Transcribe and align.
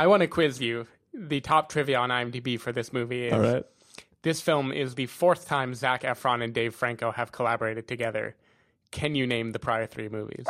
I 0.00 0.06
want 0.06 0.22
to 0.22 0.26
quiz 0.28 0.62
you. 0.62 0.86
The 1.12 1.42
top 1.42 1.68
trivia 1.68 1.98
on 1.98 2.08
IMDb 2.08 2.58
for 2.58 2.72
this 2.72 2.90
movie 2.90 3.26
is 3.26 3.34
All 3.34 3.40
right. 3.40 3.66
this 4.22 4.40
film 4.40 4.72
is 4.72 4.94
the 4.94 5.04
fourth 5.04 5.46
time 5.46 5.74
Zac 5.74 6.04
Efron 6.04 6.42
and 6.42 6.54
Dave 6.54 6.74
Franco 6.74 7.10
have 7.10 7.32
collaborated 7.32 7.86
together. 7.86 8.34
Can 8.92 9.14
you 9.14 9.26
name 9.26 9.52
the 9.52 9.58
prior 9.58 9.84
three 9.86 10.08
movies? 10.08 10.46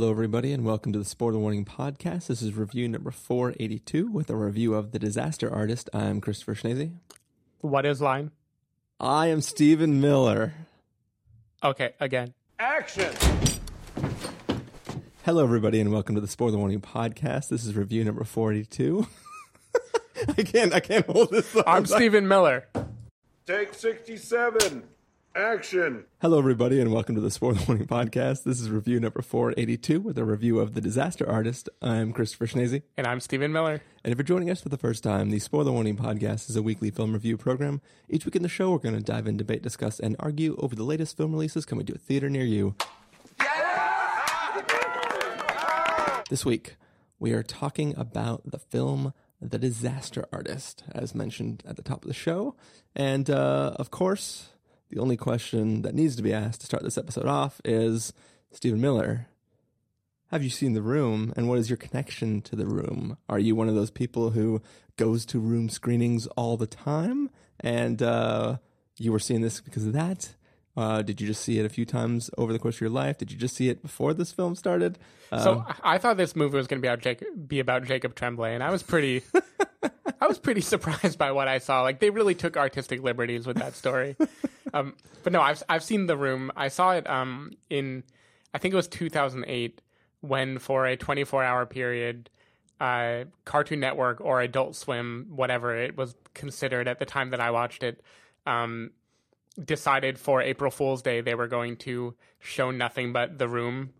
Hello, 0.00 0.10
everybody, 0.10 0.50
and 0.54 0.64
welcome 0.64 0.94
to 0.94 0.98
the 0.98 1.04
Spoiler 1.04 1.38
Warning 1.38 1.66
Podcast. 1.66 2.28
This 2.28 2.40
is 2.40 2.54
review 2.54 2.88
number 2.88 3.10
482 3.10 4.06
with 4.10 4.30
a 4.30 4.34
review 4.34 4.72
of 4.72 4.92
The 4.92 4.98
Disaster 4.98 5.52
Artist. 5.52 5.90
I'm 5.92 6.22
Christopher 6.22 6.54
Schnese. 6.54 6.94
What 7.60 7.84
is 7.84 8.00
line? 8.00 8.30
I 8.98 9.26
am 9.26 9.42
Stephen 9.42 10.00
Miller. 10.00 10.54
Okay, 11.62 11.92
again. 12.00 12.32
Action! 12.58 13.12
Hello, 15.24 15.44
everybody, 15.44 15.80
and 15.80 15.92
welcome 15.92 16.14
to 16.14 16.22
the 16.22 16.28
Spoiler 16.28 16.56
Warning 16.56 16.80
Podcast. 16.80 17.50
This 17.50 17.66
is 17.66 17.76
review 17.76 18.02
number 18.02 18.24
482. 18.24 19.06
I 20.38 20.42
can't, 20.44 20.72
I 20.72 20.80
can't 20.80 21.04
hold 21.04 21.30
this. 21.30 21.54
up. 21.54 21.66
I'm 21.68 21.84
Stephen 21.84 22.26
Miller. 22.26 22.66
Take 23.46 23.74
67. 23.74 24.82
Action! 25.36 26.06
Hello, 26.20 26.38
everybody, 26.38 26.80
and 26.80 26.92
welcome 26.92 27.14
to 27.14 27.20
the 27.20 27.30
Spoiler 27.30 27.60
Warning 27.68 27.86
Podcast. 27.86 28.42
This 28.42 28.60
is 28.60 28.68
review 28.68 28.98
number 28.98 29.22
482 29.22 30.00
with 30.00 30.18
a 30.18 30.24
review 30.24 30.58
of 30.58 30.74
The 30.74 30.80
Disaster 30.80 31.28
Artist. 31.28 31.68
I'm 31.80 32.12
Christopher 32.12 32.48
Schnese. 32.48 32.82
And 32.96 33.06
I'm 33.06 33.20
Stephen 33.20 33.52
Miller. 33.52 33.80
And 34.02 34.10
if 34.10 34.18
you're 34.18 34.24
joining 34.24 34.50
us 34.50 34.60
for 34.60 34.70
the 34.70 34.76
first 34.76 35.04
time, 35.04 35.30
the 35.30 35.38
Spoiler 35.38 35.70
Warning 35.70 35.96
Podcast 35.96 36.50
is 36.50 36.56
a 36.56 36.62
weekly 36.62 36.90
film 36.90 37.12
review 37.12 37.36
program. 37.36 37.80
Each 38.08 38.24
week 38.24 38.34
in 38.34 38.42
the 38.42 38.48
show, 38.48 38.72
we're 38.72 38.78
going 38.78 38.96
to 38.96 39.00
dive 39.00 39.28
in, 39.28 39.36
debate, 39.36 39.62
discuss, 39.62 40.00
and 40.00 40.16
argue 40.18 40.56
over 40.58 40.74
the 40.74 40.82
latest 40.82 41.16
film 41.16 41.30
releases 41.30 41.64
coming 41.64 41.86
to 41.86 41.94
a 41.94 41.98
theater 41.98 42.28
near 42.28 42.44
you. 42.44 42.74
This 46.28 46.44
week, 46.44 46.74
we 47.20 47.32
are 47.32 47.44
talking 47.44 47.94
about 47.96 48.50
the 48.50 48.58
film 48.58 49.14
The 49.40 49.58
Disaster 49.58 50.26
Artist, 50.32 50.82
as 50.92 51.14
mentioned 51.14 51.62
at 51.64 51.76
the 51.76 51.82
top 51.82 52.02
of 52.02 52.08
the 52.08 52.14
show. 52.14 52.56
And 52.96 53.30
uh, 53.30 53.74
of 53.76 53.92
course, 53.92 54.48
the 54.90 55.00
only 55.00 55.16
question 55.16 55.82
that 55.82 55.94
needs 55.94 56.16
to 56.16 56.22
be 56.22 56.32
asked 56.32 56.60
to 56.60 56.66
start 56.66 56.82
this 56.82 56.98
episode 56.98 57.26
off 57.26 57.60
is 57.64 58.12
Stephen 58.50 58.80
Miller, 58.80 59.28
have 60.30 60.42
you 60.42 60.50
seen 60.50 60.74
The 60.74 60.82
Room, 60.82 61.32
and 61.36 61.48
what 61.48 61.58
is 61.58 61.70
your 61.70 61.76
connection 61.76 62.40
to 62.42 62.56
The 62.56 62.66
Room? 62.66 63.16
Are 63.28 63.38
you 63.38 63.54
one 63.54 63.68
of 63.68 63.74
those 63.74 63.90
people 63.90 64.30
who 64.30 64.60
goes 64.96 65.24
to 65.26 65.38
room 65.38 65.68
screenings 65.68 66.26
all 66.28 66.56
the 66.56 66.66
time, 66.66 67.30
and 67.60 68.02
uh, 68.02 68.56
you 68.96 69.12
were 69.12 69.18
seeing 69.18 69.40
this 69.40 69.60
because 69.60 69.86
of 69.86 69.92
that? 69.92 70.34
Uh, 70.76 71.02
did 71.02 71.20
you 71.20 71.26
just 71.26 71.42
see 71.42 71.58
it 71.58 71.66
a 71.66 71.68
few 71.68 71.84
times 71.84 72.30
over 72.38 72.52
the 72.52 72.58
course 72.58 72.76
of 72.76 72.80
your 72.80 72.90
life? 72.90 73.18
Did 73.18 73.30
you 73.30 73.38
just 73.38 73.56
see 73.56 73.68
it 73.68 73.82
before 73.82 74.14
this 74.14 74.32
film 74.32 74.54
started? 74.54 74.98
So 75.30 75.64
I 75.66 75.94
I 75.94 75.98
thought 75.98 76.16
this 76.16 76.34
movie 76.34 76.56
was 76.56 76.66
going 76.66 76.80
to 76.80 76.82
be 76.82 76.88
about 76.88 77.00
Jacob, 77.00 77.28
be 77.48 77.60
about 77.60 77.84
Jacob 77.84 78.14
Tremblay, 78.14 78.54
and 78.54 78.62
I 78.62 78.70
was 78.70 78.82
pretty, 78.82 79.22
I 80.20 80.26
was 80.26 80.38
pretty 80.38 80.60
surprised 80.60 81.18
by 81.18 81.32
what 81.32 81.48
I 81.48 81.58
saw. 81.58 81.82
Like 81.82 81.98
they 82.00 82.10
really 82.10 82.34
took 82.34 82.56
artistic 82.56 83.02
liberties 83.02 83.46
with 83.46 83.58
that 83.58 83.74
story. 83.74 84.16
um, 84.72 84.94
but 85.22 85.32
no, 85.32 85.40
I've 85.40 85.62
I've 85.68 85.84
seen 85.84 86.06
The 86.06 86.16
Room. 86.16 86.50
I 86.56 86.68
saw 86.68 86.92
it 86.92 87.08
um, 87.08 87.52
in, 87.68 88.04
I 88.54 88.58
think 88.58 88.72
it 88.72 88.76
was 88.76 88.88
2008, 88.88 89.80
when 90.20 90.58
for 90.58 90.86
a 90.86 90.96
24 90.96 91.44
hour 91.44 91.66
period, 91.66 92.30
uh, 92.80 93.24
Cartoon 93.44 93.80
Network 93.80 94.20
or 94.20 94.40
Adult 94.40 94.76
Swim, 94.76 95.26
whatever 95.30 95.76
it 95.76 95.96
was 95.96 96.14
considered 96.34 96.88
at 96.88 96.98
the 96.98 97.04
time 97.04 97.30
that 97.30 97.40
I 97.40 97.50
watched 97.50 97.82
it, 97.82 98.02
um, 98.46 98.90
decided 99.62 100.18
for 100.18 100.40
April 100.40 100.70
Fool's 100.70 101.02
Day 101.02 101.20
they 101.20 101.34
were 101.34 101.48
going 101.48 101.76
to 101.78 102.14
show 102.38 102.70
nothing 102.70 103.12
but 103.12 103.38
The 103.38 103.48
Room 103.48 103.90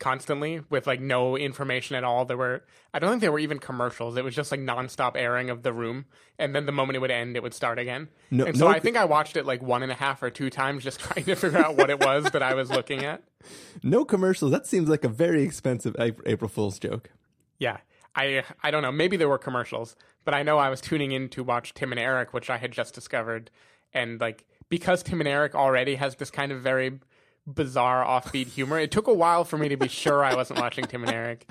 constantly 0.00 0.62
with 0.70 0.86
like 0.88 1.00
no 1.00 1.36
information 1.36 1.94
at 1.94 2.02
all. 2.02 2.24
There 2.24 2.36
were 2.36 2.64
I 2.92 2.98
don't 2.98 3.10
think 3.10 3.20
there 3.20 3.30
were 3.30 3.38
even 3.38 3.60
commercials. 3.60 4.16
It 4.16 4.24
was 4.24 4.34
just 4.34 4.50
like 4.50 4.58
nonstop 4.58 5.12
airing 5.14 5.50
of 5.50 5.62
the 5.62 5.72
room, 5.72 6.06
and 6.38 6.54
then 6.56 6.66
the 6.66 6.72
moment 6.72 6.96
it 6.96 7.00
would 7.00 7.10
end, 7.12 7.36
it 7.36 7.42
would 7.44 7.54
start 7.54 7.78
again. 7.78 8.08
No- 8.32 8.46
and 8.46 8.58
so 8.58 8.64
no- 8.64 8.72
I 8.72 8.80
think 8.80 8.96
I 8.96 9.04
watched 9.04 9.36
it 9.36 9.46
like 9.46 9.62
one 9.62 9.84
and 9.84 9.92
a 9.92 9.94
half 9.94 10.22
or 10.22 10.30
two 10.30 10.50
times, 10.50 10.82
just 10.82 10.98
trying 11.00 11.24
to 11.26 11.36
figure 11.36 11.58
out 11.58 11.76
what 11.76 11.90
it 11.90 12.00
was 12.00 12.24
that 12.32 12.42
I 12.42 12.54
was 12.54 12.70
looking 12.70 13.04
at. 13.04 13.22
no 13.84 14.04
commercials. 14.04 14.50
That 14.50 14.66
seems 14.66 14.88
like 14.88 15.04
a 15.04 15.08
very 15.08 15.42
expensive 15.42 15.94
April 16.00 16.48
Fool's 16.48 16.80
joke. 16.80 17.10
Yeah, 17.58 17.76
I 18.16 18.42
I 18.62 18.72
don't 18.72 18.82
know. 18.82 18.92
Maybe 18.92 19.16
there 19.16 19.28
were 19.28 19.38
commercials, 19.38 19.94
but 20.24 20.34
I 20.34 20.42
know 20.42 20.58
I 20.58 20.70
was 20.70 20.80
tuning 20.80 21.12
in 21.12 21.28
to 21.30 21.44
watch 21.44 21.74
Tim 21.74 21.92
and 21.92 22.00
Eric, 22.00 22.32
which 22.32 22.50
I 22.50 22.56
had 22.56 22.72
just 22.72 22.94
discovered, 22.94 23.50
and 23.92 24.18
like 24.20 24.46
because 24.70 25.02
Tim 25.02 25.20
and 25.20 25.28
Eric 25.28 25.54
already 25.54 25.96
has 25.96 26.16
this 26.16 26.30
kind 26.30 26.52
of 26.52 26.62
very 26.62 27.00
bizarre 27.46 28.04
offbeat 28.04 28.48
humor, 28.48 28.78
it 28.78 28.90
took 28.90 29.06
a 29.06 29.14
while 29.14 29.44
for 29.44 29.58
me 29.58 29.68
to 29.68 29.76
be 29.76 29.88
sure 29.88 30.24
I 30.24 30.34
wasn't 30.34 30.60
watching 30.60 30.84
Tim 30.86 31.04
and 31.04 31.12
Eric. 31.12 31.50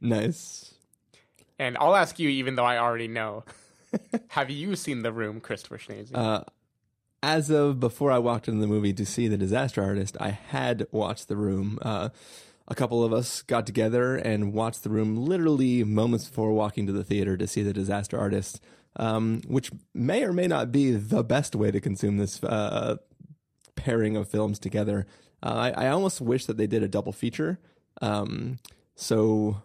Nice. 0.00 0.74
And 1.58 1.76
I'll 1.78 1.94
ask 1.94 2.18
you, 2.18 2.28
even 2.28 2.56
though 2.56 2.64
I 2.64 2.78
already 2.78 3.08
know. 3.08 3.44
Have 4.28 4.50
you 4.50 4.74
seen 4.74 5.02
The 5.02 5.12
Room, 5.12 5.40
Christopher 5.40 5.78
Schnese? 5.78 6.10
Uh, 6.14 6.42
as 7.22 7.50
of 7.50 7.78
before 7.78 8.10
I 8.10 8.18
walked 8.18 8.48
into 8.48 8.60
the 8.60 8.66
movie 8.66 8.92
to 8.94 9.06
see 9.06 9.28
The 9.28 9.36
Disaster 9.36 9.82
Artist, 9.82 10.16
I 10.18 10.30
had 10.30 10.86
watched 10.90 11.28
The 11.28 11.36
Room. 11.36 11.78
Uh, 11.80 12.08
a 12.66 12.74
couple 12.74 13.04
of 13.04 13.12
us 13.12 13.42
got 13.42 13.66
together 13.66 14.16
and 14.16 14.52
watched 14.52 14.82
The 14.82 14.90
Room 14.90 15.16
literally 15.16 15.84
moments 15.84 16.28
before 16.28 16.52
walking 16.52 16.86
to 16.86 16.92
the 16.92 17.04
theater 17.04 17.36
to 17.36 17.46
see 17.46 17.62
The 17.62 17.72
Disaster 17.72 18.18
Artist, 18.18 18.60
um, 18.96 19.42
which 19.46 19.70
may 19.94 20.24
or 20.24 20.32
may 20.32 20.46
not 20.46 20.72
be 20.72 20.92
the 20.92 21.22
best 21.22 21.54
way 21.54 21.70
to 21.70 21.80
consume 21.80 22.16
this 22.16 22.42
uh, 22.42 22.96
pairing 23.82 24.16
of 24.16 24.28
films 24.28 24.58
together. 24.58 25.06
Uh, 25.42 25.72
I, 25.76 25.86
I 25.86 25.88
almost 25.88 26.20
wish 26.20 26.46
that 26.46 26.56
they 26.56 26.68
did 26.68 26.82
a 26.82 26.88
double 26.88 27.12
feature. 27.12 27.58
Um, 28.00 28.58
so, 28.94 29.62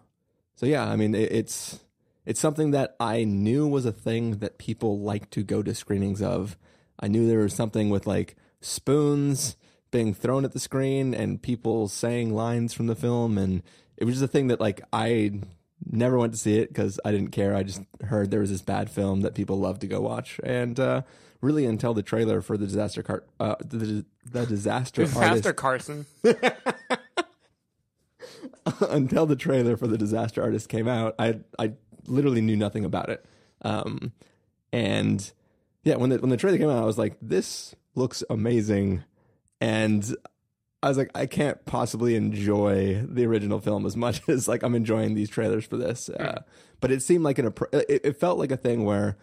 so 0.56 0.66
yeah, 0.66 0.88
I 0.88 0.96
mean, 0.96 1.14
it, 1.14 1.30
it's 1.32 1.80
it's 2.26 2.40
something 2.40 2.72
that 2.72 2.96
I 3.00 3.24
knew 3.24 3.66
was 3.66 3.86
a 3.86 3.92
thing 3.92 4.38
that 4.38 4.58
people 4.58 5.00
like 5.00 5.30
to 5.30 5.42
go 5.42 5.62
to 5.62 5.74
screenings 5.74 6.20
of. 6.20 6.58
I 7.00 7.08
knew 7.08 7.26
there 7.26 7.38
was 7.38 7.54
something 7.54 7.90
with 7.90 8.06
like 8.06 8.36
spoons 8.60 9.56
being 9.90 10.12
thrown 10.12 10.44
at 10.44 10.52
the 10.52 10.58
screen 10.58 11.14
and 11.14 11.40
people 11.40 11.88
saying 11.88 12.34
lines 12.34 12.74
from 12.74 12.86
the 12.86 12.96
film, 12.96 13.38
and 13.38 13.62
it 13.96 14.04
was 14.04 14.16
just 14.16 14.24
a 14.24 14.28
thing 14.28 14.48
that 14.48 14.60
like 14.60 14.82
I 14.92 15.40
never 15.90 16.18
went 16.18 16.32
to 16.32 16.38
see 16.38 16.58
it 16.58 16.68
because 16.68 16.98
I 17.04 17.12
didn't 17.12 17.30
care. 17.30 17.54
I 17.54 17.62
just 17.62 17.82
heard 18.02 18.30
there 18.30 18.40
was 18.40 18.50
this 18.50 18.62
bad 18.62 18.90
film 18.90 19.20
that 19.20 19.34
people 19.34 19.58
love 19.58 19.78
to 19.78 19.86
go 19.86 20.00
watch, 20.00 20.40
and 20.42 20.78
uh, 20.78 21.02
really 21.40 21.64
until 21.64 21.94
the 21.94 22.02
trailer 22.02 22.40
for 22.40 22.56
the 22.56 22.66
disaster 22.66 23.02
car, 23.02 23.24
uh, 23.40 23.56
the, 23.60 24.04
the 24.30 24.46
disaster 24.46 25.02
artist 25.02 25.14
Disaster 25.14 25.52
Carson. 25.54 26.06
until 28.90 29.26
the 29.26 29.36
trailer 29.36 29.76
for 29.76 29.86
the 29.86 29.98
disaster 29.98 30.42
artist 30.42 30.68
came 30.68 30.88
out, 30.88 31.14
I 31.18 31.40
I 31.58 31.72
literally 32.06 32.40
knew 32.40 32.56
nothing 32.56 32.84
about 32.84 33.10
it. 33.10 33.24
Um, 33.62 34.12
and 34.72 35.30
yeah, 35.84 35.96
when 35.96 36.10
the 36.10 36.18
when 36.18 36.30
the 36.30 36.36
trailer 36.36 36.58
came 36.58 36.68
out, 36.68 36.82
I 36.82 36.86
was 36.86 36.98
like, 36.98 37.16
this 37.22 37.74
looks 37.94 38.22
amazing, 38.30 39.04
and 39.60 40.14
I 40.82 40.88
was 40.88 40.98
like, 40.98 41.10
I 41.14 41.26
can't 41.26 41.64
possibly 41.64 42.14
enjoy 42.14 43.04
the 43.08 43.26
original 43.26 43.60
film 43.60 43.86
as 43.86 43.96
much 43.96 44.20
as 44.28 44.48
like 44.48 44.62
I'm 44.62 44.74
enjoying 44.74 45.14
these 45.14 45.30
trailers 45.30 45.64
for 45.64 45.76
this. 45.76 46.08
Uh, 46.08 46.42
but 46.80 46.90
it 46.90 47.02
seemed 47.02 47.24
like 47.24 47.38
an 47.38 47.52
it, 47.72 48.00
it 48.04 48.20
felt 48.20 48.38
like 48.38 48.52
a 48.52 48.56
thing 48.56 48.84
where 48.84 49.16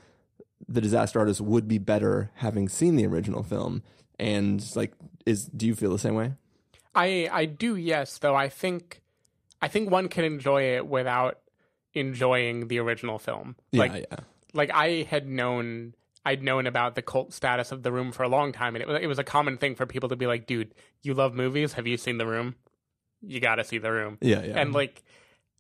the 0.67 0.81
disaster 0.81 1.19
artist 1.19 1.41
would 1.41 1.67
be 1.67 1.77
better 1.77 2.31
having 2.35 2.69
seen 2.69 2.95
the 2.95 3.05
original 3.05 3.43
film. 3.43 3.83
And 4.17 4.65
like, 4.75 4.93
is 5.25 5.45
do 5.45 5.67
you 5.67 5.75
feel 5.75 5.91
the 5.91 5.99
same 5.99 6.15
way? 6.15 6.33
I 6.93 7.29
I 7.31 7.45
do, 7.45 7.75
yes, 7.75 8.17
though 8.17 8.35
I 8.35 8.49
think 8.49 9.01
I 9.61 9.67
think 9.67 9.89
one 9.89 10.07
can 10.07 10.23
enjoy 10.23 10.75
it 10.75 10.87
without 10.87 11.39
enjoying 11.93 12.67
the 12.67 12.79
original 12.79 13.19
film. 13.19 13.55
Like 13.73 13.93
yeah, 13.93 14.03
yeah. 14.11 14.17
like 14.53 14.71
I 14.73 15.03
had 15.09 15.27
known 15.27 15.93
I'd 16.25 16.41
known 16.41 16.65
about 16.65 16.95
the 16.95 17.01
cult 17.03 17.33
status 17.33 17.71
of 17.71 17.83
The 17.83 17.91
Room 17.91 18.11
for 18.11 18.23
a 18.23 18.27
long 18.27 18.51
time, 18.51 18.75
and 18.75 18.81
it 18.81 18.87
was 18.87 19.01
it 19.01 19.07
was 19.07 19.19
a 19.19 19.23
common 19.23 19.57
thing 19.57 19.75
for 19.75 19.85
people 19.85 20.09
to 20.09 20.15
be 20.15 20.25
like, 20.25 20.47
"Dude, 20.47 20.73
you 21.03 21.13
love 21.13 21.35
movies? 21.35 21.73
Have 21.73 21.85
you 21.85 21.97
seen 21.97 22.17
The 22.17 22.25
Room? 22.25 22.55
You 23.21 23.39
got 23.39 23.55
to 23.55 23.63
see 23.63 23.77
The 23.77 23.91
Room." 23.91 24.17
Yeah, 24.21 24.43
yeah. 24.43 24.59
And 24.59 24.73
like, 24.73 25.03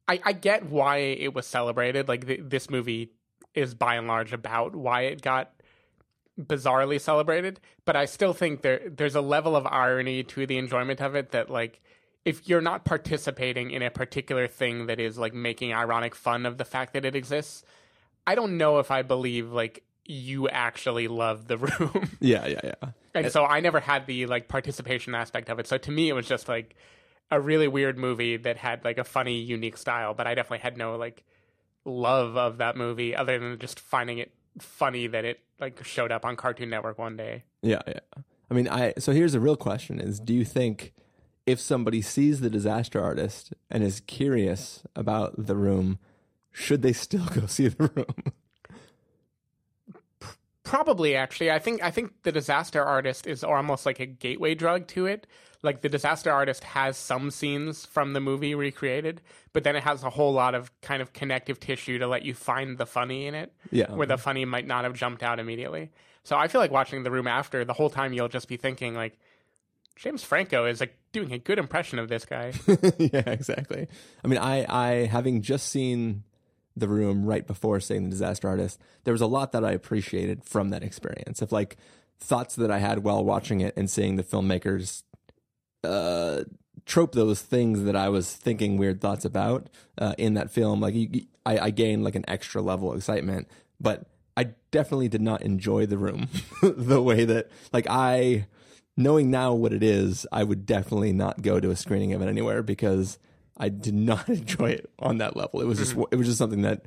I 0.07 0.19
I 0.23 0.33
get 0.33 0.65
why 0.65 0.97
it 0.97 1.35
was 1.35 1.45
celebrated. 1.45 2.07
Like 2.07 2.25
th- 2.25 2.41
this 2.43 2.69
movie 2.69 3.11
is 3.55 3.73
by 3.73 3.95
and 3.95 4.07
large 4.07 4.33
about 4.33 4.75
why 4.75 5.01
it 5.01 5.21
got 5.21 5.51
bizarrely 6.39 6.99
celebrated, 6.99 7.59
but 7.85 7.95
I 7.95 8.05
still 8.05 8.33
think 8.33 8.61
there 8.61 8.81
there's 8.89 9.15
a 9.15 9.21
level 9.21 9.55
of 9.55 9.65
irony 9.65 10.23
to 10.23 10.45
the 10.45 10.57
enjoyment 10.57 11.01
of 11.01 11.15
it 11.15 11.31
that 11.31 11.49
like 11.49 11.81
if 12.25 12.47
you're 12.49 12.61
not 12.61 12.85
participating 12.85 13.71
in 13.71 13.81
a 13.81 13.89
particular 13.91 14.47
thing 14.47 14.87
that 14.87 14.99
is 14.99 15.17
like 15.17 15.33
making 15.33 15.73
ironic 15.73 16.15
fun 16.15 16.45
of 16.45 16.57
the 16.57 16.65
fact 16.65 16.93
that 16.93 17.05
it 17.05 17.15
exists, 17.15 17.63
I 18.25 18.35
don't 18.35 18.57
know 18.57 18.79
if 18.79 18.91
I 18.91 19.03
believe 19.03 19.51
like 19.51 19.83
you 20.03 20.49
actually 20.49 21.07
love 21.07 21.47
the 21.47 21.57
room. 21.57 22.09
yeah, 22.19 22.45
yeah, 22.47 22.59
yeah. 22.63 22.89
and 23.13 23.31
so 23.31 23.45
I 23.45 23.59
never 23.59 23.79
had 23.79 24.07
the 24.07 24.25
like 24.25 24.47
participation 24.47 25.15
aspect 25.15 25.49
of 25.49 25.59
it. 25.59 25.67
So 25.67 25.77
to 25.77 25.91
me 25.91 26.09
it 26.09 26.13
was 26.13 26.27
just 26.27 26.47
like 26.49 26.75
a 27.31 27.39
really 27.39 27.67
weird 27.67 27.97
movie 27.97 28.37
that 28.37 28.57
had 28.57 28.83
like 28.83 28.97
a 28.97 29.03
funny, 29.03 29.39
unique 29.39 29.77
style, 29.77 30.13
but 30.13 30.27
I 30.27 30.35
definitely 30.35 30.59
had 30.59 30.77
no 30.77 30.95
like 30.95 31.23
love 31.85 32.35
of 32.35 32.57
that 32.57 32.75
movie 32.75 33.15
other 33.15 33.39
than 33.39 33.57
just 33.59 33.79
finding 33.79 34.17
it 34.17 34.31
funny 34.59 35.07
that 35.07 35.23
it 35.25 35.39
like 35.59 35.83
showed 35.83 36.11
up 36.11 36.25
on 36.25 36.35
Cartoon 36.35 36.69
Network 36.69 36.97
one 36.97 37.15
day. 37.15 37.43
Yeah, 37.61 37.81
yeah. 37.87 37.99
I 38.49 38.53
mean, 38.53 38.67
I 38.67 38.93
so 38.97 39.11
here's 39.11 39.33
a 39.33 39.39
real 39.39 39.55
question: 39.55 39.99
Is 39.99 40.19
do 40.19 40.33
you 40.33 40.45
think 40.45 40.93
if 41.45 41.59
somebody 41.59 42.01
sees 42.01 42.39
the 42.39 42.49
Disaster 42.49 43.01
Artist 43.01 43.53
and 43.69 43.83
is 43.83 43.99
curious 44.01 44.83
about 44.95 45.45
the 45.45 45.55
room, 45.55 45.99
should 46.51 46.81
they 46.81 46.93
still 46.93 47.25
go 47.33 47.45
see 47.45 47.67
the 47.67 47.91
room? 47.95 48.33
Probably, 50.65 51.15
actually, 51.15 51.51
I 51.51 51.59
think 51.59 51.81
I 51.81 51.91
think 51.91 52.11
the 52.23 52.31
disaster 52.31 52.83
artist 52.83 53.27
is 53.27 53.43
almost 53.43 53.85
like 53.85 53.99
a 53.99 54.05
gateway 54.05 54.55
drug 54.55 54.87
to 54.87 55.05
it. 55.05 55.27
Like 55.61 55.81
the 55.81 55.89
disaster 55.89 56.31
artist 56.31 56.63
has 56.63 56.97
some 56.97 57.31
scenes 57.31 57.85
from 57.85 58.13
the 58.13 58.19
movie 58.19 58.53
recreated, 58.53 59.21
but 59.53 59.63
then 59.63 59.75
it 59.75 59.83
has 59.83 60.03
a 60.03 60.09
whole 60.09 60.33
lot 60.33 60.53
of 60.53 60.69
kind 60.81 61.01
of 61.01 61.13
connective 61.13 61.59
tissue 61.59 61.97
to 61.99 62.07
let 62.07 62.23
you 62.23 62.33
find 62.33 62.77
the 62.77 62.85
funny 62.85 63.25
in 63.25 63.35
it. 63.35 63.53
Yeah. 63.71 63.91
where 63.93 64.05
the 64.07 64.17
funny 64.17 64.45
might 64.45 64.67
not 64.67 64.83
have 64.83 64.93
jumped 64.93 65.23
out 65.23 65.39
immediately. 65.39 65.91
So 66.23 66.35
I 66.35 66.47
feel 66.47 66.59
like 66.59 66.71
watching 66.71 67.03
the 67.03 67.11
room 67.11 67.27
after 67.27 67.63
the 67.63 67.73
whole 67.73 67.89
time 67.89 68.11
you'll 68.11 68.27
just 68.27 68.47
be 68.47 68.57
thinking 68.57 68.95
like, 68.95 69.17
James 69.95 70.23
Franco 70.23 70.65
is 70.65 70.79
like 70.81 70.97
doing 71.13 71.31
a 71.31 71.37
good 71.37 71.57
impression 71.57 71.99
of 71.99 72.09
this 72.09 72.25
guy. 72.25 72.51
yeah, 72.97 73.23
exactly. 73.29 73.87
I 74.23 74.27
mean, 74.27 74.39
I, 74.39 74.65
I 74.67 75.05
having 75.05 75.41
just 75.41 75.69
seen 75.69 76.23
the 76.75 76.87
room 76.87 77.25
right 77.25 77.47
before 77.47 77.79
seeing 77.79 78.03
the 78.03 78.09
disaster 78.09 78.47
artist, 78.47 78.79
there 79.03 79.13
was 79.13 79.21
a 79.21 79.27
lot 79.27 79.51
that 79.53 79.63
I 79.63 79.71
appreciated 79.71 80.43
from 80.43 80.69
that 80.69 80.83
experience 80.83 81.41
of 81.41 81.51
like 81.51 81.77
thoughts 82.19 82.55
that 82.55 82.71
I 82.71 82.79
had 82.79 82.99
while 82.99 83.23
watching 83.23 83.61
it 83.61 83.75
and 83.77 83.89
seeing 83.89 84.15
the 84.15 84.23
filmmakers 84.23 85.03
uh, 85.83 86.43
trope 86.85 87.13
those 87.13 87.41
things 87.41 87.83
that 87.83 87.95
I 87.95 88.09
was 88.09 88.33
thinking 88.33 88.77
weird 88.77 89.01
thoughts 89.01 89.25
about 89.25 89.69
uh, 89.97 90.13
in 90.17 90.33
that 90.35 90.51
film. 90.51 90.81
Like 90.81 90.93
you, 90.95 91.25
I, 91.45 91.59
I 91.59 91.69
gained 91.69 92.03
like 92.03 92.15
an 92.15 92.25
extra 92.27 92.61
level 92.61 92.91
of 92.91 92.97
excitement, 92.97 93.47
but 93.79 94.07
I 94.37 94.49
definitely 94.71 95.07
did 95.07 95.21
not 95.21 95.41
enjoy 95.41 95.85
the 95.85 95.97
room 95.97 96.27
the 96.61 97.01
way 97.01 97.25
that 97.25 97.49
like 97.71 97.87
I 97.89 98.47
knowing 98.97 99.29
now 99.29 99.53
what 99.53 99.73
it 99.73 99.83
is, 99.83 100.25
I 100.31 100.43
would 100.43 100.65
definitely 100.65 101.13
not 101.13 101.41
go 101.41 101.59
to 101.59 101.69
a 101.69 101.75
screening 101.75 102.13
of 102.13 102.21
it 102.21 102.27
anywhere 102.27 102.63
because 102.63 103.17
I 103.57 103.69
did 103.69 103.93
not 103.93 104.27
enjoy 104.29 104.71
it 104.71 104.89
on 104.99 105.17
that 105.19 105.35
level. 105.35 105.61
It 105.61 105.65
was 105.65 105.77
just 105.77 105.91
mm-hmm. 105.93 106.03
it 106.11 106.15
was 106.15 106.27
just 106.27 106.37
something 106.37 106.61
that 106.61 106.85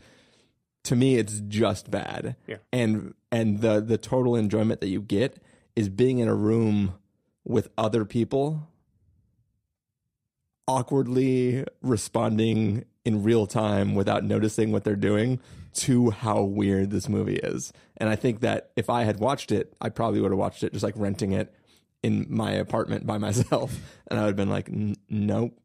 to 0.84 0.96
me 0.96 1.16
it's 1.16 1.40
just 1.48 1.90
bad. 1.90 2.36
Yeah. 2.46 2.56
And 2.72 3.14
and 3.30 3.60
the 3.60 3.80
the 3.80 3.98
total 3.98 4.36
enjoyment 4.36 4.80
that 4.80 4.88
you 4.88 5.00
get 5.00 5.42
is 5.76 5.88
being 5.88 6.18
in 6.18 6.28
a 6.28 6.34
room 6.34 6.94
with 7.44 7.68
other 7.78 8.04
people 8.04 8.68
awkwardly 10.66 11.64
responding 11.80 12.84
in 13.04 13.22
real 13.22 13.46
time 13.46 13.94
without 13.94 14.22
noticing 14.22 14.70
what 14.70 14.84
they're 14.84 14.94
doing 14.94 15.40
to 15.72 16.10
how 16.10 16.42
weird 16.42 16.90
this 16.90 17.08
movie 17.08 17.36
is. 17.36 17.72
And 17.96 18.10
I 18.10 18.16
think 18.16 18.40
that 18.40 18.70
if 18.76 18.90
I 18.90 19.04
had 19.04 19.18
watched 19.18 19.50
it, 19.50 19.74
I 19.80 19.88
probably 19.88 20.20
would 20.20 20.30
have 20.30 20.38
watched 20.38 20.62
it 20.62 20.72
just 20.72 20.84
like 20.84 20.94
renting 20.96 21.32
it 21.32 21.54
in 22.02 22.26
my 22.28 22.52
apartment 22.52 23.06
by 23.06 23.16
myself. 23.26 23.74
And 24.08 24.18
I 24.18 24.24
would 24.24 24.28
have 24.28 24.36
been 24.36 24.50
like, 24.50 24.68
nope, 25.08 25.58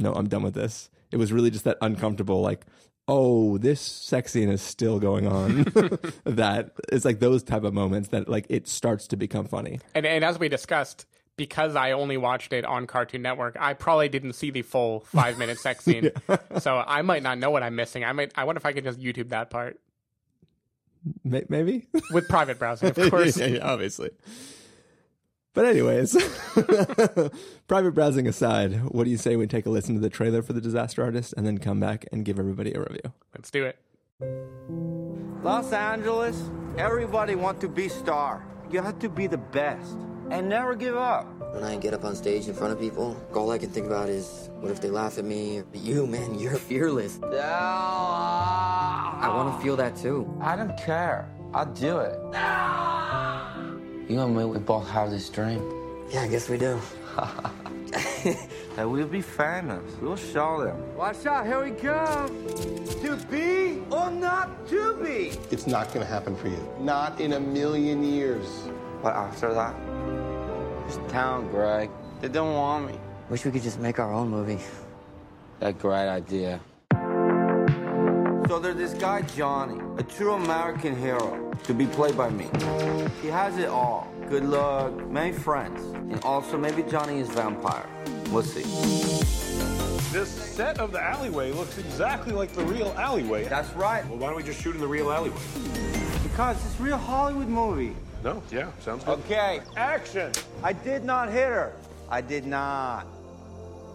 no, 0.00 0.12
I'm 0.12 0.28
done 0.28 0.42
with 0.42 0.54
this. 0.54 0.90
It 1.12 1.16
was 1.18 1.32
really 1.32 1.50
just 1.50 1.64
that 1.64 1.76
uncomfortable, 1.80 2.40
like, 2.40 2.64
oh, 3.08 3.58
this 3.58 3.80
sex 3.80 4.32
scene 4.32 4.48
is 4.48 4.62
still 4.62 4.98
going 4.98 5.26
on. 5.26 5.64
that 6.24 6.72
it's 6.90 7.04
like 7.04 7.20
those 7.20 7.42
type 7.42 7.64
of 7.64 7.74
moments 7.74 8.08
that 8.08 8.28
like 8.28 8.46
it 8.48 8.66
starts 8.68 9.06
to 9.08 9.16
become 9.16 9.46
funny. 9.46 9.80
and 9.94 10.06
and 10.06 10.24
as 10.24 10.38
we 10.38 10.48
discussed, 10.48 11.06
because 11.36 11.74
I 11.74 11.92
only 11.92 12.16
watched 12.16 12.52
it 12.52 12.64
on 12.64 12.86
Cartoon 12.86 13.22
Network, 13.22 13.56
I 13.58 13.72
probably 13.74 14.08
didn't 14.08 14.34
see 14.34 14.50
the 14.50 14.62
full 14.62 15.00
five 15.00 15.38
minute 15.38 15.58
sex 15.58 15.84
scene. 15.86 16.10
so 16.58 16.82
I 16.86 17.02
might 17.02 17.22
not 17.22 17.38
know 17.38 17.50
what 17.50 17.62
I'm 17.62 17.74
missing. 17.76 18.04
I 18.04 18.12
might 18.12 18.32
I 18.36 18.44
wonder 18.44 18.58
if 18.58 18.66
I 18.66 18.72
could 18.72 18.84
just 18.84 19.00
YouTube 19.00 19.30
that 19.30 19.50
part. 19.50 19.80
Maybe? 21.24 21.86
With 22.12 22.28
private 22.28 22.58
browsing, 22.58 22.90
of 22.90 22.96
course. 23.10 23.38
yeah, 23.38 23.46
yeah, 23.46 23.66
obviously. 23.66 24.10
But 25.52 25.64
anyways, 25.64 26.12
private 27.66 27.90
browsing 27.90 28.28
aside, 28.28 28.82
what 28.84 29.04
do 29.04 29.10
you 29.10 29.16
say 29.16 29.34
we 29.34 29.48
take 29.48 29.66
a 29.66 29.70
listen 29.70 29.96
to 29.96 30.00
the 30.00 30.08
trailer 30.08 30.42
for 30.42 30.52
the 30.52 30.60
Disaster 30.60 31.02
Artist 31.02 31.34
and 31.36 31.44
then 31.44 31.58
come 31.58 31.80
back 31.80 32.06
and 32.12 32.24
give 32.24 32.38
everybody 32.38 32.72
a 32.72 32.78
review? 32.78 33.12
Let's 33.34 33.50
do 33.50 33.64
it. 33.64 33.76
Los 35.42 35.72
Angeles, 35.72 36.40
everybody 36.78 37.34
want 37.34 37.60
to 37.62 37.68
be 37.68 37.88
star. 37.88 38.46
You 38.70 38.80
have 38.80 39.00
to 39.00 39.08
be 39.08 39.26
the 39.26 39.38
best 39.38 39.96
and 40.30 40.48
never 40.48 40.76
give 40.76 40.96
up. 40.96 41.26
When 41.52 41.64
I 41.64 41.76
get 41.76 41.94
up 41.94 42.04
on 42.04 42.14
stage 42.14 42.46
in 42.46 42.54
front 42.54 42.72
of 42.72 42.78
people, 42.78 43.20
all 43.34 43.50
I 43.50 43.58
can 43.58 43.70
think 43.70 43.86
about 43.86 44.08
is 44.08 44.50
what 44.60 44.70
if 44.70 44.80
they 44.80 44.90
laugh 44.90 45.18
at 45.18 45.24
me? 45.24 45.62
But 45.72 45.80
you, 45.80 46.06
man, 46.06 46.38
you're 46.38 46.54
fearless. 46.56 47.18
I 47.22 47.32
want 49.34 49.56
to 49.56 49.62
feel 49.64 49.74
that 49.76 49.96
too. 49.96 50.32
I 50.40 50.54
don't 50.54 50.76
care. 50.78 51.28
I'll 51.52 51.66
do 51.66 51.98
it. 51.98 52.16
You 54.10 54.22
and 54.22 54.36
me, 54.36 54.44
we 54.44 54.58
both 54.58 54.88
have 54.88 55.12
this 55.12 55.28
dream. 55.28 55.62
Yeah, 56.10 56.22
I 56.22 56.26
guess 56.26 56.48
we 56.48 56.58
do. 56.58 56.80
That 58.76 58.88
we'll 58.88 59.06
be 59.06 59.20
famous. 59.22 59.82
We'll 60.00 60.16
show 60.16 60.64
them. 60.64 60.96
Watch 60.96 61.26
out, 61.26 61.46
here 61.46 61.64
we 61.64 61.70
come. 61.70 62.28
To 63.02 63.16
be 63.30 63.82
or 63.90 64.10
not 64.10 64.66
to 64.68 64.94
be. 65.02 65.38
It's 65.50 65.66
not 65.66 65.88
going 65.88 66.00
to 66.00 66.12
happen 66.12 66.34
for 66.36 66.48
you. 66.48 66.68
Not 66.80 67.20
in 67.20 67.34
a 67.34 67.40
million 67.40 68.02
years. 68.02 68.46
But 69.00 69.14
after 69.14 69.54
that, 69.54 69.74
it's 70.86 70.98
town, 71.12 71.48
Greg. 71.50 71.88
They 72.20 72.28
don't 72.28 72.54
want 72.54 72.88
me. 72.88 72.98
Wish 73.28 73.44
we 73.44 73.52
could 73.52 73.62
just 73.62 73.78
make 73.78 73.98
our 74.00 74.12
own 74.12 74.28
movie. 74.28 74.58
A 75.60 75.72
great 75.72 76.08
idea. 76.08 76.60
So 78.50 78.58
there's 78.58 78.74
this 78.74 78.94
guy, 78.94 79.22
Johnny, 79.22 79.80
a 79.98 80.02
true 80.02 80.32
American 80.32 80.96
hero, 80.96 81.52
to 81.62 81.72
be 81.72 81.86
played 81.86 82.16
by 82.16 82.30
me. 82.30 82.48
He 83.22 83.28
has 83.28 83.56
it 83.58 83.68
all. 83.68 84.12
Good 84.28 84.44
luck, 84.44 84.92
many 85.08 85.30
friends, 85.30 85.80
and 85.94 86.20
also 86.24 86.58
maybe 86.58 86.82
Johnny 86.82 87.20
is 87.20 87.28
vampire. 87.28 87.86
We'll 88.30 88.42
see. 88.42 88.62
This 90.12 90.28
set 90.28 90.80
of 90.80 90.90
the 90.90 91.00
alleyway 91.00 91.52
looks 91.52 91.78
exactly 91.78 92.32
like 92.32 92.50
the 92.52 92.64
real 92.64 92.92
alleyway. 92.98 93.44
That's 93.44 93.72
right, 93.74 94.04
Well, 94.08 94.18
why 94.18 94.26
don't 94.26 94.36
we 94.36 94.42
just 94.42 94.60
shoot 94.60 94.74
in 94.74 94.80
the 94.80 94.88
real 94.88 95.12
alleyway? 95.12 95.38
because 96.24 96.56
it's 96.66 96.80
a 96.80 96.82
real 96.82 96.96
Hollywood 96.96 97.46
movie. 97.46 97.94
No? 98.24 98.42
Yeah, 98.50 98.72
sounds 98.80 99.04
good. 99.04 99.20
Okay, 99.20 99.60
Action! 99.76 100.32
I 100.64 100.72
did 100.72 101.04
not 101.04 101.28
hit 101.28 101.46
her. 101.46 101.72
I 102.08 102.20
did 102.20 102.46
not. 102.46 103.06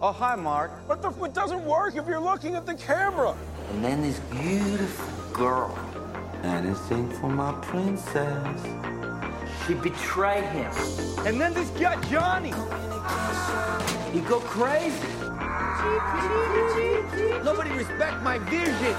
Oh, 0.00 0.12
hi, 0.12 0.34
Mark. 0.34 0.72
But 0.88 1.02
the, 1.02 1.10
it 1.24 1.34
doesn't 1.34 1.62
work 1.62 1.96
if 1.96 2.06
you're 2.06 2.20
looking 2.20 2.54
at 2.54 2.64
the 2.64 2.74
camera. 2.74 3.36
And 3.70 3.84
then 3.84 4.02
this 4.02 4.18
beautiful 4.30 5.32
girl, 5.32 5.78
anything 6.42 7.10
for 7.20 7.28
my 7.28 7.52
princess. 7.62 8.62
She 9.66 9.74
betrayed 9.74 10.44
him. 10.44 10.72
And 11.26 11.40
then 11.40 11.52
this 11.52 11.70
guy, 11.70 12.00
Johnny, 12.08 12.52
he 14.12 14.20
go 14.20 14.40
crazy. 14.40 15.08
Nobody 17.44 17.70
respect 17.72 18.22
my 18.22 18.38
vision. 18.38 18.94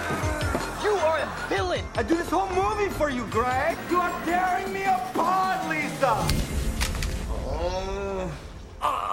You 0.84 0.94
are 0.96 1.20
a 1.20 1.30
villain. 1.50 1.86
I 1.96 2.04
do 2.04 2.16
this 2.16 2.30
whole 2.30 2.50
movie 2.50 2.90
for 2.94 3.10
you, 3.10 3.26
Greg. 3.28 3.78
You 3.90 3.98
are 3.98 4.26
tearing 4.26 4.72
me 4.74 4.84
apart, 4.84 5.68
Lisa. 5.70 6.14
Oh. 7.30 8.32
Ah. 8.82 9.07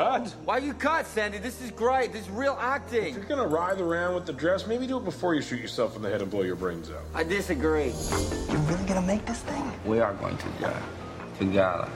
Cut. 0.00 0.34
Why 0.46 0.56
you 0.56 0.72
cut, 0.72 1.06
Sandy? 1.06 1.36
This 1.36 1.60
is 1.60 1.70
great. 1.72 2.10
This 2.10 2.22
is 2.22 2.30
real 2.30 2.56
acting. 2.58 3.08
If 3.08 3.16
you're 3.16 3.24
gonna 3.26 3.46
writhe 3.46 3.82
around 3.82 4.14
with 4.14 4.24
the 4.24 4.32
dress, 4.32 4.66
maybe 4.66 4.86
do 4.86 4.96
it 4.96 5.04
before 5.04 5.34
you 5.34 5.42
shoot 5.42 5.60
yourself 5.60 5.94
in 5.94 6.00
the 6.00 6.08
head 6.08 6.22
and 6.22 6.30
blow 6.30 6.40
your 6.40 6.56
brains 6.56 6.90
out. 6.90 7.02
I 7.14 7.22
disagree. 7.22 7.92
You're 8.48 8.62
really 8.62 8.86
gonna 8.86 9.02
make 9.02 9.26
this 9.26 9.40
thing? 9.40 9.70
We 9.84 10.00
are 10.00 10.14
going 10.14 10.38
to 10.38 10.48
die 10.58 10.82
together. 11.38 11.86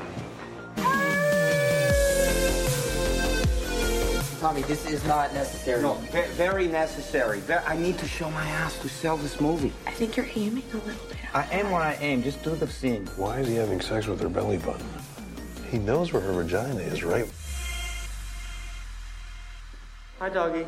Tommy, 4.39 4.61
this 4.65 4.85
is 4.85 5.03
not 5.07 5.33
necessary. 5.33 5.81
No, 5.81 5.95
ve- 5.95 6.29
very 6.33 6.67
necessary. 6.67 7.41
Ve- 7.41 7.55
I 7.67 7.75
need 7.79 7.97
to 8.01 8.07
show 8.07 8.31
my 8.33 8.45
ass 8.45 8.79
to 8.81 8.89
sell 8.91 9.17
this 9.17 9.41
movie. 9.41 9.73
I 9.87 9.93
think 9.93 10.19
you're 10.19 10.29
aiming 10.37 10.65
a 10.75 10.77
little 10.77 11.07
bit. 11.09 11.17
I 11.33 11.45
am 11.53 11.71
where 11.71 11.81
I 11.81 11.95
aim. 12.03 12.23
Just 12.23 12.43
do 12.43 12.55
the 12.55 12.67
scene. 12.67 13.07
Why 13.17 13.39
is 13.39 13.49
he 13.49 13.55
having 13.55 13.81
sex 13.81 14.07
with 14.07 14.21
her 14.21 14.29
belly 14.29 14.59
button? 14.59 14.87
He 15.71 15.79
knows 15.79 16.13
where 16.13 16.21
her 16.21 16.35
vagina 16.35 16.81
is, 16.81 17.03
right? 17.03 17.27
Hi, 20.25 20.31
doggy. 20.31 20.65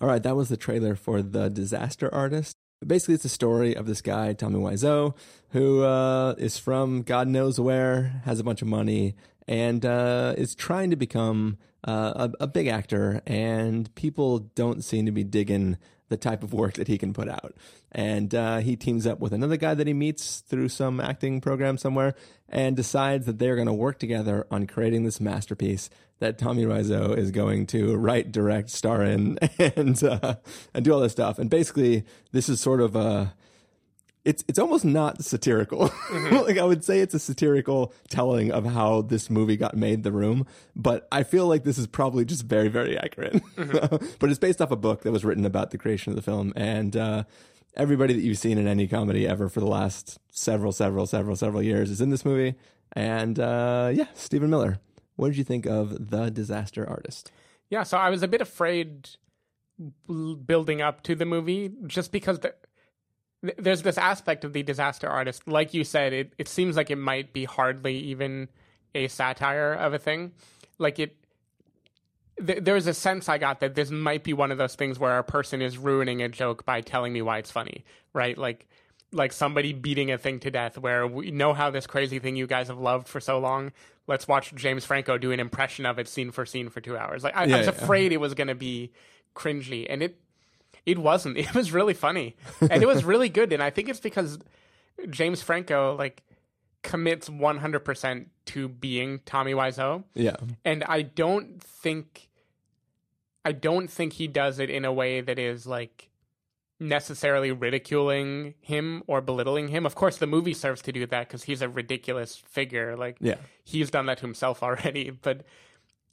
All 0.00 0.06
right, 0.06 0.22
that 0.22 0.36
was 0.36 0.48
the 0.48 0.56
trailer 0.56 0.94
for 0.94 1.20
The 1.20 1.48
Disaster 1.48 2.08
Artist. 2.14 2.54
Basically, 2.86 3.16
it's 3.16 3.24
a 3.24 3.28
story 3.28 3.74
of 3.74 3.86
this 3.86 4.00
guy, 4.02 4.34
Tommy 4.34 4.60
Wiseau, 4.60 5.16
who 5.48 5.82
uh, 5.82 6.36
is 6.38 6.58
from 6.58 7.02
God 7.02 7.26
knows 7.26 7.58
where, 7.58 8.22
has 8.24 8.38
a 8.38 8.44
bunch 8.44 8.62
of 8.62 8.68
money, 8.68 9.16
and 9.48 9.84
uh, 9.84 10.32
is 10.38 10.54
trying 10.54 10.90
to 10.90 10.96
become 10.96 11.58
uh, 11.88 12.28
a, 12.38 12.44
a 12.44 12.46
big 12.46 12.68
actor, 12.68 13.20
and 13.26 13.92
people 13.96 14.38
don't 14.54 14.84
seem 14.84 15.04
to 15.06 15.10
be 15.10 15.24
digging 15.24 15.76
the 16.08 16.16
type 16.16 16.42
of 16.42 16.52
work 16.52 16.74
that 16.74 16.88
he 16.88 16.98
can 16.98 17.12
put 17.12 17.28
out. 17.28 17.54
And 17.92 18.34
uh, 18.34 18.58
he 18.58 18.76
teams 18.76 19.06
up 19.06 19.20
with 19.20 19.32
another 19.32 19.56
guy 19.56 19.74
that 19.74 19.86
he 19.86 19.92
meets 19.92 20.40
through 20.40 20.68
some 20.68 21.00
acting 21.00 21.40
program 21.40 21.78
somewhere 21.78 22.14
and 22.48 22.76
decides 22.76 23.26
that 23.26 23.38
they're 23.38 23.56
going 23.56 23.66
to 23.66 23.72
work 23.72 23.98
together 23.98 24.46
on 24.50 24.66
creating 24.66 25.04
this 25.04 25.20
masterpiece 25.20 25.90
that 26.18 26.38
Tommy 26.38 26.64
Wiseau 26.64 27.16
is 27.16 27.30
going 27.30 27.66
to 27.68 27.96
write, 27.96 28.32
direct, 28.32 28.70
star 28.70 29.02
in, 29.02 29.38
and 29.58 30.02
uh, 30.02 30.36
and 30.74 30.84
do 30.84 30.92
all 30.92 31.00
this 31.00 31.12
stuff. 31.12 31.38
And 31.38 31.48
basically, 31.48 32.04
this 32.32 32.48
is 32.48 32.60
sort 32.60 32.80
of 32.80 32.96
a 32.96 33.34
it's 34.24 34.44
it's 34.48 34.58
almost 34.58 34.84
not 34.84 35.24
satirical. 35.24 35.90
like 36.30 36.58
I 36.58 36.64
would 36.64 36.84
say 36.84 37.00
it's 37.00 37.14
a 37.14 37.18
satirical 37.18 37.92
telling 38.08 38.50
of 38.52 38.66
how 38.66 39.02
this 39.02 39.30
movie 39.30 39.56
got 39.56 39.76
made, 39.76 40.02
The 40.02 40.12
Room, 40.12 40.46
but 40.76 41.06
I 41.10 41.22
feel 41.22 41.46
like 41.46 41.64
this 41.64 41.78
is 41.78 41.86
probably 41.86 42.24
just 42.24 42.44
very 42.44 42.68
very 42.68 42.98
accurate. 42.98 43.42
but 43.56 44.30
it's 44.30 44.38
based 44.38 44.60
off 44.60 44.70
a 44.70 44.76
book 44.76 45.02
that 45.02 45.12
was 45.12 45.24
written 45.24 45.44
about 45.44 45.70
the 45.70 45.78
creation 45.78 46.10
of 46.12 46.16
the 46.16 46.22
film, 46.22 46.52
and 46.56 46.96
uh, 46.96 47.24
everybody 47.76 48.14
that 48.14 48.22
you've 48.22 48.38
seen 48.38 48.58
in 48.58 48.66
any 48.66 48.86
comedy 48.86 49.26
ever 49.26 49.48
for 49.48 49.60
the 49.60 49.66
last 49.66 50.18
several 50.30 50.72
several 50.72 51.06
several 51.06 51.36
several 51.36 51.62
years 51.62 51.90
is 51.90 52.00
in 52.00 52.10
this 52.10 52.24
movie. 52.24 52.54
And 52.92 53.38
uh, 53.38 53.90
yeah, 53.94 54.06
Stephen 54.14 54.50
Miller. 54.50 54.78
What 55.16 55.28
did 55.28 55.36
you 55.36 55.44
think 55.44 55.66
of 55.66 56.10
The 56.10 56.30
Disaster 56.30 56.88
Artist? 56.88 57.32
Yeah, 57.70 57.82
so 57.82 57.98
I 57.98 58.08
was 58.08 58.22
a 58.22 58.28
bit 58.28 58.40
afraid 58.40 59.10
building 60.46 60.80
up 60.80 61.02
to 61.02 61.14
the 61.14 61.24
movie 61.24 61.72
just 61.86 62.12
because 62.12 62.38
the, 62.38 62.48
th- 62.48 62.60
there's 63.42 63.82
this 63.82 63.98
aspect 63.98 64.44
of 64.44 64.52
the 64.52 64.62
disaster 64.62 65.08
artist. 65.08 65.46
Like 65.46 65.72
you 65.74 65.84
said, 65.84 66.12
it, 66.12 66.32
it 66.38 66.48
seems 66.48 66.76
like 66.76 66.90
it 66.90 66.96
might 66.96 67.32
be 67.32 67.44
hardly 67.44 67.96
even 67.98 68.48
a 68.94 69.08
satire 69.08 69.72
of 69.74 69.94
a 69.94 69.98
thing. 69.98 70.32
Like 70.78 70.98
it, 70.98 71.16
th- 72.44 72.58
there's 72.62 72.86
a 72.86 72.94
sense 72.94 73.28
I 73.28 73.38
got 73.38 73.60
that 73.60 73.74
this 73.74 73.90
might 73.90 74.24
be 74.24 74.32
one 74.32 74.50
of 74.50 74.58
those 74.58 74.74
things 74.74 74.98
where 74.98 75.18
a 75.18 75.24
person 75.24 75.62
is 75.62 75.78
ruining 75.78 76.22
a 76.22 76.28
joke 76.28 76.64
by 76.64 76.80
telling 76.80 77.12
me 77.12 77.22
why 77.22 77.38
it's 77.38 77.50
funny, 77.50 77.84
right? 78.12 78.36
Like, 78.36 78.66
like 79.12 79.32
somebody 79.32 79.72
beating 79.72 80.10
a 80.10 80.18
thing 80.18 80.38
to 80.40 80.50
death 80.50 80.76
where 80.76 81.06
we 81.06 81.30
know 81.30 81.54
how 81.54 81.70
this 81.70 81.86
crazy 81.86 82.18
thing 82.18 82.36
you 82.36 82.46
guys 82.46 82.68
have 82.68 82.78
loved 82.78 83.08
for 83.08 83.20
so 83.20 83.38
long. 83.38 83.72
Let's 84.06 84.26
watch 84.28 84.54
James 84.54 84.84
Franco 84.84 85.16
do 85.16 85.32
an 85.32 85.40
impression 85.40 85.86
of 85.86 85.98
it 85.98 86.08
scene 86.08 86.30
for 86.30 86.44
scene 86.44 86.68
for 86.70 86.80
two 86.80 86.96
hours. 86.96 87.24
Like 87.24 87.36
I, 87.36 87.44
Yeah, 87.44 87.54
I 87.54 87.58
was 87.58 87.66
yeah. 87.68 87.72
afraid 87.72 88.12
it 88.12 88.18
was 88.18 88.34
going 88.34 88.48
to 88.48 88.54
be 88.54 88.92
cringy, 89.34 89.86
and 89.88 90.02
it 90.02 90.18
it 90.86 90.98
wasn't. 90.98 91.36
It 91.38 91.54
was 91.54 91.72
really 91.72 91.94
funny, 91.94 92.36
and 92.60 92.82
it 92.82 92.86
was 92.86 93.04
really 93.04 93.28
good. 93.28 93.52
And 93.52 93.62
I 93.62 93.70
think 93.70 93.88
it's 93.88 94.00
because 94.00 94.38
James 95.10 95.42
Franco 95.42 95.94
like 95.96 96.22
commits 96.82 97.28
one 97.28 97.58
hundred 97.58 97.80
percent 97.80 98.30
to 98.46 98.68
being 98.68 99.20
Tommy 99.26 99.52
Wiseau 99.52 100.04
Yeah, 100.14 100.36
and 100.64 100.84
I 100.84 101.02
don't 101.02 101.62
think 101.62 102.28
I 103.44 103.52
don't 103.52 103.88
think 103.90 104.14
he 104.14 104.26
does 104.28 104.58
it 104.58 104.70
in 104.70 104.84
a 104.84 104.92
way 104.92 105.20
that 105.20 105.38
is 105.38 105.66
like 105.66 106.08
necessarily 106.80 107.50
ridiculing 107.50 108.54
him 108.60 109.02
or 109.06 109.20
belittling 109.20 109.68
him. 109.68 109.84
Of 109.84 109.94
course, 109.96 110.18
the 110.18 110.26
movie 110.28 110.54
serves 110.54 110.80
to 110.82 110.92
do 110.92 111.04
that 111.06 111.26
because 111.28 111.42
he's 111.44 111.60
a 111.62 111.68
ridiculous 111.68 112.36
figure. 112.36 112.96
Like, 112.96 113.16
Yeah. 113.20 113.34
he's 113.64 113.90
done 113.90 114.06
that 114.06 114.18
to 114.18 114.22
himself 114.22 114.62
already. 114.62 115.10
But 115.10 115.44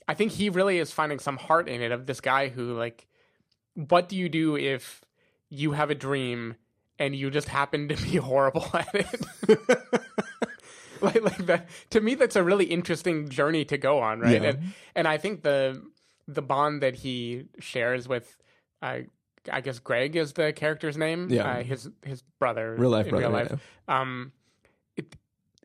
I 0.07 0.15
think 0.15 0.31
he 0.31 0.49
really 0.49 0.79
is 0.79 0.91
finding 0.91 1.19
some 1.19 1.37
heart 1.37 1.69
in 1.69 1.81
it 1.81 1.91
of 1.91 2.07
this 2.07 2.19
guy 2.19 2.47
who, 2.49 2.73
like, 2.73 3.05
what 3.75 4.09
do 4.09 4.15
you 4.15 4.29
do 4.29 4.57
if 4.57 5.01
you 5.49 5.73
have 5.73 5.89
a 5.89 5.95
dream 5.95 6.55
and 6.97 7.15
you 7.15 7.29
just 7.29 7.47
happen 7.47 7.87
to 7.89 7.95
be 7.95 8.15
horrible 8.29 8.67
at 8.73 8.93
it? 8.93 9.21
like, 11.01 11.21
like 11.21 11.45
that 11.45 11.67
to 11.91 12.01
me, 12.01 12.15
that's 12.15 12.35
a 12.35 12.43
really 12.43 12.65
interesting 12.65 13.29
journey 13.29 13.65
to 13.65 13.77
go 13.77 13.99
on, 13.99 14.19
right? 14.19 14.41
Yeah. 14.41 14.49
And 14.49 14.59
and 14.95 15.07
I 15.07 15.17
think 15.17 15.43
the 15.43 15.81
the 16.27 16.41
bond 16.41 16.81
that 16.81 16.95
he 16.95 17.45
shares 17.59 18.07
with. 18.07 18.37
Uh, 18.81 18.99
I 19.51 19.61
guess 19.61 19.77
Greg 19.77 20.15
is 20.15 20.33
the 20.33 20.53
character's 20.53 20.97
name. 20.97 21.29
Yeah. 21.29 21.57
uh, 21.57 21.63
his 21.63 21.89
his 22.03 22.23
brother, 22.39 22.75
Real 22.77 22.89
life 22.89 23.05
in 23.05 23.11
brother, 23.11 23.27
real 23.27 23.33
life. 23.33 23.59
Um, 23.87 24.31
it 24.95 25.15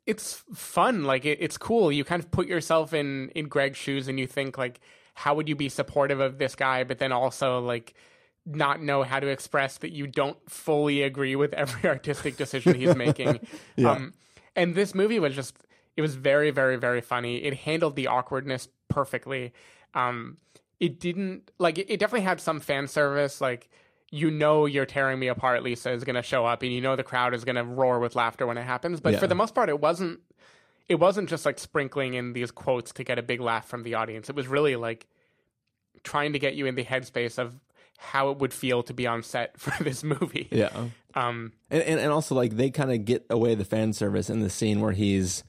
it's 0.07 0.43
fun. 0.55 1.05
Like 1.05 1.25
it, 1.25 1.39
it's 1.41 1.57
cool. 1.57 1.91
You 1.91 2.05
kind 2.05 2.23
of 2.23 2.31
put 2.31 2.47
yourself 2.47 2.93
in 2.93 3.31
in 3.31 3.49
Greg's 3.49 3.79
shoes, 3.79 4.07
and 4.09 4.19
you 4.21 4.27
think 4.27 4.59
like, 4.59 4.81
how 5.15 5.35
would 5.35 5.49
you 5.49 5.57
be 5.57 5.69
supportive 5.69 6.21
of 6.21 6.39
this 6.39 6.55
guy? 6.55 6.85
But 6.85 6.99
then 6.99 7.13
also 7.13 7.61
like 7.61 7.95
not 8.47 8.81
know 8.83 9.03
how 9.03 9.21
to 9.21 9.27
express 9.27 9.79
that 9.79 9.93
you 9.93 10.07
don't 10.07 10.39
fully 10.51 11.03
agree 11.03 11.37
with 11.37 11.53
every 11.55 11.89
artistic 11.95 12.37
decision 12.37 12.75
he's 12.75 12.97
making. 12.97 13.41
Um, 13.85 14.15
and 14.57 14.75
this 14.75 14.95
movie 14.95 15.19
was 15.19 15.35
just 15.35 15.57
it 15.97 16.03
was 16.03 16.15
very 16.15 16.51
very 16.51 16.77
very 16.77 17.01
funny. 17.01 17.37
It 17.45 17.55
handled 17.55 17.97
the 17.97 18.07
awkwardness 18.09 18.69
perfectly. 18.89 19.53
Um, 19.95 20.39
it 20.81 20.99
didn't 20.99 21.51
like 21.59 21.79
it, 21.79 21.91
it 21.91 22.01
definitely 22.01 22.25
had 22.25 22.41
some 22.41 22.59
fan 22.61 22.89
service 22.89 23.41
like 23.41 23.69
you 24.11 24.31
know 24.31 24.67
you're 24.67 24.87
tearing 24.87 25.19
me 25.21 25.29
apart 25.29 25.63
lisa 25.63 25.91
is 25.93 26.03
going 26.05 26.17
to 26.17 26.23
show 26.23 26.45
up 26.47 26.63
and 26.63 26.73
you 26.73 26.81
know 26.81 26.97
the 26.97 27.05
crowd 27.05 27.33
is 27.35 27.45
going 27.45 27.55
to 27.57 27.63
roar 27.63 28.01
with 28.01 28.17
laughter 28.17 28.45
when 28.47 28.57
it 28.59 28.63
happens 28.65 28.99
but 29.01 29.13
Yeah. 29.13 29.19
for 29.21 29.27
the 29.29 29.35
most 29.37 29.55
part 29.55 29.69
it 29.69 29.79
wasn't 29.79 30.19
it 30.91 30.99
wasn't 30.99 31.29
just 31.29 31.47
like 31.47 31.59
sprinkling 31.59 32.13
in 32.15 32.35
these 32.35 32.51
quotes 32.51 32.93
to 32.93 33.05
get 33.05 33.19
a 33.19 33.23
big 33.23 33.41
laugh 33.41 33.67
from 33.67 33.83
the 33.85 33.95
audience 33.95 34.29
it 34.29 34.37
was 34.37 34.47
really 34.47 34.77
like 34.77 35.07
trying 36.03 36.33
to 36.35 36.39
get 36.39 36.55
you 36.55 36.67
in 36.67 36.75
the 36.75 36.85
headspace 36.85 37.39
of 37.39 37.59
how 37.99 38.31
it 38.31 38.39
would 38.39 38.53
feel 38.53 38.83
to 38.83 38.93
be 38.95 39.07
on 39.07 39.23
set 39.23 39.59
for 39.65 39.83
this 39.83 40.03
movie 40.05 40.49
yeah. 40.51 40.71
um 41.15 41.53
And, 41.71 41.83
and 41.83 42.01
and 42.01 42.11
also 42.13 42.35
like 42.35 42.57
they 42.57 42.71
kind 42.71 42.93
of 42.93 43.05
get 43.05 43.25
away 43.31 43.55
the 43.55 43.65
fan 43.65 43.93
service 43.93 44.29
in 44.29 44.41
the 44.41 44.51
scene 44.51 44.81
where 44.81 44.93
he's 44.93 45.45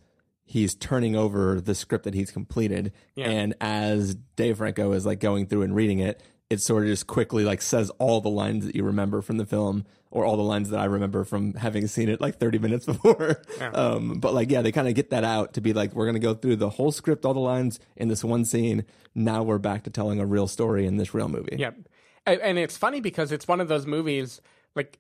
he's 0.45 0.75
turning 0.75 1.15
over 1.15 1.61
the 1.61 1.73
script 1.73 2.03
that 2.03 2.13
he's 2.13 2.29
completed, 2.29 2.91
Yeah. 3.15 3.29
and 3.29 3.53
as 3.61 4.15
Dave 4.35 4.57
Franco 4.57 4.91
is 4.91 5.05
like 5.05 5.21
going 5.21 5.45
through 5.47 5.61
and 5.61 5.73
reading 5.73 5.99
it, 5.99 6.21
it 6.51 6.61
sort 6.61 6.83
of 6.83 6.89
just 6.89 7.07
quickly 7.07 7.45
like 7.45 7.61
says 7.61 7.89
all 7.97 8.19
the 8.19 8.29
lines 8.29 8.65
that 8.65 8.75
you 8.75 8.83
remember 8.83 9.21
from 9.21 9.37
the 9.37 9.45
film 9.45 9.85
or 10.11 10.25
all 10.25 10.35
the 10.35 10.43
lines 10.43 10.69
that 10.69 10.79
I 10.81 10.85
remember 10.85 11.23
from 11.23 11.53
having 11.53 11.87
seen 11.87 12.09
it 12.09 12.19
like 12.19 12.37
30 12.37 12.59
minutes 12.59 12.85
before. 12.87 13.41
Um, 13.73 14.19
but 14.19 14.33
like 14.33 14.51
yeah, 14.51 14.61
they 14.61 14.73
kind 14.73 14.89
of 14.89 14.93
get 14.93 15.11
that 15.11 15.23
out 15.23 15.53
to 15.53 15.61
be 15.61 15.71
like 15.71 15.93
we're 15.93 16.05
gonna 16.05 16.19
go 16.19 16.33
through 16.33 16.57
the 16.57 16.69
whole 16.69 16.91
script, 16.91 17.23
all 17.23 17.33
the 17.33 17.39
lines 17.39 17.79
in 17.95 18.09
this 18.09 18.21
one 18.21 18.43
scene. 18.43 18.83
Now 19.15 19.43
we're 19.43 19.59
back 19.59 19.83
to 19.83 19.89
telling 19.89 20.19
a 20.19 20.25
real 20.25 20.47
story 20.47 20.85
in 20.85 20.97
this 20.97 21.13
real 21.13 21.29
movie. 21.29 21.55
Yep. 21.57 21.77
And, 22.25 22.41
and 22.41 22.59
it's 22.59 22.75
funny 22.75 22.99
because 22.99 23.31
it's 23.31 23.47
one 23.47 23.61
of 23.61 23.67
those 23.67 23.87
movies, 23.87 24.41
like, 24.75 24.99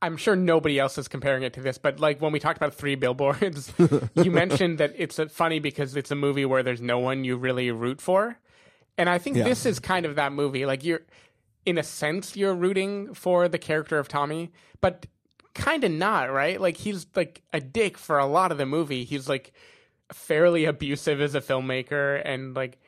I'm 0.00 0.16
sure 0.16 0.36
nobody 0.36 0.78
else 0.78 0.98
is 0.98 1.08
comparing 1.08 1.42
it 1.42 1.54
to 1.54 1.60
this, 1.60 1.78
but 1.78 1.98
like 1.98 2.20
when 2.20 2.30
we 2.30 2.38
talked 2.38 2.58
about 2.58 2.74
Three 2.74 2.94
Billboards, 2.94 3.72
you 4.14 4.30
mentioned 4.30 4.78
that 4.78 4.92
it's 4.96 5.18
funny 5.32 5.58
because 5.58 5.96
it's 5.96 6.10
a 6.10 6.14
movie 6.14 6.44
where 6.44 6.62
there's 6.62 6.80
no 6.80 6.98
one 6.98 7.24
you 7.24 7.36
really 7.36 7.70
root 7.70 8.00
for. 8.00 8.38
And 8.98 9.08
I 9.10 9.18
think 9.18 9.36
Yeah. 9.36 9.44
this 9.44 9.66
is 9.66 9.78
kind 9.80 10.06
of 10.06 10.16
that 10.16 10.32
movie. 10.32 10.66
Like, 10.66 10.84
you're, 10.84 11.02
in 11.66 11.78
a 11.78 11.82
sense, 11.82 12.36
you're 12.36 12.54
rooting 12.54 13.12
for 13.14 13.48
the 13.48 13.58
character 13.58 13.98
of 13.98 14.06
Tommy, 14.08 14.52
but 14.80 15.06
kind 15.54 15.82
of 15.84 15.90
not, 15.92 16.32
right? 16.32 16.60
Like, 16.60 16.76
he's 16.76 17.06
like 17.16 17.42
a 17.52 17.60
dick 17.60 17.96
for 17.98 18.18
a 18.18 18.26
lot 18.26 18.52
of 18.52 18.58
the 18.58 18.66
movie. 18.66 19.04
He's 19.04 19.28
like 19.28 19.52
fairly 20.12 20.64
abusive 20.66 21.20
as 21.20 21.34
a 21.34 21.40
filmmaker 21.40 22.20
and 22.24 22.54
like 22.54 22.78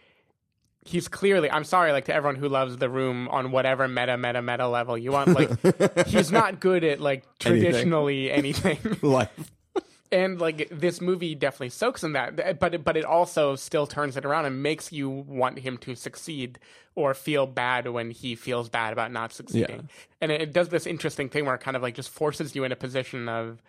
he's 0.85 1.09
clearly 1.09 1.51
i'm 1.51 1.65
sorry 1.65 1.91
like 1.91 2.05
to 2.05 2.15
everyone 2.15 2.37
who 2.37 2.49
loves 2.49 2.77
the 2.77 2.89
room 2.91 3.27
on 3.31 3.51
whatever 3.51 3.89
meta 3.89 4.17
meta 4.19 4.41
meta 4.43 4.69
level 4.69 4.97
you 4.99 5.11
want 5.11 5.29
like 5.35 6.07
he's 6.07 6.31
not 6.31 6.61
good 6.61 6.85
at 6.85 7.01
like 7.01 7.25
traditionally 7.41 8.31
anything, 8.31 8.79
Life. 9.03 9.51
And 10.13 10.41
like 10.41 10.69
this 10.71 11.01
movie 11.01 11.35
definitely 11.35 11.69
soaks 11.71 12.03
in 12.05 12.13
that 12.13 12.59
but 12.61 12.75
it- 12.75 12.85
but 12.85 12.97
it 12.97 13.05
also 13.05 13.57
still 13.57 13.87
turns 13.87 14.17
it 14.17 14.25
around 14.25 14.45
and 14.47 14.63
makes 14.63 14.93
you 14.93 15.09
want 15.09 15.59
him 15.59 15.77
to 15.79 15.95
succeed 15.95 16.59
or 16.95 17.13
feel 17.15 17.47
bad 17.47 17.89
when 17.89 18.11
he 18.11 18.35
feels 18.35 18.69
bad 18.69 18.93
about 18.93 19.11
not 19.13 19.33
succeeding 19.33 19.89
and 20.21 20.31
it, 20.33 20.41
it 20.43 20.53
does 20.53 20.69
this 20.69 20.87
interesting 20.87 21.29
thing 21.29 21.45
where 21.45 21.55
it 21.55 21.61
kind 21.61 21.77
of 21.77 21.83
like 21.83 21.95
just 21.95 22.11
forces 22.11 22.55
you 22.55 22.65
in 22.65 22.73
a 22.73 22.77
position 22.77 23.29
of 23.29 23.63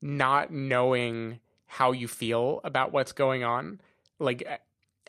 not 0.00 0.50
knowing 0.52 1.38
how 1.66 1.92
you 1.92 2.08
feel 2.08 2.60
about 2.64 2.92
what's 2.92 3.12
going 3.12 3.44
on 3.44 3.80
like 4.18 4.46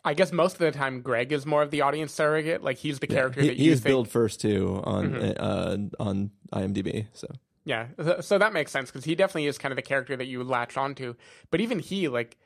I 0.06 0.12
guess 0.12 0.32
most 0.32 0.52
of 0.52 0.58
the 0.58 0.70
time 0.70 1.00
Greg 1.00 1.32
is 1.32 1.46
more 1.46 1.62
of 1.62 1.70
the 1.70 1.80
audience 1.80 2.12
surrogate. 2.12 2.62
Like 2.62 2.76
he's 2.76 2.98
the 2.98 3.06
character 3.06 3.40
he, 3.40 3.46
that 3.48 3.56
he 3.56 3.64
you 3.64 3.72
is 3.72 3.80
think. 3.80 3.84
Mm-hmm. 3.84 3.90
billed 3.94 4.08
first 4.10 4.38
too 4.38 4.82
on 4.84 5.14
uh, 5.16 5.76
on 5.98 6.30
IMDb. 6.52 7.06
So 7.14 7.28
Yeah, 7.64 7.86
so- 8.20 8.38
that 8.38 8.52
makes 8.52 8.70
sense 8.72 8.90
because 8.90 9.04
he 9.04 9.14
definitely 9.14 9.46
is 9.46 9.56
kind 9.58 9.72
of 9.72 9.76
the 9.76 9.82
character 9.82 10.16
that 10.16 10.26
you 10.26 10.44
latch 10.44 10.76
onto. 10.76 11.14
But 11.50 11.60
even 11.60 11.78
he, 11.78 12.08
like, 12.08 12.36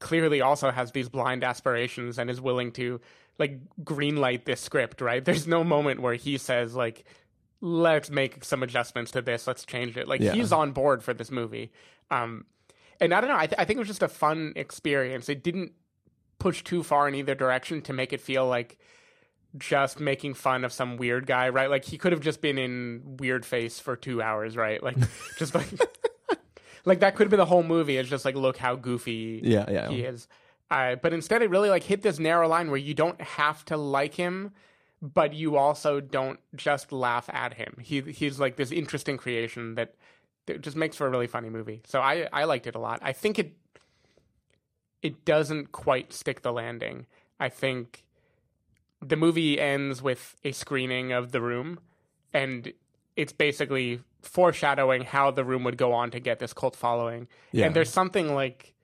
clearly 0.00 0.40
also 0.40 0.70
has 0.70 0.92
these 0.92 1.08
blind 1.08 1.44
aspirations 1.44 2.18
and 2.18 2.28
is 2.30 2.40
willing 2.40 2.72
to 2.72 3.00
like 3.38 3.58
greenlight 3.82 4.44
this 4.44 4.60
script. 4.60 5.00
Right? 5.00 5.24
There's 5.24 5.46
no 5.46 5.64
moment 5.64 6.00
where 6.00 6.14
he 6.14 6.36
says 6.38 6.74
like, 6.74 7.04
"Let's 7.62 8.10
make 8.10 8.44
some 8.44 8.62
adjustments 8.62 9.10
to 9.12 9.22
this. 9.22 9.46
Let's 9.46 9.64
change 9.64 9.96
it." 9.96 10.06
Like 10.08 10.20
Yeah. 10.20 10.32
he's 10.32 10.52
on 10.52 10.72
board 10.72 11.02
for 11.02 11.14
this 11.14 11.30
movie. 11.30 11.72
Um, 12.10 12.44
and 13.00 13.14
I 13.14 13.20
don't 13.22 13.30
know. 13.30 13.36
I, 13.36 13.46
th- 13.46 13.58
I 13.58 13.64
think 13.64 13.76
it 13.78 13.80
was 13.80 13.88
just 13.88 14.02
a 14.02 14.08
fun 14.08 14.52
experience. 14.56 15.28
It 15.30 15.42
didn't 15.42 15.72
push 16.38 16.62
too 16.64 16.82
far 16.82 17.08
in 17.08 17.14
either 17.14 17.34
direction 17.34 17.80
to 17.82 17.92
make 17.94 18.12
it 18.12 18.20
feel 18.20 18.46
like 18.46 18.78
just 19.58 20.00
making 20.00 20.34
fun 20.34 20.64
of 20.64 20.72
some 20.72 20.96
weird 20.96 21.26
guy, 21.26 21.48
right? 21.48 21.68
Like 21.70 21.84
he 21.84 21.98
could 21.98 22.12
have 22.12 22.20
just 22.20 22.40
been 22.40 22.58
in 22.58 23.16
weird 23.18 23.44
face 23.44 23.78
for 23.80 23.96
two 23.96 24.22
hours, 24.22 24.56
right? 24.56 24.82
Like 24.82 24.96
just 25.38 25.54
like 25.54 25.66
like 26.84 27.00
that 27.00 27.14
could 27.16 27.24
have 27.24 27.30
been 27.30 27.38
the 27.38 27.46
whole 27.46 27.62
movie. 27.62 27.96
It's 27.96 28.08
just 28.08 28.24
like 28.24 28.34
look 28.36 28.56
how 28.56 28.76
goofy 28.76 29.40
Yeah, 29.42 29.70
yeah. 29.70 29.88
he 29.88 30.02
is. 30.02 30.28
Uh, 30.70 30.94
but 30.94 31.12
instead, 31.12 31.42
it 31.42 31.50
really 31.50 31.68
like 31.68 31.82
hit 31.82 32.02
this 32.02 32.18
narrow 32.20 32.46
line 32.46 32.68
where 32.70 32.78
you 32.78 32.94
don't 32.94 33.20
have 33.20 33.64
to 33.64 33.76
like 33.76 34.14
him, 34.14 34.52
but 35.02 35.34
you 35.34 35.56
also 35.56 36.00
don't 36.00 36.38
just 36.54 36.92
laugh 36.92 37.28
at 37.32 37.54
him. 37.54 37.76
He 37.82 38.00
he's 38.02 38.38
like 38.38 38.54
this 38.56 38.70
interesting 38.70 39.16
creation 39.16 39.74
that, 39.74 39.94
that 40.46 40.60
just 40.60 40.76
makes 40.76 40.96
for 40.96 41.08
a 41.08 41.10
really 41.10 41.26
funny 41.26 41.50
movie. 41.50 41.82
So 41.86 42.00
I 42.00 42.28
I 42.32 42.44
liked 42.44 42.68
it 42.68 42.76
a 42.76 42.78
lot. 42.78 43.00
I 43.02 43.12
think 43.12 43.38
it 43.40 43.56
it 45.02 45.24
doesn't 45.24 45.72
quite 45.72 46.12
stick 46.12 46.42
the 46.42 46.52
landing. 46.52 47.06
I 47.40 47.48
think 47.48 48.04
the 49.00 49.16
movie 49.16 49.60
ends 49.60 50.02
with 50.02 50.36
a 50.44 50.52
screening 50.52 51.12
of 51.12 51.32
the 51.32 51.40
room, 51.40 51.80
and 52.32 52.72
it's 53.16 53.32
basically 53.32 54.00
foreshadowing 54.22 55.02
how 55.02 55.30
the 55.30 55.44
room 55.44 55.64
would 55.64 55.76
go 55.76 55.92
on 55.92 56.10
to 56.10 56.20
get 56.20 56.38
this 56.38 56.52
cult 56.52 56.76
following. 56.76 57.28
Yeah. 57.52 57.66
And 57.66 57.74
there's 57.74 57.90
something 57.90 58.34
like 58.34 58.74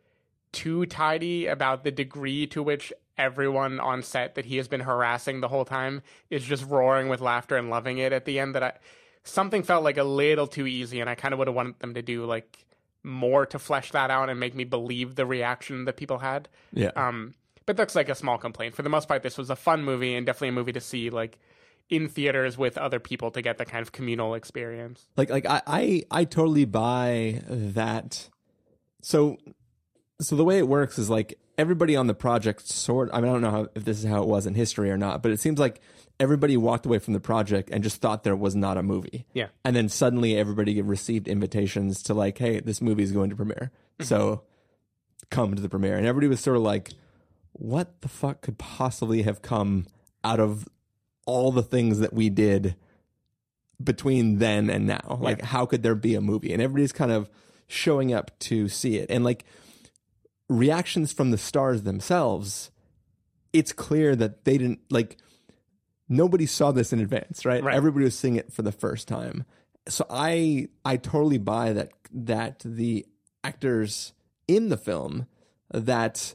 too 0.52 0.86
tidy 0.86 1.46
about 1.46 1.84
the 1.84 1.90
degree 1.90 2.46
to 2.48 2.62
which 2.62 2.92
everyone 3.18 3.80
on 3.80 4.02
set 4.02 4.34
that 4.34 4.44
he 4.46 4.56
has 4.56 4.68
been 4.68 4.80
harassing 4.80 5.40
the 5.40 5.48
whole 5.48 5.64
time 5.64 6.02
is 6.30 6.44
just 6.44 6.64
roaring 6.66 7.08
with 7.08 7.20
laughter 7.20 7.56
and 7.56 7.70
loving 7.70 7.98
it 7.98 8.12
at 8.12 8.24
the 8.24 8.38
end 8.38 8.54
that 8.54 8.62
I 8.62 8.72
something 9.24 9.62
felt 9.62 9.82
like 9.82 9.96
a 9.96 10.04
little 10.04 10.46
too 10.46 10.66
easy 10.66 11.00
and 11.00 11.10
I 11.10 11.14
kind 11.14 11.32
of 11.32 11.38
would 11.38 11.48
have 11.48 11.54
wanted 11.54 11.78
them 11.80 11.94
to 11.94 12.02
do 12.02 12.24
like 12.24 12.64
more 13.02 13.46
to 13.46 13.58
flesh 13.58 13.90
that 13.92 14.10
out 14.10 14.28
and 14.28 14.38
make 14.38 14.54
me 14.54 14.64
believe 14.64 15.14
the 15.14 15.26
reaction 15.26 15.84
that 15.86 15.96
people 15.96 16.18
had. 16.18 16.48
Yeah. 16.72 16.90
Um 16.94 17.34
but 17.66 17.76
that's 17.76 17.94
like 17.94 18.08
a 18.08 18.14
small 18.14 18.38
complaint. 18.38 18.74
For 18.74 18.82
the 18.82 18.88
most 18.88 19.08
part 19.08 19.22
this 19.22 19.36
was 19.36 19.50
a 19.50 19.56
fun 19.56 19.84
movie 19.84 20.14
and 20.14 20.24
definitely 20.24 20.48
a 20.48 20.52
movie 20.52 20.72
to 20.72 20.80
see 20.80 21.10
like 21.10 21.38
in 21.88 22.08
theaters 22.08 22.58
with 22.58 22.78
other 22.78 22.98
people 22.98 23.30
to 23.30 23.42
get 23.42 23.58
the 23.58 23.64
kind 23.64 23.82
of 23.82 23.92
communal 23.92 24.34
experience. 24.34 25.06
like 25.16 25.30
like 25.30 25.46
I, 25.46 25.62
I 25.66 26.02
I 26.10 26.24
totally 26.24 26.64
buy 26.64 27.42
that. 27.48 28.28
So 29.02 29.36
so 30.20 30.36
the 30.36 30.44
way 30.44 30.58
it 30.58 30.66
works 30.66 30.98
is 30.98 31.10
like 31.10 31.38
everybody 31.58 31.96
on 31.96 32.06
the 32.06 32.14
project 32.14 32.66
sort. 32.68 33.10
I 33.12 33.20
mean, 33.20 33.30
I 33.30 33.32
don't 33.32 33.42
know 33.42 33.50
how, 33.50 33.68
if 33.74 33.84
this 33.84 33.98
is 33.98 34.04
how 34.04 34.22
it 34.22 34.28
was 34.28 34.46
in 34.46 34.54
history 34.54 34.90
or 34.90 34.96
not, 34.96 35.22
but 35.22 35.30
it 35.30 35.40
seems 35.40 35.58
like 35.58 35.80
everybody 36.18 36.56
walked 36.56 36.86
away 36.86 36.98
from 36.98 37.14
the 37.14 37.20
project 37.20 37.70
and 37.70 37.82
just 37.82 38.00
thought 38.00 38.24
there 38.24 38.36
was 38.36 38.54
not 38.54 38.76
a 38.76 38.82
movie. 38.82 39.26
Yeah. 39.32 39.48
and 39.64 39.76
then 39.76 39.88
suddenly 39.88 40.36
everybody 40.36 40.80
received 40.82 41.28
invitations 41.28 42.02
to 42.04 42.14
like, 42.14 42.38
hey, 42.38 42.60
this 42.60 42.80
movie 42.80 43.02
is 43.02 43.12
going 43.12 43.30
to 43.30 43.36
premiere, 43.36 43.70
mm-hmm. 43.98 44.04
so 44.04 44.42
come 45.30 45.54
to 45.54 45.62
the 45.62 45.68
premiere, 45.68 45.96
and 45.96 46.06
everybody 46.06 46.28
was 46.28 46.40
sort 46.40 46.56
of 46.56 46.62
like, 46.62 46.92
what 47.58 48.00
the 48.02 48.08
fuck 48.08 48.42
could 48.42 48.58
possibly 48.58 49.22
have 49.22 49.42
come 49.42 49.86
out 50.22 50.40
of 50.40 50.68
all 51.26 51.50
the 51.52 51.62
things 51.62 51.98
that 52.00 52.12
we 52.12 52.28
did 52.28 52.76
between 53.82 54.38
then 54.38 54.70
and 54.70 54.86
now. 54.86 55.18
Like, 55.20 55.42
how 55.42 55.66
could 55.66 55.82
there 55.82 55.94
be 55.94 56.14
a 56.14 56.20
movie? 56.20 56.52
And 56.52 56.62
everybody's 56.62 56.92
kind 56.92 57.12
of 57.12 57.28
showing 57.66 58.12
up 58.12 58.38
to 58.40 58.68
see 58.68 58.96
it. 58.96 59.10
And 59.10 59.24
like 59.24 59.44
reactions 60.48 61.12
from 61.12 61.30
the 61.30 61.38
stars 61.38 61.82
themselves, 61.82 62.70
it's 63.52 63.72
clear 63.72 64.14
that 64.16 64.44
they 64.44 64.58
didn't 64.58 64.80
like 64.90 65.18
nobody 66.08 66.46
saw 66.46 66.72
this 66.72 66.92
in 66.92 67.00
advance, 67.00 67.44
right? 67.44 67.62
Right. 67.62 67.74
Everybody 67.74 68.04
was 68.04 68.18
seeing 68.18 68.36
it 68.36 68.52
for 68.52 68.62
the 68.62 68.72
first 68.72 69.08
time. 69.08 69.44
So 69.88 70.06
I 70.10 70.68
I 70.84 70.96
totally 70.96 71.38
buy 71.38 71.72
that 71.72 71.90
that 72.12 72.60
the 72.64 73.06
actors 73.44 74.12
in 74.48 74.68
the 74.68 74.76
film 74.76 75.26
that 75.72 76.34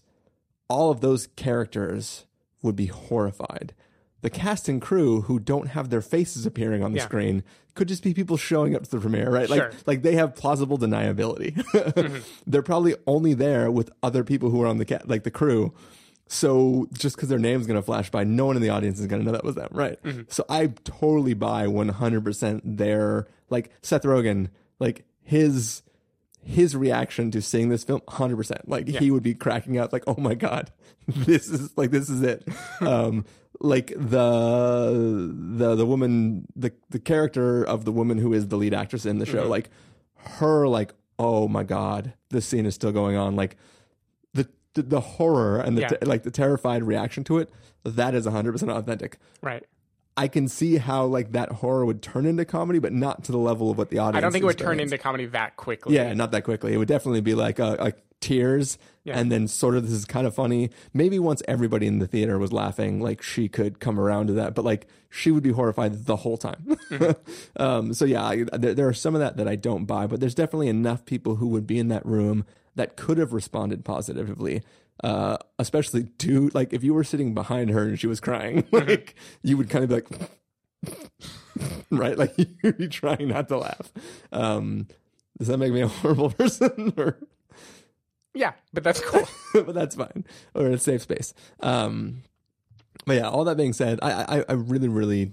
all 0.72 0.90
of 0.92 1.02
those 1.02 1.28
characters 1.36 2.26
would 2.62 2.76
be 2.76 2.86
horrified. 2.88 3.74
The 4.22 4.30
cast 4.30 4.70
and 4.70 4.82
crew 4.82 5.22
who 5.22 5.40
don't 5.40 5.68
have 5.70 5.90
their 5.90 6.02
faces 6.02 6.46
appearing 6.46 6.84
on 6.84 6.92
the 6.94 7.00
Yeah. 7.00 7.06
screen 7.06 7.44
could 7.74 7.88
just 7.88 8.04
be 8.04 8.14
people 8.14 8.38
showing 8.38 8.76
up 8.76 8.84
to 8.84 8.90
the 8.92 9.00
premiere, 9.00 9.30
right? 9.32 9.50
Like 9.50 9.62
Sure. 9.62 9.72
like 9.88 10.02
they 10.04 10.16
have 10.16 10.36
plausible 10.36 10.78
deniability. 10.78 11.56
Mm-hmm. 11.74 12.20
They're 12.46 12.62
probably 12.62 12.96
only 13.08 13.34
there 13.34 13.72
with 13.72 13.90
other 14.04 14.24
people 14.24 14.50
who 14.52 14.62
are 14.62 14.68
on 14.68 14.78
the 14.78 14.86
ca- 14.86 15.00
like 15.06 15.24
the 15.24 15.32
crew. 15.32 15.74
So 16.28 16.88
just 16.94 17.16
because 17.16 17.30
their 17.30 17.40
name's 17.40 17.68
going 17.68 17.80
to 17.80 17.86
flash 17.86 18.10
by, 18.10 18.24
no 18.24 18.46
one 18.46 18.56
in 18.56 18.62
the 18.62 18.70
audience 18.70 19.00
is 19.00 19.08
going 19.08 19.22
to 19.22 19.26
know 19.26 19.34
that 19.34 19.44
was 19.44 19.56
them, 19.56 19.70
right? 19.72 20.02
Mm-hmm. 20.04 20.22
So 20.30 20.46
I 20.50 20.68
totally 20.86 21.34
buy 21.34 21.66
100% 21.66 22.62
their 22.64 23.28
like 23.50 23.72
Seth 23.82 24.04
Rogen, 24.04 24.50
like 24.80 25.04
his 25.24 25.82
his 26.44 26.76
reaction 26.76 27.30
to 27.32 27.42
seeing 27.42 27.70
this 27.70 27.84
film 27.84 28.02
100% 28.08 28.62
like 28.68 28.88
he 28.88 29.12
would 29.12 29.24
be 29.24 29.34
cracking 29.36 29.78
up 29.78 29.94
like 29.94 30.04
oh 30.08 30.16
my 30.18 30.34
god 30.34 30.72
this 31.08 31.48
is 31.50 31.76
like 31.78 31.92
this 31.92 32.10
is 32.10 32.22
it. 32.22 32.48
Um 32.82 33.26
like 33.60 33.88
the 33.96 35.32
the 35.58 35.76
the 35.76 35.86
woman 35.86 36.48
the 36.56 36.72
the 36.90 37.00
character 37.00 37.64
of 37.64 37.86
the 37.86 37.92
woman 37.92 38.18
who 38.18 38.34
is 38.34 38.48
the 38.48 38.58
lead 38.58 38.74
actress 38.74 39.06
in 39.06 39.20
the 39.20 39.26
show 39.26 39.48
like 39.48 39.70
her 40.16 40.68
like 40.68 40.94
oh 41.20 41.48
my 41.48 41.64
god 41.64 42.14
this 42.30 42.46
scene 42.46 42.66
is 42.66 42.74
still 42.76 42.92
going 42.92 43.16
on. 43.16 43.36
Like 43.36 43.58
the 44.34 44.50
the, 44.74 44.82
the 44.84 45.00
horror 45.02 45.60
and 45.60 45.78
the 45.78 45.82
Yeah. 45.82 45.88
te- 45.90 46.06
like 46.06 46.24
the 46.24 46.32
terrified 46.32 46.84
reaction 46.84 47.24
to 47.26 47.38
it 47.40 47.52
that 47.84 48.14
is 48.16 48.26
100% 48.28 48.70
authentic. 48.76 49.18
Right. 49.42 49.66
I 50.18 50.28
can 50.28 50.48
see 50.48 50.78
how 50.78 51.06
like 51.06 51.32
that 51.32 51.52
horror 51.52 51.86
would 51.86 52.02
turn 52.02 52.26
into 52.26 52.46
comedy, 52.46 52.80
but 52.80 52.94
not 52.94 53.24
to 53.26 53.32
the 53.32 53.38
level 53.38 53.72
of 53.72 53.78
what 53.78 53.90
the 53.90 54.00
audience. 54.00 54.18
I 54.18 54.22
don't 54.22 54.32
think 54.32 54.44
it 54.44 54.48
would 54.48 54.58
turn 54.58 54.80
into 54.80 54.98
comedy 54.98 55.26
that 55.28 55.56
quickly. 55.56 55.96
Yeah, 55.96 56.14
not 56.14 56.32
that 56.32 56.44
quickly. 56.44 56.74
It 56.74 56.78
would 56.78 56.88
definitely 56.88 57.22
be 57.22 57.34
like 57.34 57.60
uh, 57.60 57.78
like 57.80 57.98
tears, 58.20 58.78
Yeah. 59.04 59.18
and 59.18 59.32
then 59.32 59.48
sort 59.48 59.76
of 59.76 59.84
this 59.84 59.94
is 59.94 60.06
kind 60.06 60.28
of 60.28 60.36
funny. 60.36 60.70
Maybe 60.94 61.18
once 61.18 61.42
everybody 61.48 61.88
in 61.88 62.00
the 62.00 62.08
theater 62.08 62.38
was 62.38 62.52
laughing, 62.54 63.02
like 63.02 63.22
she 63.22 63.48
could 63.48 63.80
come 63.80 64.00
around 64.00 64.28
to 64.28 64.34
that, 64.34 64.54
but 64.54 64.64
like 64.66 64.86
she 65.10 65.32
would 65.32 65.44
be 65.44 65.52
horrified 65.52 66.06
the 66.06 66.18
whole 66.18 66.38
time. 66.38 66.78
Mm-hmm. 66.90 67.12
um, 67.62 67.94
so 67.94 68.06
yeah, 68.06 68.24
I, 68.24 68.44
there, 68.54 68.74
there 68.74 68.88
are 68.88 68.94
some 68.94 69.16
of 69.16 69.22
that 69.22 69.38
that 69.38 69.48
I 69.48 69.56
don't 69.56 69.86
buy, 69.86 70.08
but 70.08 70.20
there's 70.20 70.36
definitely 70.36 70.68
enough 70.68 71.06
people 71.06 71.38
who 71.38 71.48
would 71.48 71.66
be 71.66 71.80
in 71.80 71.88
that 71.88 72.06
room 72.06 72.46
that 72.76 72.96
could 72.98 73.18
have 73.18 73.34
responded 73.34 73.84
positively. 73.86 74.62
Uh, 75.04 75.36
especially 75.58 76.04
to 76.20 76.50
like 76.54 76.74
if 76.74 76.84
you 76.84 76.94
were 76.94 77.04
sitting 77.04 77.34
behind 77.34 77.72
her 77.72 77.82
and 77.84 78.00
she 78.00 78.06
was 78.08 78.20
crying, 78.20 78.64
Mm-hmm. 78.64 78.76
like 78.90 79.16
you 79.42 79.58
would 79.58 79.70
kind 79.70 79.84
of 79.84 79.90
be 79.90 79.96
like, 79.96 81.00
right? 81.90 82.18
Like 82.18 82.34
you'd 82.64 82.78
be 82.78 82.88
trying 82.88 83.30
not 83.30 83.48
to 83.50 83.58
laugh. 83.58 83.92
Um, 84.32 84.88
does 85.40 85.48
that 85.48 85.58
make 85.58 85.74
me 85.74 85.82
a 85.82 85.88
horrible 85.88 86.30
person? 86.30 86.94
or, 86.98 87.18
Yeah, 88.36 88.54
but 88.74 88.84
that's 88.84 89.00
cool. 89.02 89.28
but 89.54 89.74
that's 89.74 89.96
fine. 89.96 90.24
Or 90.54 90.68
a 90.68 90.78
safe 90.78 91.02
space. 91.02 91.34
Um, 91.62 92.22
but 93.08 93.14
yeah, 93.16 93.28
all 93.30 93.44
that 93.46 93.58
being 93.58 93.74
said, 93.74 93.98
I, 94.04 94.38
I, 94.40 94.46
I 94.50 94.54
really, 94.54 94.88
really 94.88 95.32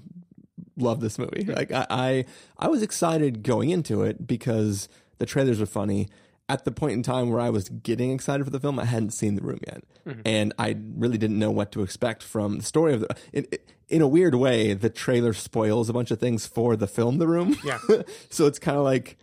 love 0.78 1.00
this 1.00 1.18
movie. 1.18 1.44
Like 1.44 1.70
I, 1.72 1.86
I, 1.90 2.24
I 2.58 2.68
was 2.68 2.82
excited 2.82 3.42
going 3.42 3.68
into 3.68 4.02
it 4.02 4.26
because 4.26 4.88
the 5.18 5.26
trailers 5.26 5.60
were 5.60 5.66
funny. 5.66 6.08
At 6.48 6.64
the 6.64 6.72
point 6.72 6.94
in 6.94 7.02
time 7.02 7.30
where 7.30 7.40
I 7.40 7.50
was 7.50 7.68
getting 7.68 8.10
excited 8.10 8.44
for 8.44 8.50
the 8.50 8.60
film, 8.60 8.78
I 8.78 8.86
hadn't 8.86 9.10
seen 9.10 9.34
the 9.34 9.42
room 9.42 9.60
yet, 9.66 9.84
and 10.24 10.54
I 10.58 10.76
really 10.96 11.18
didn't 11.18 11.38
know 11.38 11.50
what 11.50 11.72
to 11.72 11.82
expect 11.82 12.22
from 12.22 12.58
the 12.58 12.64
story 12.64 12.94
of 12.94 13.00
the. 13.00 13.16
In, 13.32 13.46
in 13.88 14.02
a 14.02 14.08
weird 14.08 14.34
way, 14.34 14.74
the 14.74 14.90
trailer 14.90 15.32
spoils 15.32 15.88
a 15.88 15.92
bunch 15.92 16.10
of 16.10 16.20
things 16.20 16.46
for 16.46 16.76
the 16.76 16.86
film, 16.86 17.18
The 17.18 17.26
Room. 17.26 17.56
Yeah. 17.64 17.78
so 18.30 18.46
it's 18.46 18.58
kind 18.58 18.76
of 18.76 18.84
like 18.84 19.18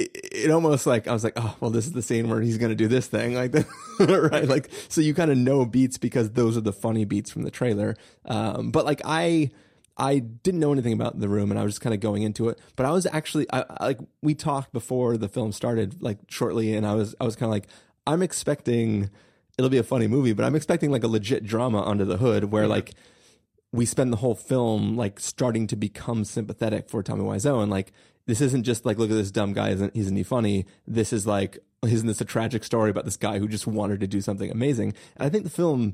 it, 0.00 0.10
it 0.32 0.50
almost 0.50 0.86
like 0.86 1.06
I 1.06 1.12
was 1.12 1.24
like, 1.24 1.34
oh, 1.36 1.56
well, 1.60 1.70
this 1.70 1.86
is 1.86 1.92
the 1.92 2.02
scene 2.02 2.28
where 2.28 2.40
he's 2.40 2.58
going 2.58 2.70
to 2.70 2.76
do 2.76 2.88
this 2.88 3.06
thing, 3.06 3.34
like 3.42 3.52
that, 3.52 3.66
right? 4.32 4.48
Like, 4.48 4.70
so 4.88 5.00
you 5.00 5.14
kind 5.14 5.30
of 5.30 5.36
know 5.36 5.64
beats 5.64 5.98
because 5.98 6.30
those 6.30 6.56
are 6.56 6.62
the 6.62 6.72
funny 6.72 7.04
beats 7.04 7.30
from 7.30 7.42
the 7.42 7.50
trailer. 7.50 7.96
Um, 8.24 8.70
but 8.70 8.84
like, 8.84 9.02
I, 9.04 9.50
I 10.00 10.18
didn't 10.18 10.58
know 10.60 10.72
anything 10.72 10.94
about 10.94 11.20
the 11.20 11.28
room, 11.28 11.50
and 11.50 11.60
I 11.60 11.62
was 11.62 11.74
just 11.74 11.82
kind 11.82 11.94
of 11.94 12.00
going 12.00 12.22
into 12.22 12.48
it. 12.48 12.58
But 12.74 12.86
I 12.86 12.90
was 12.90 13.06
actually, 13.12 13.46
I, 13.52 13.64
I- 13.68 13.86
like, 13.86 13.98
we 14.22 14.34
talked 14.34 14.72
before 14.72 15.16
the 15.18 15.28
film 15.28 15.52
started, 15.52 16.00
like 16.02 16.18
shortly, 16.28 16.74
and 16.74 16.86
I 16.86 16.94
was, 16.94 17.14
I 17.20 17.24
was 17.24 17.36
kind 17.36 17.48
of 17.48 17.52
like, 17.52 17.66
I'm 18.06 18.22
expecting 18.22 19.10
it'll 19.58 19.68
be 19.68 19.76
a 19.78 19.82
funny 19.82 20.06
movie, 20.06 20.32
but 20.32 20.44
I'm 20.44 20.54
expecting 20.54 20.90
like 20.90 21.04
a 21.04 21.08
legit 21.08 21.44
drama 21.44 21.82
under 21.82 22.06
the 22.06 22.16
hood 22.16 22.44
where 22.44 22.66
like 22.66 22.92
we 23.72 23.84
spend 23.84 24.10
the 24.10 24.16
whole 24.16 24.34
film 24.34 24.96
like 24.96 25.20
starting 25.20 25.66
to 25.66 25.76
become 25.76 26.24
sympathetic 26.24 26.88
for 26.88 27.02
Tommy 27.02 27.24
Wiseau 27.24 27.60
and 27.62 27.70
like 27.70 27.92
this 28.24 28.40
isn't 28.40 28.62
just 28.62 28.86
like 28.86 28.96
look 28.96 29.10
at 29.10 29.14
this 29.16 29.30
dumb 29.30 29.52
guy 29.52 29.68
isn't 29.68 29.94
isn't 29.94 30.16
he 30.16 30.22
funny 30.22 30.64
this 30.86 31.12
is 31.12 31.26
like 31.26 31.58
isn't 31.84 32.06
this 32.06 32.22
a 32.22 32.24
tragic 32.24 32.64
story 32.64 32.88
about 32.90 33.04
this 33.04 33.18
guy 33.18 33.38
who 33.38 33.46
just 33.46 33.66
wanted 33.66 34.00
to 34.00 34.06
do 34.06 34.22
something 34.22 34.50
amazing 34.50 34.94
and 35.16 35.26
I 35.26 35.28
think 35.28 35.44
the 35.44 35.50
film 35.50 35.92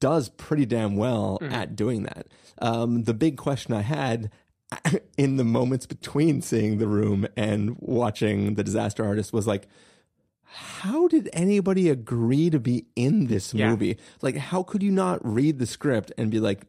does 0.00 0.28
pretty 0.28 0.66
damn 0.66 0.96
well 0.96 1.38
at 1.42 1.74
doing 1.76 2.02
that. 2.04 2.26
Um, 2.60 3.04
the 3.04 3.14
big 3.14 3.36
question 3.36 3.74
I 3.74 3.82
had 3.82 4.30
in 5.16 5.36
the 5.36 5.44
moments 5.44 5.86
between 5.86 6.42
seeing 6.42 6.78
the 6.78 6.86
room 6.88 7.26
and 7.36 7.76
watching 7.80 8.54
the 8.54 8.62
disaster 8.64 9.04
artist 9.04 9.32
was 9.32 9.46
like 9.46 9.66
how 10.50 11.08
did 11.08 11.28
anybody 11.34 11.90
agree 11.90 12.48
to 12.50 12.58
be 12.58 12.86
in 12.96 13.26
this 13.26 13.52
Yeah. 13.52 13.68
movie? 13.70 13.98
Like 14.22 14.36
how 14.36 14.62
could 14.62 14.82
you 14.82 14.90
not 14.90 15.20
read 15.22 15.58
the 15.58 15.66
script 15.66 16.10
and 16.16 16.30
be 16.30 16.40
like 16.40 16.62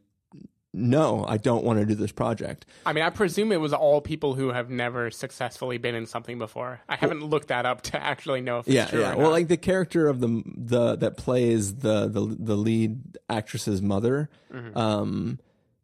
no, 0.73 1.25
I 1.27 1.38
don't 1.38 1.63
want 1.63 1.79
to 1.79 1.86
do 1.86 1.95
this 1.95 2.12
project. 2.12 2.65
I 2.86 2.93
mean, 2.93 3.03
I 3.03 3.10
presume 3.10 3.51
it 3.51 3.60
was 3.60 3.73
all 3.73 4.01
people 4.01 4.36
who 4.36 4.49
have 4.49 4.69
never 4.69 5.10
successfully 5.10 5.77
been 5.79 5.95
in 5.95 6.05
something 6.05 6.38
before. 6.38 6.79
I 6.88 6.95
haven't 6.95 7.23
looked 7.23 7.47
that 7.47 7.65
up 7.65 7.82
to 7.84 8.01
actually 8.01 8.41
know 8.41 8.60
if 8.60 8.67
it's 8.67 8.75
Yeah, 8.75 8.86
true 8.86 8.99
yeah. 9.01 9.15
Well, 9.15 9.27
not. 9.27 9.32
like 9.32 9.47
the 9.47 9.58
character 9.58 10.08
of 10.08 10.19
the 10.19 10.43
the 10.55 10.95
that 10.97 11.17
plays 11.17 11.77
the 11.77 12.08
the 12.08 12.36
the 12.39 12.55
lead 12.55 13.01
actress's 13.29 13.82
mother, 13.82 14.29
Mm-hmm. 14.53 14.77
um, 14.77 15.39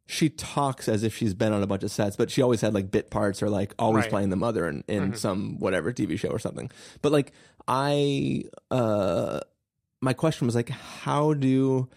she 0.08 0.30
talks 0.30 0.88
as 0.88 1.02
if 1.02 1.16
she's 1.18 1.34
been 1.34 1.52
on 1.52 1.64
a 1.64 1.68
bunch 1.68 1.82
of 1.82 1.90
sets, 1.90 2.16
but 2.16 2.30
she 2.30 2.44
always 2.44 2.62
had 2.62 2.76
like 2.76 2.92
bit 2.92 3.10
parts 3.10 3.42
or 3.42 3.50
like 3.50 3.74
always 3.80 3.96
Right. 3.96 4.04
Mm-hmm. 4.06 4.10
playing 4.12 4.30
the 4.30 4.36
mother 4.36 4.68
in, 4.68 4.84
in 4.88 5.16
some 5.16 5.58
whatever 5.58 5.92
TV 5.92 6.20
show 6.20 6.30
or 6.30 6.38
something. 6.38 6.70
But 7.02 7.12
like 7.12 7.32
I 7.68 8.44
uh 8.70 9.40
my 10.02 10.14
question 10.14 10.46
was 10.46 10.54
like, 10.56 10.70
how 10.70 11.34
do 11.34 11.90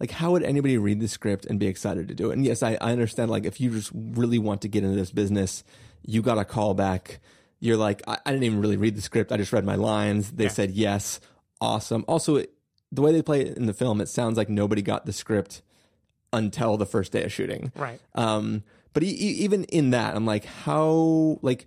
like 0.00 0.10
how 0.12 0.30
would 0.32 0.42
anybody 0.42 0.78
read 0.78 1.00
the 1.00 1.08
script 1.08 1.46
and 1.46 1.58
be 1.58 1.66
excited 1.66 2.08
to 2.08 2.14
do 2.14 2.30
it? 2.30 2.34
And 2.34 2.44
yes, 2.44 2.62
I, 2.62 2.76
I 2.80 2.92
understand 2.92 3.30
like 3.30 3.44
if 3.44 3.60
you 3.60 3.70
just 3.70 3.90
really 3.94 4.38
want 4.38 4.62
to 4.62 4.68
get 4.68 4.84
into 4.84 4.96
this 4.96 5.10
business, 5.10 5.64
you 6.06 6.22
got 6.22 6.38
a 6.38 6.44
call 6.44 6.74
back. 6.74 7.20
You're 7.60 7.76
like, 7.76 8.02
I, 8.06 8.18
I 8.24 8.30
didn't 8.30 8.44
even 8.44 8.60
really 8.60 8.76
read 8.76 8.94
the 8.96 9.00
script. 9.02 9.32
I 9.32 9.36
just 9.36 9.52
read 9.52 9.64
my 9.64 9.74
lines. 9.74 10.32
They 10.32 10.44
Yeah. 10.44 10.50
said 10.50 10.70
yes, 10.70 11.20
awesome. 11.60 12.04
Also, 12.06 12.36
it, 12.36 12.52
the 12.92 13.02
way 13.02 13.12
they 13.12 13.22
play 13.22 13.42
it 13.42 13.56
in 13.56 13.66
the 13.66 13.74
film, 13.74 14.00
it 14.00 14.08
sounds 14.08 14.36
like 14.36 14.48
nobody 14.48 14.80
got 14.82 15.04
the 15.06 15.12
script 15.12 15.62
until 16.32 16.76
the 16.76 16.86
first 16.86 17.10
day 17.12 17.24
of 17.24 17.32
shooting. 17.32 17.72
Right. 17.74 18.00
Um, 18.14 18.62
but 18.92 19.02
e- 19.02 19.06
e- 19.08 19.38
even 19.44 19.64
in 19.64 19.90
that, 19.90 20.14
I'm 20.14 20.24
like, 20.26 20.44
how 20.44 21.38
like 21.42 21.66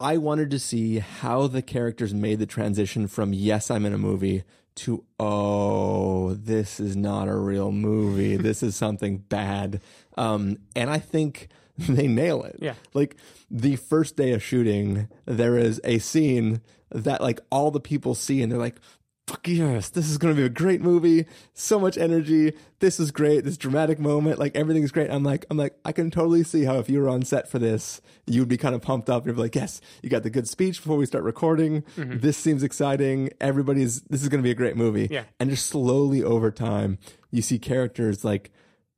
I 0.00 0.16
wanted 0.18 0.50
to 0.52 0.58
see 0.58 0.98
how 0.98 1.46
the 1.46 1.62
characters 1.62 2.14
made 2.14 2.38
the 2.38 2.46
transition 2.46 3.06
from 3.08 3.32
yes, 3.32 3.70
I'm 3.70 3.84
in 3.86 3.92
a 3.92 3.98
movie 3.98 4.44
to 4.78 5.04
oh, 5.18 6.34
this 6.34 6.80
is 6.80 6.96
not 6.96 7.28
a 7.28 7.36
real 7.36 7.72
movie. 7.72 8.36
this 8.48 8.62
is 8.62 8.76
something 8.76 9.18
bad. 9.18 9.80
Um, 10.16 10.58
and 10.74 10.90
I 10.90 10.98
think 10.98 11.48
they 11.78 12.06
nail 12.06 12.44
it. 12.44 12.56
Yeah. 12.60 12.74
Like 12.94 13.16
the 13.50 13.76
first 13.76 14.16
day 14.16 14.32
of 14.32 14.42
shooting, 14.42 15.08
there 15.26 15.56
is 15.56 15.80
a 15.84 15.98
scene 15.98 16.60
that 16.90 17.20
like 17.20 17.40
all 17.50 17.70
the 17.70 17.80
people 17.80 18.14
see 18.14 18.42
and 18.42 18.50
they're 18.50 18.58
like, 18.58 18.80
fuck 19.28 19.46
yes, 19.46 19.90
this 19.90 20.08
is 20.08 20.16
going 20.16 20.34
to 20.34 20.40
be 20.40 20.46
a 20.46 20.48
great 20.48 20.80
movie. 20.80 21.26
So 21.52 21.78
much 21.78 21.98
energy. 21.98 22.54
This 22.78 22.98
is 22.98 23.10
great. 23.10 23.44
This 23.44 23.58
dramatic 23.58 23.98
moment, 23.98 24.38
like 24.38 24.56
everything's 24.56 24.90
great. 24.90 25.10
I'm 25.10 25.22
like, 25.22 25.44
I'm 25.50 25.58
like, 25.58 25.76
I 25.84 25.92
can 25.92 26.10
totally 26.10 26.42
see 26.42 26.64
how 26.64 26.78
if 26.78 26.88
you 26.88 27.00
were 27.00 27.10
on 27.10 27.22
set 27.22 27.46
for 27.46 27.58
this, 27.58 28.00
you 28.26 28.40
would 28.40 28.48
be 28.48 28.56
kind 28.56 28.74
of 28.74 28.80
pumped 28.80 29.10
up. 29.10 29.26
You'd 29.26 29.36
be 29.36 29.42
like, 29.42 29.54
yes, 29.54 29.82
you 30.02 30.08
got 30.08 30.22
the 30.22 30.30
good 30.30 30.48
speech 30.48 30.78
before 30.78 30.96
we 30.96 31.04
start 31.04 31.24
recording. 31.24 31.82
Mm-hmm. 31.96 32.20
This 32.20 32.38
seems 32.38 32.62
exciting. 32.62 33.30
Everybody's, 33.38 34.00
this 34.02 34.22
is 34.22 34.30
going 34.30 34.40
to 34.40 34.46
be 34.46 34.50
a 34.50 34.54
great 34.54 34.76
movie. 34.76 35.08
Yeah. 35.10 35.24
And 35.38 35.50
just 35.50 35.66
slowly 35.66 36.22
over 36.22 36.50
time, 36.50 36.98
you 37.30 37.42
see 37.42 37.58
characters 37.58 38.24
like 38.24 38.50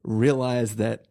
realize 0.05 0.77
that 0.77 1.07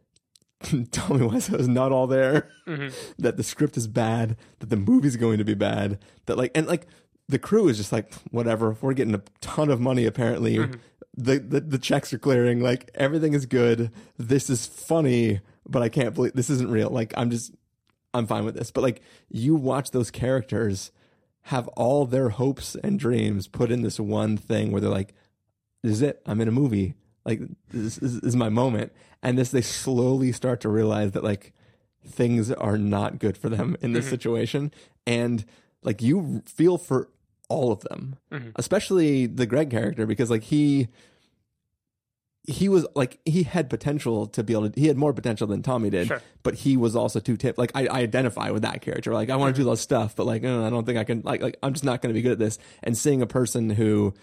Tommy 0.61 1.27
Wiseau 1.27 1.59
is 1.59 1.67
not 1.67 1.91
all 1.91 2.07
there, 2.07 2.49
mm-hmm. 2.65 2.89
that 3.21 3.35
the 3.35 3.43
script 3.43 3.75
is 3.75 3.87
bad, 3.87 4.37
that 4.59 4.69
the 4.69 4.77
movie's 4.77 5.17
going 5.17 5.39
to 5.39 5.45
be 5.45 5.55
bad, 5.55 5.99
that 6.25 6.37
like, 6.37 6.51
and 6.55 6.67
like 6.67 6.87
the 7.29 7.39
crew 7.39 7.67
is 7.67 7.77
just 7.77 7.91
like, 7.91 8.11
whatever, 8.31 8.75
we're 8.81 8.93
getting 8.93 9.15
a 9.15 9.21
ton 9.39 9.69
of 9.69 9.79
money 9.79 10.05
apparently. 10.05 10.57
Mm-hmm. 10.57 10.79
The, 11.15 11.39
the 11.39 11.59
the 11.59 11.77
checks 11.77 12.13
are 12.13 12.19
clearing, 12.19 12.61
like 12.61 12.89
everything 12.95 13.33
is 13.33 13.45
good. 13.45 13.91
This 14.17 14.49
is 14.49 14.65
funny, 14.65 15.41
but 15.67 15.81
I 15.81 15.89
can't 15.89 16.15
believe 16.15 16.33
this 16.33 16.49
isn't 16.49 16.71
real. 16.71 16.89
Like 16.89 17.13
I'm 17.17 17.29
just 17.29 17.53
I'm 18.13 18.25
fine 18.25 18.45
with 18.45 18.55
this. 18.55 18.71
But 18.71 18.81
like 18.81 19.01
you 19.29 19.55
watch 19.55 19.91
those 19.91 20.11
characters 20.11 20.91
have 21.43 21.67
all 21.69 22.05
their 22.05 22.29
hopes 22.29 22.75
and 22.83 22.99
dreams 22.99 23.47
put 23.47 23.71
in 23.71 23.81
this 23.81 23.99
one 23.99 24.37
thing 24.37 24.71
where 24.71 24.81
they're 24.81 24.89
like, 24.89 25.13
this 25.83 25.93
is 25.93 26.01
it. 26.01 26.21
I'm 26.25 26.41
in 26.41 26.47
a 26.47 26.51
movie. 26.51 26.95
Like 27.25 27.41
this, 27.69 27.97
is- 27.97 28.21
this 28.21 28.29
is 28.29 28.35
my 28.35 28.49
moment. 28.49 28.91
And 29.21 29.37
this, 29.37 29.51
they 29.51 29.61
slowly 29.61 30.31
start 30.31 30.61
to 30.61 30.69
realize 30.69 31.11
that 31.11 31.23
like 31.23 31.53
things 32.05 32.51
are 32.51 32.77
not 32.77 33.19
good 33.19 33.37
for 33.37 33.49
them 33.49 33.75
in 33.81 33.93
this 33.93 34.05
mm-hmm. 34.05 34.11
situation. 34.11 34.73
And 35.05 35.45
like 35.83 36.01
you 36.01 36.43
feel 36.45 36.77
for 36.77 37.09
all 37.49 37.71
of 37.71 37.81
them, 37.81 38.15
mm-hmm. 38.31 38.49
especially 38.55 39.25
the 39.25 39.45
Greg 39.45 39.69
character, 39.69 40.05
because 40.05 40.29
like 40.29 40.43
he, 40.43 40.87
he 42.47 42.69
was 42.69 42.87
like 42.95 43.19
he 43.25 43.43
had 43.43 43.69
potential 43.69 44.25
to 44.27 44.43
be 44.43 44.53
able 44.53 44.69
to 44.69 44.79
he 44.79 44.87
had 44.87 44.97
more 44.97 45.13
potential 45.13 45.45
than 45.45 45.61
Tommy 45.61 45.89
did 45.89 46.07
Sure. 46.07 46.21
but 46.41 46.55
he 46.55 46.77
was 46.77 46.95
also 46.95 47.19
too 47.19 47.37
tip 47.37 47.57
like 47.57 47.71
I, 47.75 47.85
I 47.85 47.99
identify 47.99 48.49
with 48.49 48.63
that 48.63 48.81
character. 48.81 49.13
Like 49.13 49.29
I 49.29 49.35
want 49.35 49.55
to 49.55 49.59
mm-hmm. 49.59 49.65
do 49.65 49.69
all 49.69 49.73
this 49.73 49.81
stuff 49.81 50.15
but 50.15 50.25
like 50.25 50.43
I 50.43 50.69
don't 50.69 50.85
think 50.85 50.97
I 50.97 51.03
can 51.03 51.21
like 51.23 51.41
like 51.41 51.57
I'm 51.61 51.73
just 51.73 51.83
not 51.83 52.01
going 52.01 52.11
to 52.11 52.17
be 52.17 52.23
good 52.23 52.31
at 52.31 52.39
this. 52.39 52.57
And 52.81 52.97
seeing 52.97 53.21
a 53.21 53.27
person 53.27 53.69
who 53.69 54.13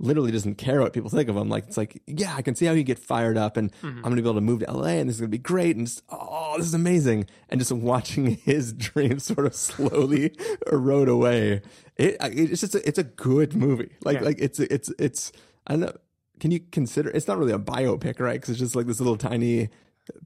literally 0.00 0.32
doesn't 0.32 0.56
care 0.56 0.80
what 0.80 0.92
people 0.92 1.10
think 1.10 1.28
of 1.28 1.36
him 1.36 1.48
like 1.48 1.66
it's 1.66 1.76
like 1.76 2.02
yeah 2.06 2.34
I 2.34 2.42
can 2.42 2.54
see 2.54 2.66
how 2.66 2.72
you 2.72 2.82
get 2.82 2.98
fired 2.98 3.36
up 3.36 3.56
and 3.56 3.70
mm-hmm. 3.72 3.98
I'm 3.98 4.02
going 4.02 4.16
to 4.16 4.22
be 4.22 4.28
able 4.28 4.34
to 4.34 4.40
move 4.40 4.60
to 4.60 4.72
LA 4.72 4.88
and 4.88 5.08
this 5.08 5.16
is 5.16 5.20
going 5.20 5.30
to 5.30 5.36
be 5.36 5.42
great 5.42 5.76
and 5.76 5.86
just, 5.86 6.02
oh 6.08 6.54
this 6.56 6.66
is 6.66 6.74
amazing 6.74 7.26
and 7.48 7.60
just 7.60 7.70
watching 7.70 8.36
his 8.44 8.72
dreams 8.72 9.24
sort 9.24 9.46
of 9.46 9.54
slowly 9.54 10.34
erode 10.72 11.08
away 11.08 11.62
it 11.96 12.16
it's 12.20 12.60
just 12.60 12.74
a, 12.74 12.88
it's 12.88 12.98
a 12.98 13.04
good 13.04 13.54
movie 13.54 13.92
like 14.04 14.18
Yeah. 14.18 14.24
like 14.24 14.36
it's 14.40 14.58
it's 14.58 14.90
it's 14.98 15.32
I 15.66 15.72
don't 15.74 15.80
know 15.80 15.92
can 16.40 16.50
you 16.50 16.60
consider 16.60 17.10
it's 17.10 17.28
not 17.28 17.38
really 17.38 17.52
a 17.52 17.58
biopic 17.58 18.18
right 18.18 18.40
because 18.40 18.50
it's 18.50 18.58
just 18.58 18.74
like 18.74 18.86
this 18.86 19.00
little 19.00 19.18
tiny 19.18 19.68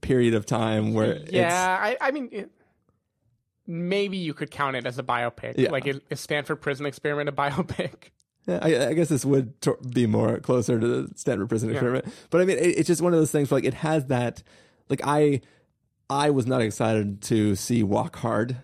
period 0.01 0.33
of 0.33 0.45
time 0.45 0.93
where 0.93 1.13
it's 1.13 1.31
Yeah, 1.31 1.77
I, 1.79 1.97
I 2.01 2.11
mean, 2.11 2.29
it, 2.31 2.51
maybe 3.67 4.17
you 4.17 4.33
could 4.33 4.51
count 4.51 4.75
it 4.75 4.85
as 4.85 4.99
a 4.99 5.03
biopic. 5.03 5.55
Yeah. 5.57 5.71
Like, 5.71 5.87
is 5.87 6.19
Stanford 6.19 6.61
Prison 6.61 6.85
Experiment 6.85 7.29
a 7.29 7.31
biopic? 7.31 8.09
Yeah, 8.47 8.59
I, 8.61 8.87
I 8.89 8.93
guess 8.93 9.09
this 9.09 9.25
would 9.25 9.59
tor- 9.61 9.79
be 9.91 10.05
more 10.05 10.39
closer 10.39 10.79
to 10.79 10.87
the 10.87 11.17
Stanford 11.17 11.49
Prison 11.49 11.71
Experiment, 11.71 12.05
but 12.29 12.41
I 12.41 12.45
mean, 12.45 12.57
it, 12.57 12.77
it's 12.77 12.87
just 12.87 13.01
one 13.01 13.13
of 13.13 13.19
those 13.19 13.31
things. 13.31 13.49
Where, 13.49 13.57
like, 13.57 13.67
it 13.67 13.73
has 13.75 14.05
that. 14.05 14.43
Like, 14.87 15.01
I, 15.03 15.41
I 16.09 16.29
was 16.29 16.45
not 16.45 16.61
excited 16.61 17.21
to 17.23 17.55
see 17.55 17.81
Walk 17.81 18.17
Hard 18.17 18.57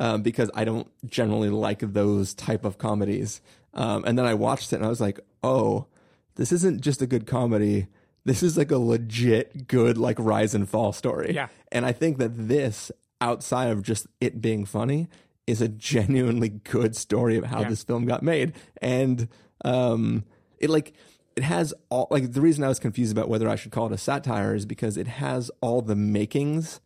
um, 0.00 0.22
because 0.22 0.50
I 0.52 0.64
don't 0.64 0.88
generally 1.08 1.48
like 1.48 1.78
those 1.78 2.34
type 2.34 2.64
of 2.64 2.76
comedies. 2.78 3.40
Um, 3.72 4.04
and 4.04 4.18
then 4.18 4.26
I 4.26 4.34
watched 4.34 4.72
it 4.72 4.76
and 4.76 4.84
I 4.84 4.88
was 4.88 5.00
like, 5.00 5.20
oh, 5.44 5.86
this 6.34 6.50
isn't 6.50 6.80
just 6.80 7.02
a 7.02 7.06
good 7.06 7.24
comedy. 7.24 7.86
This 8.24 8.42
is 8.42 8.58
like 8.58 8.72
a 8.72 8.78
legit 8.78 9.68
good 9.68 9.96
like 9.96 10.16
rise 10.18 10.56
and 10.56 10.68
fall 10.68 10.92
story. 10.92 11.32
Yeah. 11.32 11.46
And 11.70 11.86
I 11.86 11.92
think 11.92 12.18
that 12.18 12.48
this, 12.48 12.90
outside 13.20 13.68
of 13.70 13.84
just 13.84 14.08
it 14.20 14.40
being 14.40 14.64
funny, 14.64 15.08
is 15.50 15.60
a 15.60 15.68
genuinely 15.68 16.48
good 16.48 16.96
story 16.96 17.36
of 17.36 17.44
how 17.44 17.60
Yeah. 17.60 17.68
this 17.68 17.82
film 17.84 18.06
got 18.06 18.22
made. 18.22 18.54
And 18.80 19.28
um, 19.64 20.24
it 20.58 20.70
like 20.70 20.94
it 21.36 21.42
has 21.42 21.72
all 21.90 22.08
like 22.10 22.32
the 22.32 22.40
reason 22.40 22.64
I 22.64 22.68
was 22.68 22.78
confused 22.78 23.12
about 23.12 23.28
whether 23.28 23.48
I 23.48 23.56
should 23.56 23.72
call 23.72 23.86
it 23.86 23.92
a 23.92 23.98
satire 23.98 24.54
is 24.54 24.66
because 24.66 24.96
it 24.96 25.06
has 25.06 25.50
all 25.60 25.82
the 25.82 25.94
makings 25.96 26.80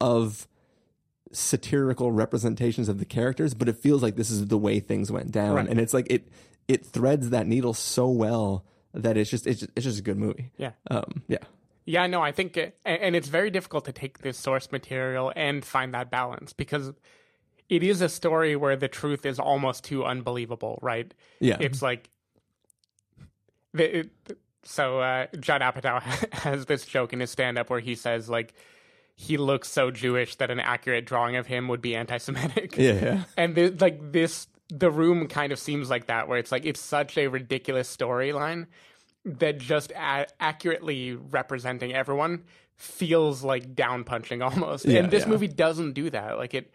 of 0.00 0.46
satirical 1.32 2.12
representations 2.12 2.88
of 2.88 2.98
the 2.98 3.04
characters, 3.04 3.54
but 3.54 3.68
it 3.68 3.76
feels 3.76 4.02
like 4.02 4.16
this 4.16 4.30
is 4.30 4.46
the 4.46 4.58
way 4.58 4.80
things 4.80 5.10
went 5.10 5.30
down, 5.32 5.56
Right. 5.56 5.68
and 5.68 5.80
it's 5.80 5.92
like 5.94 6.06
it 6.10 6.28
it 6.68 6.84
threads 6.84 7.30
that 7.30 7.46
needle 7.46 7.74
so 7.74 8.08
well 8.08 8.64
that 8.94 9.16
it's 9.16 9.30
just 9.30 9.46
it's 9.46 9.60
just, 9.60 9.72
it's 9.76 9.84
just 9.84 9.98
a 9.98 10.02
good 10.02 10.16
movie. 10.18 10.50
Yeah. 10.56 10.72
Um, 10.90 11.22
yeah. 11.28 11.38
Yeah, 11.88 12.06
no, 12.08 12.20
I 12.20 12.32
think, 12.32 12.56
it, 12.56 12.76
and 12.84 13.00
and 13.00 13.16
it's 13.16 13.28
very 13.28 13.50
difficult 13.50 13.84
to 13.86 13.92
take 13.92 14.18
this 14.18 14.36
source 14.36 14.72
material 14.72 15.32
and 15.36 15.64
find 15.64 15.94
that 15.94 16.10
balance 16.10 16.52
because 16.52 16.92
it 17.68 17.82
is 17.82 18.00
a 18.00 18.08
story 18.08 18.56
where 18.56 18.76
the 18.76 18.88
truth 18.88 19.26
is 19.26 19.38
almost 19.38 19.84
too 19.84 20.04
unbelievable, 20.04 20.78
right? 20.82 21.12
Yeah. 21.40 21.56
It's 21.60 21.82
like, 21.82 22.08
the, 23.72 23.98
it, 24.00 24.10
so 24.62 25.00
uh, 25.00 25.26
Judd 25.38 25.60
Apatow 25.62 26.00
has 26.32 26.66
this 26.66 26.84
joke 26.84 27.12
in 27.12 27.20
his 27.20 27.30
stand-up 27.30 27.70
where 27.70 27.80
he 27.80 27.94
says 27.94 28.28
like 28.28 28.54
he 29.14 29.36
looks 29.38 29.68
so 29.68 29.90
Jewish 29.90 30.36
that 30.36 30.50
an 30.50 30.60
accurate 30.60 31.06
drawing 31.06 31.36
of 31.36 31.46
him 31.46 31.68
would 31.68 31.80
be 31.80 31.94
anti-Semitic. 31.96 32.76
Yeah, 32.78 32.92
yeah. 32.92 33.24
and 33.36 33.54
the, 33.54 33.70
like 33.70 34.12
this 34.12 34.48
the 34.68 34.90
room 34.90 35.28
kind 35.28 35.52
of 35.52 35.58
seems 35.60 35.88
like 35.88 36.06
that 36.06 36.26
where 36.28 36.38
it's 36.38 36.50
like 36.50 36.66
it's 36.66 36.80
such 36.80 37.16
a 37.16 37.28
ridiculous 37.28 37.94
storyline 37.94 38.66
that 39.24 39.58
just 39.58 39.92
a- 39.92 40.26
accurately 40.40 41.14
representing 41.14 41.94
everyone 41.94 42.42
feels 42.74 43.42
like 43.44 43.74
down 43.74 44.02
punching 44.04 44.42
almost 44.48 44.84
Yeah, 44.84 45.00
and 45.00 45.10
this 45.10 45.22
yeah. 45.22 45.28
movie 45.30 45.48
doesn't 45.48 45.92
do 45.92 46.10
that 46.10 46.36
like 46.36 46.52
it 46.54 46.72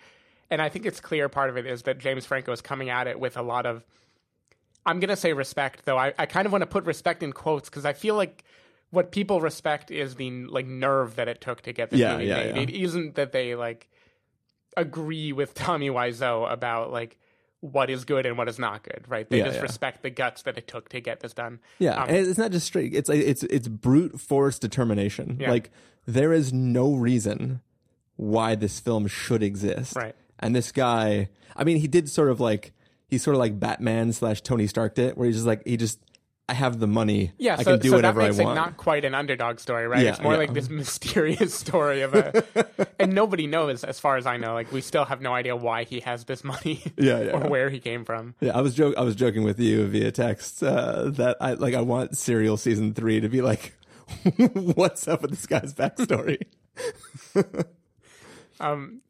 and 0.52 0.62
i 0.62 0.70
think 0.70 0.86
it's 0.86 1.00
clear 1.00 1.28
part 1.30 1.50
of 1.50 1.58
it 1.58 1.66
is 1.66 1.82
that 1.84 1.98
james 1.98 2.26
franco 2.26 2.52
is 2.52 2.62
coming 2.62 2.90
at 2.92 3.08
it 3.08 3.20
with 3.20 3.36
a 3.38 3.42
lot 3.42 3.66
of 3.66 3.84
i'm 4.86 5.00
going 5.00 5.10
to 5.10 5.16
say 5.16 5.34
respect 5.34 5.86
though 5.86 5.98
i, 5.98 6.14
I 6.20 6.28
kind 6.28 6.46
of 6.46 6.52
want 6.52 6.62
to 6.62 6.68
put 6.68 6.86
respect 6.86 7.24
in 7.24 7.34
quotes 7.34 7.70
because 7.70 7.86
i 7.86 7.94
feel 7.94 8.16
like 8.16 8.44
what 8.92 9.12
people 9.12 9.42
respect 9.42 9.90
is 9.90 10.16
the 10.16 10.46
like 10.46 10.68
nerve 10.68 11.16
that 11.16 11.28
it 11.30 11.40
took 11.42 11.62
to 11.62 11.72
get 11.74 11.90
this 11.90 12.00
Yeah, 12.00 12.14
movie 12.14 12.26
yeah, 12.26 12.36
made 12.54 12.56
yeah. 12.56 12.62
it 12.64 12.70
isn't 12.70 13.16
that 13.16 13.32
they 13.32 13.56
like 13.56 13.88
agree 14.78 15.34
with 15.34 15.54
Tommy 15.54 15.90
Wiseau 15.90 16.52
about 16.52 16.92
like 16.92 17.18
what 17.60 17.90
is 17.90 18.06
good 18.06 18.26
and 18.26 18.38
what 18.38 18.50
is 18.50 18.58
not 18.58 18.84
good, 18.84 19.06
right? 19.08 19.30
They 19.30 19.38
Yeah, 19.40 19.46
just 19.46 19.58
yeah. 19.58 19.62
respect 19.64 20.02
the 20.02 20.10
guts 20.10 20.42
that 20.44 20.58
it 20.58 20.68
took 20.68 20.90
to 20.90 21.00
get 21.02 21.20
this 21.20 21.34
done. 21.34 21.60
Yeah, 21.78 22.02
Um, 22.04 22.10
it's 22.10 22.38
not 22.40 22.52
just 22.52 22.66
straight. 22.66 22.94
It's 22.94 23.08
like 23.08 23.20
it's 23.20 23.44
it's 23.44 23.68
brute 23.68 24.20
force 24.20 24.58
determination. 24.60 25.38
Yeah. 25.40 25.52
Like 25.52 25.72
there 26.08 26.34
is 26.34 26.52
no 26.52 26.94
reason 26.96 27.62
why 28.16 28.56
this 28.56 28.80
film 28.80 29.08
should 29.08 29.44
exist. 29.44 29.96
Right. 29.96 30.16
And 30.42 30.56
this 30.56 30.72
guy, 30.72 31.30
I 31.56 31.64
mean, 31.64 31.78
he 31.78 31.88
did 31.88 32.10
sort 32.10 32.30
of 32.30 32.40
like 32.40 32.74
he's 33.08 33.24
sort 33.24 33.36
of 33.36 33.40
like 33.40 33.60
Batman 33.60 34.14
slash 34.14 34.42
Tony 34.42 34.68
Stark 34.68 34.96
did, 34.96 35.16
where 35.16 35.28
he's 35.28 35.36
just 35.36 35.48
like 35.48 35.66
he 35.66 35.78
just 35.78 36.00
I 36.50 36.54
have 36.54 36.80
the 36.80 36.88
money. 36.88 37.32
yeah, 37.38 37.56
I 37.58 37.64
so, 37.64 37.72
can 37.72 37.80
do 37.80 37.90
so 37.92 37.96
whatever 37.96 38.22
that 38.22 38.38
I 38.40 38.44
want. 38.44 38.58
it 38.58 38.62
not 38.62 38.76
quite 38.76 39.06
an 39.06 39.16
underdog 39.16 39.60
story, 39.60 39.88
right? 39.88 40.04
Yeah, 40.04 40.10
it's 40.10 40.22
more 40.22 40.34
yeah. 40.34 40.40
like 40.40 40.54
this 40.54 40.70
mysterious 40.82 41.54
story 41.54 42.02
of 42.02 42.14
a, 42.14 42.44
and 43.00 43.14
nobody 43.14 43.48
knows, 43.48 43.86
as 43.86 44.00
far 44.02 44.18
as 44.18 44.26
I 44.26 44.36
know. 44.36 44.54
Like 44.54 44.70
we 44.72 44.82
still 44.82 45.06
have 45.06 45.22
no 45.22 45.34
idea 45.34 45.56
why 45.56 45.86
he 45.86 46.02
has 46.02 46.26
this 46.26 46.44
money, 46.44 46.82
Yeah, 46.98 47.22
yeah. 47.22 47.32
or 47.32 47.50
where 47.50 47.70
he 47.70 47.80
came 47.80 48.04
from. 48.04 48.36
Yeah, 48.42 48.58
I 48.58 48.62
was 48.62 48.74
joke. 48.76 48.96
I 48.98 49.02
was 49.02 49.16
joking 49.16 49.44
with 49.44 49.60
you 49.60 49.88
via 49.88 50.12
text 50.12 50.62
uh, 50.62 51.10
that 51.12 51.38
I 51.40 51.54
like. 51.54 51.74
I 51.74 51.82
want 51.82 52.18
Serial 52.18 52.58
season 52.58 52.94
three 52.94 53.22
to 53.22 53.30
be 53.30 53.42
like, 53.42 53.74
what's 54.54 55.08
up 55.08 55.22
with 55.22 55.32
this 55.32 55.46
guy's 55.46 55.74
backstory? 55.74 56.42
Um, 58.60 59.02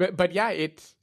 but 0.00 0.16
but 0.16 0.32
yeah, 0.32 0.48
it. 0.48 0.94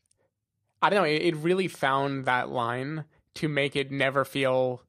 I 0.82 0.90
don't 0.90 0.98
know. 0.98 1.10
It, 1.10 1.22
it 1.22 1.36
really 1.38 1.68
found 1.68 2.26
that 2.26 2.50
line 2.50 3.06
to 3.36 3.48
make 3.48 3.76
it 3.76 3.92
never 3.92 4.26
feel 4.26 4.82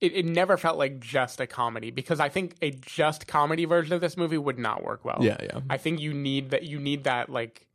it, 0.00 0.12
it 0.12 0.26
never 0.26 0.56
felt 0.56 0.76
like 0.76 0.98
just 0.98 1.40
a 1.40 1.46
comedy 1.46 1.90
because 1.90 2.20
I 2.20 2.28
think 2.28 2.56
a 2.60 2.70
just 2.72 3.26
comedy 3.26 3.64
version 3.64 3.94
of 3.94 4.00
this 4.00 4.16
movie 4.16 4.36
would 4.36 4.58
not 4.58 4.82
work 4.82 5.04
well. 5.04 5.18
Yeah, 5.20 5.36
yeah. 5.40 5.60
I 5.70 5.76
think 5.78 6.00
you 6.00 6.12
need 6.12 6.50
that. 6.50 6.64
You 6.64 6.78
need 6.78 7.04
that 7.04 7.30
like 7.30 7.66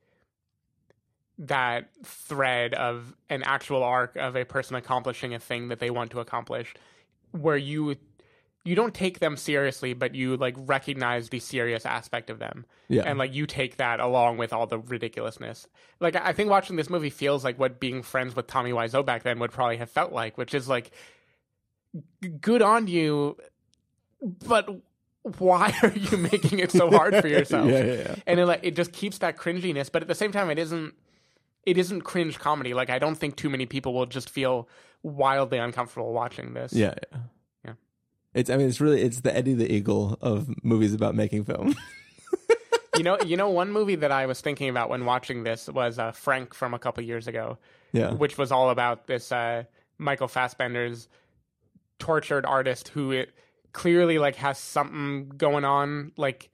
that 1.40 1.90
thread 2.04 2.74
of 2.74 3.16
an 3.30 3.42
actual 3.44 3.82
arc 3.82 4.16
of 4.18 4.36
a 4.36 4.44
person 4.44 4.76
accomplishing 4.76 5.34
a 5.34 5.40
thing 5.40 5.70
that 5.70 5.80
they 5.80 5.90
want 5.90 6.12
to 6.12 6.20
accomplish, 6.20 6.76
where 7.32 7.58
you 7.58 7.96
you 8.64 8.76
don't 8.76 8.94
take 8.94 9.20
them 9.20 9.38
seriously, 9.38 9.94
but 9.94 10.14
you 10.14 10.38
like 10.38 10.56
recognize 10.58 11.30
the 11.30 11.40
serious 11.40 11.86
aspect 11.86 12.30
of 12.30 12.40
them. 12.40 12.66
Yeah. 12.90 13.04
And 13.06 13.18
like 13.18 13.34
you 13.34 13.48
take 13.48 13.78
that 13.78 14.00
along 14.00 14.38
with 14.38 14.54
all 14.54 14.68
the 14.68 14.78
ridiculousness. 14.78 15.68
Like 16.00 16.16
I 16.16 16.32
think 16.34 16.50
watching 16.50 16.76
this 16.76 16.90
movie 16.90 17.10
feels 17.10 17.44
like 17.44 17.58
what 17.58 17.80
being 17.80 18.04
friends 18.04 18.36
with 18.36 18.48
Tommy 18.48 18.72
Wiseau 18.72 19.06
back 19.06 19.24
then 19.24 19.40
would 19.40 19.52
probably 19.52 19.78
have 19.78 19.90
felt 19.90 20.12
like, 20.12 20.38
which 20.38 20.54
is 20.54 20.70
like 20.70 20.92
good 22.40 22.62
on 22.62 22.88
you, 22.88 23.38
but 24.46 24.70
why 25.40 25.74
are 25.84 25.92
you 25.92 26.18
making 26.18 26.60
it 26.60 26.72
so 26.72 26.90
hard 26.92 27.16
for 27.16 27.28
yourself? 27.28 27.68
Yeah, 27.68 27.84
yeah, 27.84 27.94
yeah. 27.94 28.16
And 28.28 28.40
it 28.40 28.46
like 28.46 28.62
it 28.64 28.76
just 28.76 28.92
keeps 28.92 29.20
that 29.20 29.38
cringiness, 29.38 29.92
but 29.92 30.04
at 30.04 30.08
the 30.08 30.16
same 30.16 30.32
time 30.32 30.52
it 30.52 30.60
isn't 30.60 30.94
it 31.66 31.80
isn't 31.80 32.02
cringe 32.02 32.38
comedy. 32.38 32.76
Like 32.76 32.92
I 32.92 33.00
don't 33.00 33.16
think 33.16 33.38
too 33.38 33.50
many 33.50 33.66
people 33.66 33.94
will 33.94 34.06
just 34.06 34.30
feel 34.30 34.70
wildly 35.02 35.58
uncomfortable 35.58 36.14
watching 36.14 36.54
this. 36.54 36.74
Yeah, 36.74 36.94
yeah. 37.12 37.20
It's 38.34 38.50
I 38.50 38.58
mean 38.58 38.68
it's 38.68 38.80
really 38.82 39.02
it's 39.02 39.22
the 39.22 39.36
Eddie 39.36 39.54
the 39.54 39.72
Eagle 39.72 40.18
of 40.22 40.50
movies 40.64 40.94
about 40.94 41.16
making 41.16 41.44
film. 41.44 41.76
you 42.98 43.04
know, 43.04 43.18
you 43.22 43.38
know, 43.38 43.50
one 43.50 43.72
movie 43.72 43.96
that 43.96 44.12
I 44.12 44.26
was 44.26 44.42
thinking 44.42 44.70
about 44.70 44.90
when 44.90 45.06
watching 45.06 45.44
this 45.44 45.68
was 45.68 46.00
uh, 46.00 46.12
Frank 46.12 46.54
from 46.54 46.74
a 46.74 46.80
couple 46.80 47.04
years 47.04 47.28
ago, 47.28 47.58
yeah. 47.92 48.14
which 48.14 48.38
was 48.38 48.52
all 48.52 48.70
about 48.70 49.08
this 49.08 49.32
uh, 49.32 49.64
Michael 49.98 50.28
Fassbender's 50.28 51.08
tortured 52.00 52.46
artist 52.46 52.90
who 52.90 53.12
it 53.12 53.32
clearly 53.74 54.18
like 54.18 54.36
has 54.36 54.58
something 54.58 55.30
going 55.30 55.66
on. 55.66 56.12
Like 56.18 56.50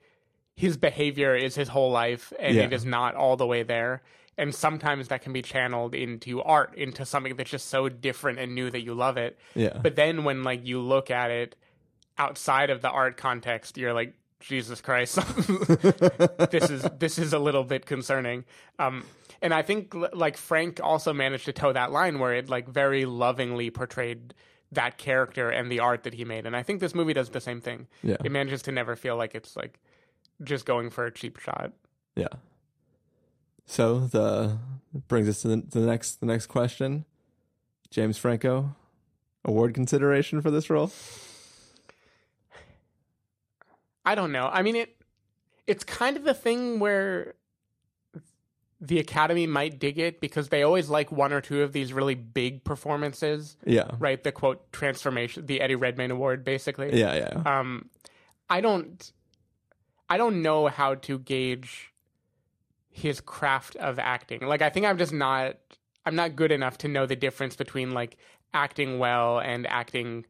his 0.56 0.78
behavior 0.78 1.36
is 1.36 1.56
his 1.56 1.68
whole 1.68 1.92
life, 1.92 2.34
and 2.40 2.56
Yeah. 2.56 2.64
it 2.64 2.74
is 2.74 2.86
not 2.86 3.16
all 3.16 3.38
the 3.38 3.46
way 3.48 3.64
there. 3.64 4.02
And 4.40 4.54
sometimes 4.54 5.08
that 5.08 5.24
can 5.24 5.34
be 5.34 5.42
channeled 5.42 5.96
into 5.96 6.42
art, 6.44 6.76
into 6.76 7.06
something 7.06 7.36
that's 7.36 7.50
just 7.50 7.70
so 7.70 7.90
different 7.90 8.38
and 8.38 8.54
new 8.54 8.70
that 8.70 8.82
you 8.82 8.94
love 8.94 9.18
it. 9.18 9.40
Yeah. 9.56 9.80
But 9.82 9.96
then 9.96 10.24
when 10.24 10.44
like 10.44 10.66
you 10.66 10.80
look 10.80 11.10
at 11.10 11.32
it 11.32 11.56
outside 12.18 12.70
of 12.70 12.82
the 12.82 12.90
art 12.90 13.18
context, 13.18 13.78
you're 13.78 13.94
like, 13.94 14.14
Jesus 14.40 14.82
Christ, 14.82 15.16
this 16.52 16.70
is 16.70 16.84
this 17.00 17.18
is 17.18 17.34
a 17.34 17.40
little 17.40 17.64
bit 17.64 17.86
concerning. 17.86 18.46
Um, 18.78 19.04
and 19.42 19.54
I 19.54 19.62
think 19.62 19.94
like 19.94 20.38
Frank 20.38 20.80
also 20.82 21.14
managed 21.14 21.46
to 21.46 21.54
toe 21.54 21.74
that 21.74 21.92
line 21.92 22.20
where 22.20 22.34
it 22.34 22.50
like 22.50 22.68
very 22.68 23.06
lovingly 23.06 23.70
portrayed 23.70 24.34
that 24.72 24.98
character 24.98 25.50
and 25.50 25.72
the 25.72 25.80
art 25.80 26.04
that 26.04 26.14
he 26.14 26.26
made. 26.26 26.46
And 26.46 26.56
I 26.56 26.64
think 26.64 26.82
this 26.82 26.94
movie 26.94 27.14
does 27.14 27.30
the 27.30 27.42
same 27.42 27.62
thing. 27.62 27.88
Yeah. 28.04 28.18
It 28.24 28.32
manages 28.32 28.62
to 28.64 28.72
never 28.72 28.96
feel 28.96 29.16
like 29.16 29.34
it's 29.34 29.56
like 29.56 29.80
just 30.44 30.66
going 30.66 30.90
for 30.90 31.06
a 31.06 31.12
cheap 31.12 31.40
shot. 31.40 31.72
Yeah. 32.16 32.28
So 33.66 34.00
the 34.00 34.58
brings 35.08 35.28
us 35.28 35.42
to 35.42 35.50
the, 35.50 35.62
to 35.62 35.80
the 35.80 35.88
next 35.88 36.20
the 36.20 36.26
next 36.26 36.48
question. 36.48 37.06
James 37.90 38.18
Franco, 38.18 38.76
award 39.46 39.74
consideration 39.74 40.42
for 40.42 40.52
this 40.52 40.70
role? 40.70 40.92
I 44.08 44.16
don't 44.16 44.32
know. 44.32 44.50
I 44.52 44.62
mean 44.62 44.78
it 44.78 44.96
it's 45.68 45.84
kind 45.84 46.16
of 46.16 46.24
the 46.24 46.34
thing 46.34 46.80
where 46.80 47.34
the 48.80 49.00
Academy 49.00 49.48
might 49.48 49.80
dig 49.80 50.00
it 50.00 50.22
because 50.22 50.48
they 50.48 50.64
always 50.64 50.88
like 50.88 51.12
one 51.12 51.34
or 51.34 51.42
two 51.42 51.62
of 51.62 51.74
these 51.74 51.92
really 51.92 52.16
big 52.16 52.64
performances. 52.64 53.58
Yeah. 53.66 53.92
Right? 54.00 54.24
The 54.24 54.32
quote 54.32 54.72
transformation 54.72 55.46
the 55.46 55.60
Eddie 55.60 55.76
Redmayne 55.76 56.12
award 56.12 56.46
basically. 56.46 56.98
Yeah, 56.98 57.16
yeah. 57.16 57.60
Um 57.60 57.90
I 58.50 58.62
don't 58.62 59.12
I 60.10 60.16
don't 60.16 60.42
know 60.42 60.68
how 60.68 60.96
to 60.96 61.20
gauge 61.20 61.94
his 62.90 63.20
craft 63.20 63.76
of 63.76 64.00
acting. 64.00 64.48
Like 64.48 64.62
I 64.62 64.70
think 64.70 64.86
I'm 64.86 64.98
just 64.98 65.12
not 65.12 65.58
I'm 66.06 66.16
not 66.16 66.38
good 66.38 66.54
enough 66.54 66.78
to 66.80 66.88
know 66.88 67.06
the 67.06 67.18
difference 67.18 67.58
between 67.58 67.92
like 67.92 68.16
acting 68.54 69.00
well 69.00 69.40
and 69.40 69.68
acting 69.68 70.26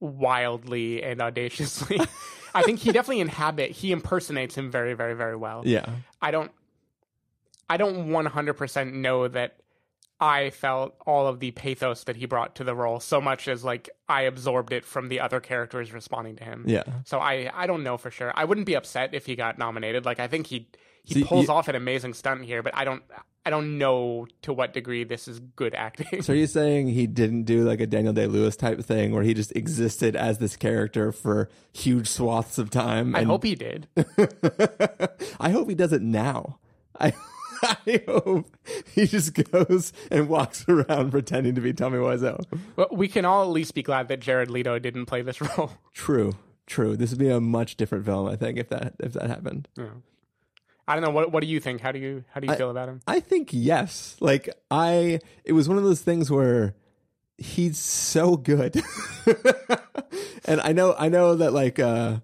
wildly 0.00 1.02
and 1.02 1.20
audaciously. 1.20 2.00
I 2.54 2.62
think 2.62 2.78
he 2.78 2.92
definitely 2.92 3.20
inhabit 3.20 3.70
he 3.72 3.90
impersonates 3.92 4.56
him 4.56 4.70
very 4.70 4.94
very 4.94 5.14
very 5.14 5.36
well. 5.36 5.62
yeah. 5.64 5.86
I 6.22 6.30
don't 6.30 6.50
I 7.68 7.76
don't 7.78 8.08
100% 8.10 8.92
know 8.92 9.26
that 9.28 9.56
I 10.20 10.50
felt 10.50 10.94
all 11.06 11.26
of 11.26 11.40
the 11.40 11.50
pathos 11.50 12.04
that 12.04 12.16
he 12.16 12.26
brought 12.26 12.54
to 12.56 12.64
the 12.64 12.74
role 12.74 13.00
so 13.00 13.20
much 13.20 13.48
as 13.48 13.64
like 13.64 13.90
I 14.08 14.22
absorbed 14.22 14.72
it 14.72 14.84
from 14.84 15.08
the 15.08 15.20
other 15.20 15.40
characters 15.40 15.92
responding 15.92 16.36
to 16.36 16.44
him. 16.44 16.64
Yeah. 16.66 16.84
So 17.04 17.18
I 17.18 17.50
I 17.52 17.66
don't 17.66 17.82
know 17.82 17.96
for 17.96 18.10
sure. 18.10 18.32
I 18.36 18.44
wouldn't 18.44 18.66
be 18.66 18.74
upset 18.76 19.14
if 19.14 19.26
he 19.26 19.34
got 19.34 19.58
nominated. 19.58 20.04
Like 20.04 20.20
I 20.20 20.28
think 20.28 20.46
he 20.46 20.68
he 21.02 21.14
See, 21.14 21.24
pulls 21.24 21.46
you- 21.48 21.52
off 21.52 21.68
an 21.68 21.74
amazing 21.74 22.14
stunt 22.14 22.44
here, 22.44 22.62
but 22.62 22.74
I 22.76 22.84
don't 22.84 23.02
I 23.46 23.50
don't 23.50 23.76
know 23.78 24.26
to 24.42 24.52
what 24.52 24.72
degree 24.72 25.04
this 25.04 25.28
is 25.28 25.38
good 25.40 25.74
acting. 25.74 26.22
So 26.22 26.32
are 26.32 26.36
you 26.36 26.46
saying 26.46 26.88
he 26.88 27.06
didn't 27.06 27.44
do 27.44 27.64
like 27.64 27.80
a 27.80 27.86
Daniel 27.86 28.12
Day 28.14 28.26
Lewis 28.26 28.56
type 28.56 28.82
thing 28.82 29.12
where 29.12 29.22
he 29.22 29.34
just 29.34 29.54
existed 29.54 30.16
as 30.16 30.38
this 30.38 30.56
character 30.56 31.12
for 31.12 31.50
huge 31.72 32.08
swaths 32.08 32.56
of 32.58 32.70
time? 32.70 33.14
I 33.14 33.24
hope 33.24 33.44
he 33.44 33.54
did. 33.54 33.88
I 35.40 35.50
hope 35.50 35.68
he 35.68 35.74
does 35.74 35.92
it 35.92 36.02
now. 36.02 36.58
I 36.98 37.12
I 37.62 38.02
hope 38.06 38.56
he 38.92 39.06
just 39.06 39.34
goes 39.50 39.92
and 40.10 40.28
walks 40.28 40.64
around 40.68 41.10
pretending 41.10 41.54
to 41.54 41.60
be 41.60 41.72
Tommy 41.72 41.98
Wiseau. 41.98 42.44
Well, 42.76 42.88
we 42.90 43.08
can 43.08 43.24
all 43.24 43.42
at 43.42 43.48
least 43.48 43.74
be 43.74 43.82
glad 43.82 44.08
that 44.08 44.20
Jared 44.20 44.50
Leto 44.50 44.78
didn't 44.78 45.06
play 45.06 45.22
this 45.22 45.40
role. 45.58 45.72
True, 45.92 46.34
true. 46.66 46.96
This 46.96 47.10
would 47.10 47.18
be 47.18 47.30
a 47.30 47.40
much 47.40 47.76
different 47.76 48.04
film, 48.04 48.28
I 48.28 48.36
think, 48.36 48.58
if 48.58 48.68
that 48.68 48.94
if 49.00 49.12
that 49.14 49.28
happened. 49.28 49.68
I 50.86 50.94
don't 50.94 51.02
know 51.02 51.10
what 51.10 51.32
what 51.32 51.40
do 51.40 51.46
you 51.46 51.60
think? 51.60 51.80
How 51.80 51.92
do 51.92 51.98
you 51.98 52.24
how 52.30 52.40
do 52.40 52.46
you 52.46 52.54
feel 52.54 52.70
about 52.70 52.88
him? 52.88 53.00
I 53.06 53.20
think 53.20 53.50
yes. 53.52 54.16
Like 54.20 54.48
I, 54.70 55.20
it 55.44 55.52
was 55.52 55.68
one 55.68 55.78
of 55.78 55.84
those 55.84 56.02
things 56.02 56.30
where 56.30 56.74
he's 57.38 57.78
so 57.78 58.36
good, 58.36 58.82
and 60.44 60.60
I 60.60 60.72
know 60.72 60.94
I 60.98 61.08
know 61.08 61.36
that 61.36 61.52
like 61.52 61.78
uh 61.78 62.18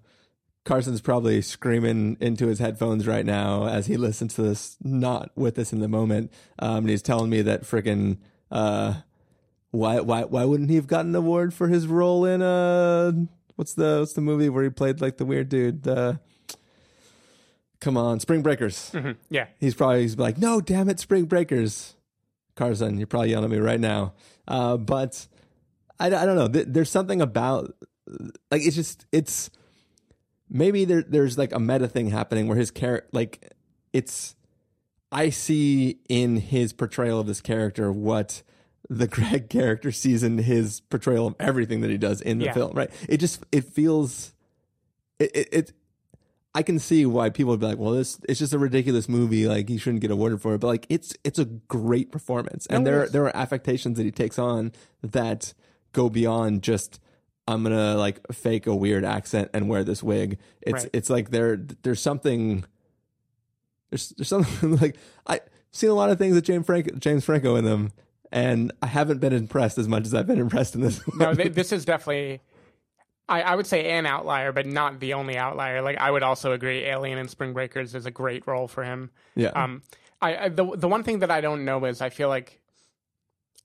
Carson's 0.63 1.01
probably 1.01 1.41
screaming 1.41 2.17
into 2.19 2.47
his 2.47 2.59
headphones 2.59 3.07
right 3.07 3.25
now 3.25 3.67
as 3.67 3.87
he 3.87 3.97
listens 3.97 4.35
to 4.35 4.43
this, 4.43 4.77
not 4.83 5.31
with 5.35 5.57
us 5.57 5.73
in 5.73 5.79
the 5.79 5.87
moment. 5.87 6.31
Um, 6.59 6.77
and 6.77 6.89
he's 6.89 7.01
telling 7.01 7.31
me 7.31 7.41
that 7.41 7.63
freaking 7.63 8.19
uh, 8.51 8.95
why 9.71 10.01
why 10.01 10.23
why 10.25 10.45
wouldn't 10.45 10.69
he 10.69 10.75
have 10.75 10.87
gotten 10.87 11.11
an 11.11 11.15
award 11.15 11.53
for 11.53 11.67
his 11.67 11.87
role 11.87 12.25
in 12.25 12.41
uh 12.41 13.11
what's 13.55 13.73
the 13.73 13.97
what's 13.99 14.13
the 14.13 14.21
movie 14.21 14.49
where 14.49 14.63
he 14.63 14.69
played 14.69 15.01
like 15.01 15.17
the 15.17 15.25
weird 15.25 15.49
dude? 15.49 15.87
Uh, 15.87 16.15
come 17.81 17.97
on, 17.97 18.19
Spring 18.21 18.41
Breakers. 18.41 18.91
Yeah. 19.29 19.47
He's 19.59 19.75
probably 19.75 20.03
he's 20.03 20.17
like, 20.17 20.37
no, 20.37 20.61
damn 20.61 20.87
it, 20.89 20.99
Spring 20.99 21.25
Breakers. 21.25 21.95
Carson, 22.55 22.97
you're 22.97 23.07
probably 23.07 23.31
yelling 23.31 23.45
at 23.45 23.51
me 23.51 23.57
right 23.57 23.79
now. 23.79 24.13
Uh, 24.47 24.77
but 24.77 25.27
I, 25.99 26.07
I 26.07 26.09
don't 26.25 26.35
know. 26.35 26.47
Th- 26.47 26.67
There's 26.69 26.89
something 26.89 27.21
about 27.21 27.73
like 28.51 28.61
it's 28.63 28.75
just 28.75 29.05
it's 29.11 29.49
maybe 30.49 30.85
there 30.85 31.01
there's 31.01 31.37
like 31.37 31.53
a 31.53 31.59
meta 31.59 31.87
thing 31.87 32.09
happening 32.09 32.47
where 32.47 32.57
his 32.57 32.71
character 32.71 33.07
like 33.13 33.51
it's 33.93 34.35
I 35.11 35.29
see 35.29 35.99
in 36.09 36.37
his 36.37 36.73
portrayal 36.73 37.19
of 37.19 37.27
this 37.27 37.41
character 37.41 37.91
what 37.91 38.43
the 38.89 39.07
Greg 39.07 39.49
character 39.49 39.91
sees 39.91 40.21
in 40.23 40.37
his 40.37 40.81
portrayal 40.81 41.27
of 41.27 41.35
everything 41.39 41.81
that 41.81 41.89
he 41.89 41.97
does 41.97 42.19
in 42.21 42.39
the 42.39 42.45
Yeah. 42.45 42.53
film. 42.53 42.73
Right? 42.73 42.91
It 43.07 43.17
just 43.17 43.43
it 43.53 43.63
feels 43.65 44.33
it, 45.19 45.31
it 45.53 45.71
I 46.53 46.63
can 46.63 46.79
see 46.79 47.05
why 47.05 47.29
people 47.29 47.51
would 47.51 47.59
be 47.61 47.65
like, 47.65 47.77
"Well, 47.77 47.91
this 47.91 48.19
it's 48.27 48.39
just 48.39 48.53
a 48.53 48.59
ridiculous 48.59 49.07
movie. 49.07 49.47
Like 49.47 49.69
he 49.69 49.77
shouldn't 49.77 50.01
get 50.01 50.11
awarded 50.11 50.41
for 50.41 50.53
it." 50.55 50.59
But 50.59 50.67
like 50.67 50.85
it's 50.89 51.15
it's 51.23 51.39
a 51.39 51.45
great 51.45 52.11
performance, 52.11 52.65
and 52.67 52.83
No, 52.83 52.91
there 52.91 53.03
is. 53.05 53.11
there 53.11 53.23
are 53.25 53.35
affectations 53.35 53.97
that 53.97 54.03
he 54.03 54.11
takes 54.11 54.37
on 54.37 54.71
that 55.01 55.53
go 55.93 56.09
beyond 56.09 56.61
just 56.63 56.99
I'm 57.47 57.63
gonna 57.63 57.95
like 57.95 58.19
fake 58.33 58.67
a 58.67 58.75
weird 58.75 59.05
accent 59.05 59.49
and 59.53 59.69
wear 59.69 59.83
this 59.83 60.03
wig. 60.03 60.39
It's 60.61 60.73
Right. 60.83 60.89
it's 60.93 61.09
like 61.09 61.29
there 61.31 61.55
there's 61.83 62.01
something 62.01 62.65
there's 63.89 64.09
there's 64.17 64.27
something 64.27 64.75
like 64.81 64.97
I've 65.27 65.41
seen 65.71 65.89
a 65.89 65.93
lot 65.93 66.09
of 66.09 66.17
things 66.17 66.35
with 66.35 66.43
James 66.45 66.65
Franco 66.65 66.95
James 66.97 67.23
Franco 67.25 67.55
in 67.55 67.65
them, 67.65 67.91
and 68.31 68.71
I 68.81 68.87
haven't 68.87 69.19
been 69.19 69.33
impressed 69.33 69.77
as 69.77 69.87
much 69.87 70.05
as 70.05 70.13
I've 70.13 70.27
been 70.27 70.39
impressed 70.39 70.75
in 70.75 70.81
this. 70.81 71.01
No, 71.15 71.27
one. 71.27 71.37
th- 71.37 71.53
this 71.53 71.71
is 71.71 71.85
definitely. 71.85 72.41
I, 73.31 73.41
I 73.51 73.55
would 73.55 73.65
say 73.67 73.89
an 73.97 74.05
outlier, 74.05 74.51
but 74.51 74.65
not 74.65 74.99
the 74.99 75.13
only 75.13 75.37
outlier. 75.37 75.81
Like 75.81 75.97
I 75.97 76.11
would 76.11 76.23
also 76.23 76.51
agree, 76.51 76.83
Alien 76.85 77.17
and 77.17 77.29
Spring 77.29 77.53
Breakers 77.53 77.95
is 77.95 78.05
a 78.05 78.11
great 78.11 78.45
role 78.45 78.67
for 78.67 78.83
him. 78.83 79.09
yeah, 79.35 79.49
Um, 79.61 79.81
I, 80.21 80.29
I 80.45 80.49
the 80.49 80.65
the 80.75 80.87
one 80.87 81.03
thing 81.03 81.19
that 81.19 81.31
I 81.31 81.41
don't 81.41 81.63
know 81.65 81.85
is 81.85 82.01
I 82.01 82.09
feel 82.09 82.29
like 82.29 82.59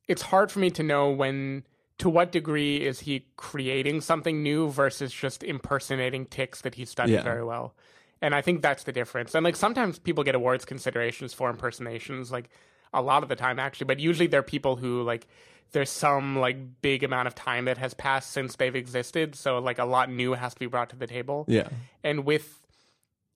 it's 0.09 0.23
hard 0.23 0.53
for 0.53 0.61
me 0.61 0.71
to 0.71 0.83
know 0.83 1.11
when 1.11 1.65
to 1.99 2.09
what 2.09 2.31
degree 2.31 2.77
is 2.77 3.01
he 3.01 3.27
creating 3.37 4.01
something 4.03 4.43
new 4.43 4.71
versus 4.71 5.13
just 5.13 5.43
impersonating 5.43 6.27
tics 6.27 6.61
that 6.63 6.75
he 6.75 6.85
studied 6.85 7.15
Yeah. 7.15 7.23
very 7.23 7.45
well. 7.45 7.75
And 8.23 8.35
I 8.35 8.43
think 8.43 8.63
that's 8.63 8.85
the 8.85 8.93
difference. 8.93 9.35
And 9.35 9.45
like 9.45 9.57
sometimes 9.57 9.99
people 9.99 10.23
get 10.25 10.35
awards 10.35 10.65
considerations 10.65 11.35
for 11.35 11.51
impersonations. 11.51 12.31
Like 12.31 12.49
a 12.97 13.03
lot 13.03 13.23
of 13.23 13.29
the 13.29 13.37
time 13.37 13.61
actually, 13.61 13.85
but 13.85 14.01
usually 14.01 14.27
they're 14.27 14.43
people 14.43 14.77
who 14.77 15.03
like 15.03 15.29
there's 15.73 15.91
some 15.91 16.39
like 16.39 16.57
big 16.81 17.05
amount 17.05 17.29
of 17.29 17.35
time 17.35 17.67
that 17.67 17.79
has 17.79 17.95
passed 17.95 18.33
since 18.33 18.57
they've 18.57 18.75
existed, 18.75 19.35
so 19.35 19.59
like 19.59 19.79
a 19.79 19.85
lot 19.85 20.11
new 20.11 20.33
has 20.33 20.55
to 20.55 20.61
be 20.61 20.67
brought 20.67 20.91
to 20.91 20.97
the 20.97 21.07
table. 21.07 21.45
Yeah. 21.47 21.69
And 22.03 22.25
with 22.25 22.67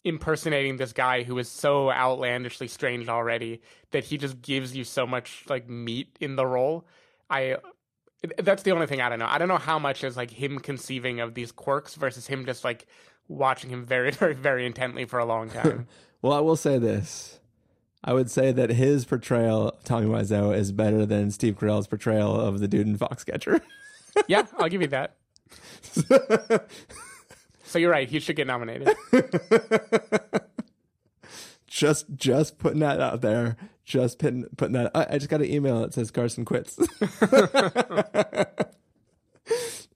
impersonating 0.05 0.79
this 0.79 0.93
guy 0.93 1.23
who 1.23 1.39
is 1.39 1.49
so 1.49 1.91
outlandishly 1.91 2.69
strange 2.69 3.09
already 3.09 3.61
that 3.91 4.05
he 4.05 4.17
just 4.17 4.41
gives 4.41 4.75
you 4.75 4.85
so 4.85 5.07
much 5.07 5.45
like 5.49 5.69
meat 5.69 6.17
in 6.21 6.37
the 6.37 6.47
role. 6.47 6.87
I 7.29 7.57
that's 8.39 8.63
the 8.63 8.73
only 8.73 8.87
thing 8.87 9.01
I 9.01 9.09
don't 9.09 9.19
know. 9.19 9.29
I 9.29 9.39
don't 9.39 9.49
know 9.49 9.59
how 9.59 9.79
much 9.79 10.05
is 10.05 10.17
like 10.17 10.31
him 10.31 10.59
conceiving 10.59 11.21
of 11.21 11.35
these 11.35 11.53
quirks 11.53 11.95
versus 11.95 12.27
him 12.27 12.47
just 12.47 12.65
like 12.65 12.87
watching 13.29 13.71
him 13.71 13.85
very 13.85 14.11
very 14.23 14.35
very 14.35 14.67
intently 14.67 15.05
for 15.05 15.19
a 15.19 15.25
long 15.25 15.51
time. 15.51 15.87
Well, 16.23 16.35
I 16.35 16.41
will 16.41 16.57
say 16.57 16.77
this. 16.77 17.40
I 18.03 18.13
would 18.15 18.31
say 18.31 18.51
that 18.53 18.71
his 18.71 19.05
portrayal 19.05 19.69
of 19.69 19.85
Tommy 19.85 20.07
Wiseau 20.07 20.57
is 20.57 20.73
better 20.73 21.05
than 21.05 21.31
Steve 21.31 21.57
Carell's 21.59 21.87
portrayal 21.87 22.35
of 22.41 22.59
the 22.61 22.67
dude 22.69 22.87
in 22.87 22.97
Foxcatcher. 22.97 23.61
yeah, 24.29 24.47
I'll 24.59 24.69
give 24.71 24.81
you 24.81 24.89
that. 24.89 25.17
so 27.65 27.79
you're 27.79 27.91
right. 27.91 28.09
He 28.09 28.19
should 28.21 28.37
get 28.37 28.47
nominated. 28.47 28.89
just 31.67 32.07
just 32.17 32.59
putting 32.59 32.81
that 32.81 33.01
out 33.01 33.21
there. 33.21 33.57
Just 33.85 34.19
putting 34.19 34.45
putting 34.57 34.73
that. 34.75 34.91
I, 34.95 35.07
I 35.11 35.19
just 35.19 35.29
got 35.29 35.41
an 35.41 35.51
email 35.51 35.81
that 35.81 35.93
says 35.93 36.11
Carson 36.11 36.45
quits. 36.45 36.79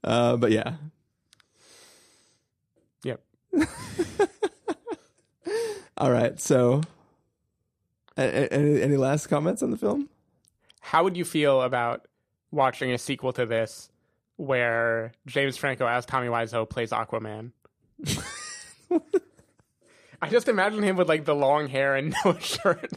uh, 0.05 0.37
but 0.37 0.51
yeah, 0.51 0.75
Yep. 3.05 3.21
all 5.97 6.11
right. 6.11 6.41
So, 6.41 6.83
any, 8.17 8.83
any 8.83 8.97
last 8.97 9.27
comments 9.29 9.63
on 9.63 9.71
the 9.71 9.77
film? 9.77 10.09
How 10.81 11.03
would 11.05 11.17
you 11.17 11.25
feel 11.25 11.63
about 11.63 12.07
watching 12.51 12.93
a 12.93 12.99
sequel 12.99 13.33
to 13.35 13.47
this 13.47 13.91
where 14.37 15.13
James 15.27 15.57
Franco 15.57 15.87
as 15.87 16.05
Tommy 16.07 16.29
Wiseau 16.29 16.69
plays 16.69 16.91
Aquaman? 16.91 17.53
I 20.23 20.29
just 20.31 20.49
imagine 20.49 20.83
him 20.83 20.97
with 20.97 21.09
like 21.09 21.25
the 21.25 21.35
long 21.35 21.69
hair 21.69 21.95
and 21.97 22.15
no 22.25 22.39
shirt, 22.39 22.93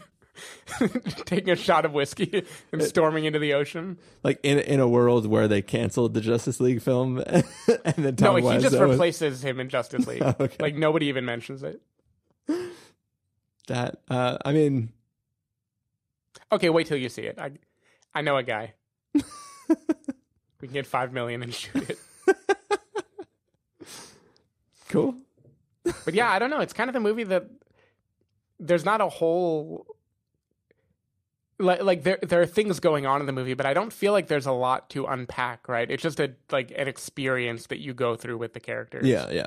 taking 1.25 1.49
a 1.49 1.55
shot 1.55 1.83
of 1.85 1.93
whiskey 1.93 2.45
and 2.71 2.81
storming 2.83 3.25
into 3.25 3.39
the 3.39 3.53
ocean. 3.53 3.97
Like 4.23 4.39
in 4.43 4.59
in 4.59 4.79
a 4.79 4.87
world 4.87 5.25
where 5.25 5.47
they 5.47 5.61
canceled 5.61 6.13
the 6.13 6.21
Justice 6.21 6.59
League 6.59 6.81
film, 6.81 7.17
and 7.27 7.43
then 7.97 8.15
No, 8.19 8.39
Tommy 8.39 8.41
he 8.43 8.59
just 8.59 8.75
Wiseau 8.75 8.81
was- 8.81 8.91
replaces 8.91 9.43
him 9.43 9.59
in 9.59 9.67
Justice 9.69 10.07
League. 10.07 10.21
Okay. 10.21 10.55
Like 10.59 10.75
nobody 10.75 11.07
even 11.07 11.25
mentions 11.25 11.63
it. 11.63 11.81
that. 13.67 13.99
Uh, 14.09 14.37
I 14.45 14.53
mean, 14.53 14.93
Okay, 16.51 16.69
wait 16.69 16.87
till 16.87 16.97
you 16.97 17.09
see 17.09 17.23
it. 17.23 17.37
I, 17.39 17.51
I 18.13 18.21
know 18.21 18.37
a 18.37 18.43
guy. 18.43 18.73
we 19.13 19.21
can 20.61 20.71
get 20.71 20.87
five 20.87 21.13
million 21.13 21.43
and 21.43 21.53
shoot 21.53 21.89
it. 21.89 21.99
cool. 24.89 25.15
But 25.83 26.13
yeah, 26.13 26.29
I 26.31 26.39
don't 26.39 26.49
know. 26.49 26.59
It's 26.59 26.73
kind 26.73 26.89
of 26.89 26.93
the 26.93 26.99
movie 26.99 27.23
that 27.25 27.49
there's 28.59 28.85
not 28.85 29.01
a 29.01 29.07
whole 29.07 29.85
like 31.59 31.81
like 31.81 32.03
there 32.03 32.19
there 32.21 32.41
are 32.41 32.45
things 32.45 32.79
going 32.79 33.05
on 33.05 33.19
in 33.19 33.27
the 33.27 33.33
movie, 33.33 33.53
but 33.53 33.65
I 33.65 33.73
don't 33.73 33.91
feel 33.91 34.13
like 34.13 34.27
there's 34.27 34.45
a 34.45 34.51
lot 34.51 34.89
to 34.91 35.05
unpack. 35.05 35.67
Right? 35.67 35.89
It's 35.89 36.03
just 36.03 36.19
a 36.19 36.33
like 36.51 36.71
an 36.75 36.87
experience 36.87 37.67
that 37.67 37.79
you 37.79 37.93
go 37.93 38.15
through 38.15 38.37
with 38.37 38.53
the 38.53 38.59
characters. 38.59 39.07
Yeah, 39.07 39.29
yeah. 39.31 39.45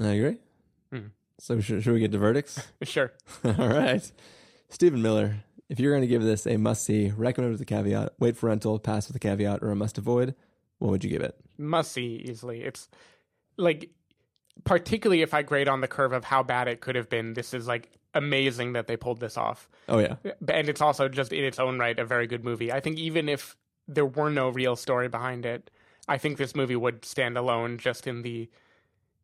I 0.00 0.12
agree. 0.12 0.38
So 1.40 1.60
should, 1.60 1.82
should 1.82 1.94
we 1.94 2.00
get 2.00 2.12
to 2.12 2.18
verdicts? 2.18 2.62
sure. 2.82 3.12
All 3.44 3.68
right. 3.68 4.10
Stephen 4.68 5.02
Miller, 5.02 5.36
if 5.68 5.80
you're 5.80 5.92
going 5.92 6.02
to 6.02 6.06
give 6.06 6.22
this 6.22 6.46
a 6.46 6.56
must 6.56 6.84
see, 6.84 7.10
recommend 7.16 7.52
with 7.52 7.60
a 7.60 7.64
caveat, 7.64 8.12
wait 8.18 8.36
for 8.36 8.46
rental, 8.48 8.78
pass 8.78 9.08
with 9.08 9.16
a 9.16 9.20
caveat, 9.20 9.62
or 9.62 9.70
a 9.70 9.76
must 9.76 9.98
avoid, 9.98 10.34
what 10.78 10.90
would 10.90 11.02
you 11.02 11.10
give 11.10 11.22
it? 11.22 11.34
Must 11.58 11.90
see 11.90 12.24
easily. 12.28 12.62
It's 12.62 12.88
like 13.56 13.90
particularly 14.64 15.22
if 15.22 15.32
I 15.32 15.42
grade 15.42 15.68
on 15.68 15.80
the 15.80 15.88
curve 15.88 16.12
of 16.12 16.24
how 16.24 16.42
bad 16.42 16.68
it 16.68 16.80
could 16.80 16.94
have 16.94 17.08
been. 17.08 17.34
This 17.34 17.54
is 17.54 17.66
like 17.66 17.90
amazing 18.14 18.74
that 18.74 18.86
they 18.86 18.96
pulled 18.96 19.20
this 19.20 19.36
off. 19.36 19.68
Oh, 19.88 19.98
yeah. 19.98 20.16
and 20.48 20.68
it's 20.68 20.80
also 20.80 21.08
just 21.08 21.32
in 21.32 21.44
its 21.44 21.58
own 21.58 21.78
right 21.78 21.98
a 21.98 22.04
very 22.04 22.26
good 22.26 22.44
movie. 22.44 22.72
I 22.72 22.80
think 22.80 22.98
even 22.98 23.28
if 23.28 23.56
there 23.88 24.06
were 24.06 24.30
no 24.30 24.50
real 24.50 24.76
story 24.76 25.08
behind 25.08 25.46
it, 25.46 25.70
I 26.08 26.18
think 26.18 26.36
this 26.36 26.54
movie 26.54 26.76
would 26.76 27.04
stand 27.04 27.36
alone 27.36 27.78
just 27.78 28.06
in 28.06 28.22
the 28.22 28.50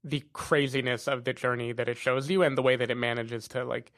the 0.06 0.22
craziness 0.32 1.08
of 1.08 1.24
the 1.24 1.32
journey 1.32 1.72
that 1.72 1.88
it 1.88 1.98
shows 1.98 2.30
you 2.30 2.42
and 2.42 2.56
the 2.56 2.62
way 2.62 2.76
that 2.76 2.90
it 2.90 2.94
manages 2.94 3.48
to 3.48 3.64
like 3.64 3.92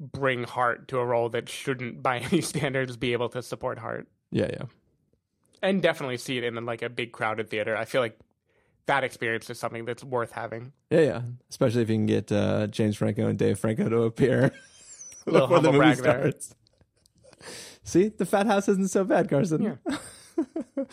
bring 0.00 0.42
heart 0.42 0.88
to 0.88 0.98
a 0.98 1.04
role 1.04 1.28
that 1.28 1.48
shouldn't 1.48 2.02
by 2.02 2.18
any 2.32 2.40
standards 2.40 2.96
be 2.96 3.12
able 3.12 3.28
to 3.30 3.42
support 3.42 3.78
heart. 3.78 4.08
Yeah, 4.32 4.48
yeah. 4.52 4.64
And 5.62 5.80
definitely 5.80 6.16
see 6.16 6.38
it 6.38 6.44
in 6.44 6.66
like 6.66 6.82
a 6.82 6.88
big 6.88 7.12
crowded 7.12 7.48
theater. 7.48 7.76
I 7.76 7.84
feel 7.84 8.00
like 8.00 8.18
that 8.86 9.04
experience 9.04 9.48
is 9.48 9.60
something 9.60 9.84
that's 9.84 10.02
worth 10.02 10.32
having. 10.32 10.72
Yeah, 10.90 11.00
yeah. 11.00 11.20
Especially 11.48 11.82
if 11.82 11.88
you 11.88 11.94
can 11.94 12.06
get 12.06 12.32
uh, 12.32 12.66
James 12.66 12.96
Franco 12.96 13.28
and 13.28 13.38
Dave 13.38 13.60
Franco 13.60 13.88
to 13.88 14.02
appear 14.02 14.50
before 15.24 15.60
the 15.60 15.70
movie 15.70 15.94
starts. 15.94 16.56
See, 17.84 18.08
the 18.08 18.26
fat 18.26 18.46
house 18.46 18.68
isn't 18.68 18.90
so 18.90 19.04
bad, 19.04 19.30
Carson. 19.30 19.62
Yeah. 19.62 19.96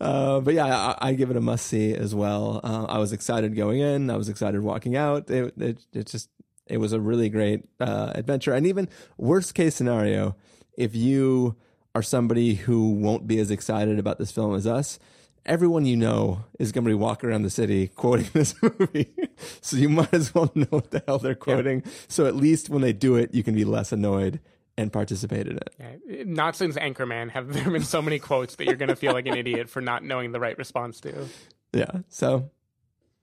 Uh, 0.00 0.40
but 0.40 0.52
yeah, 0.52 0.66
I, 0.66 1.10
I 1.10 1.12
give 1.12 1.30
it 1.30 1.36
a 1.36 1.40
must 1.40 1.64
see 1.66 1.94
as 1.94 2.12
well. 2.12 2.60
Uh, 2.64 2.86
I 2.88 2.98
was 2.98 3.12
excited 3.12 3.54
going 3.54 3.78
in. 3.78 4.10
I 4.10 4.16
was 4.16 4.28
excited 4.28 4.60
walking 4.60 4.96
out. 4.96 5.30
It, 5.30 5.54
it, 5.56 5.86
it 5.92 6.06
just, 6.08 6.28
it 6.66 6.78
was 6.78 6.92
a 6.92 7.00
really 7.00 7.28
great 7.28 7.60
uh, 7.78 8.10
adventure. 8.12 8.52
And 8.52 8.66
even 8.66 8.88
worst 9.16 9.54
case 9.54 9.76
scenario, 9.76 10.34
if 10.76 10.96
you 10.96 11.54
are 11.94 12.02
somebody 12.02 12.54
who 12.54 12.94
won't 12.94 13.28
be 13.28 13.38
as 13.38 13.52
excited 13.52 14.00
about 14.00 14.18
this 14.18 14.32
film 14.32 14.56
as 14.56 14.66
us, 14.66 14.98
everyone 15.46 15.84
you 15.84 15.96
know 15.96 16.44
is 16.58 16.72
going 16.72 16.84
to 16.84 16.90
be 16.90 16.94
walking 16.94 17.30
around 17.30 17.42
the 17.42 17.50
city 17.50 17.86
quoting 17.94 18.30
this 18.32 18.54
movie. 18.60 19.12
so 19.60 19.76
you 19.76 19.88
might 19.88 20.12
as 20.12 20.34
well 20.34 20.50
know 20.54 20.66
what 20.70 20.90
the 20.90 21.02
hell 21.06 21.18
they're 21.18 21.34
quoting. 21.34 21.84
So 22.08 22.26
at 22.26 22.34
least 22.34 22.68
when 22.68 22.82
they 22.82 22.92
do 22.92 23.16
it, 23.16 23.34
you 23.34 23.42
can 23.42 23.54
be 23.54 23.64
less 23.64 23.92
annoyed 23.92 24.40
and 24.76 24.92
participate 24.92 25.46
in 25.46 25.56
it. 25.56 25.74
Yeah. 25.78 26.24
Not 26.24 26.56
since 26.56 26.76
Anchorman 26.76 27.30
have 27.30 27.52
there 27.52 27.70
been 27.70 27.84
so 27.84 28.00
many 28.02 28.18
quotes 28.18 28.56
that 28.56 28.66
you're 28.66 28.76
going 28.76 28.88
to 28.88 28.96
feel 28.96 29.12
like 29.12 29.26
an 29.26 29.36
idiot 29.36 29.68
for 29.68 29.80
not 29.80 30.02
knowing 30.04 30.32
the 30.32 30.40
right 30.40 30.56
response 30.56 31.00
to. 31.00 31.26
Yeah. 31.72 31.90
So 32.08 32.50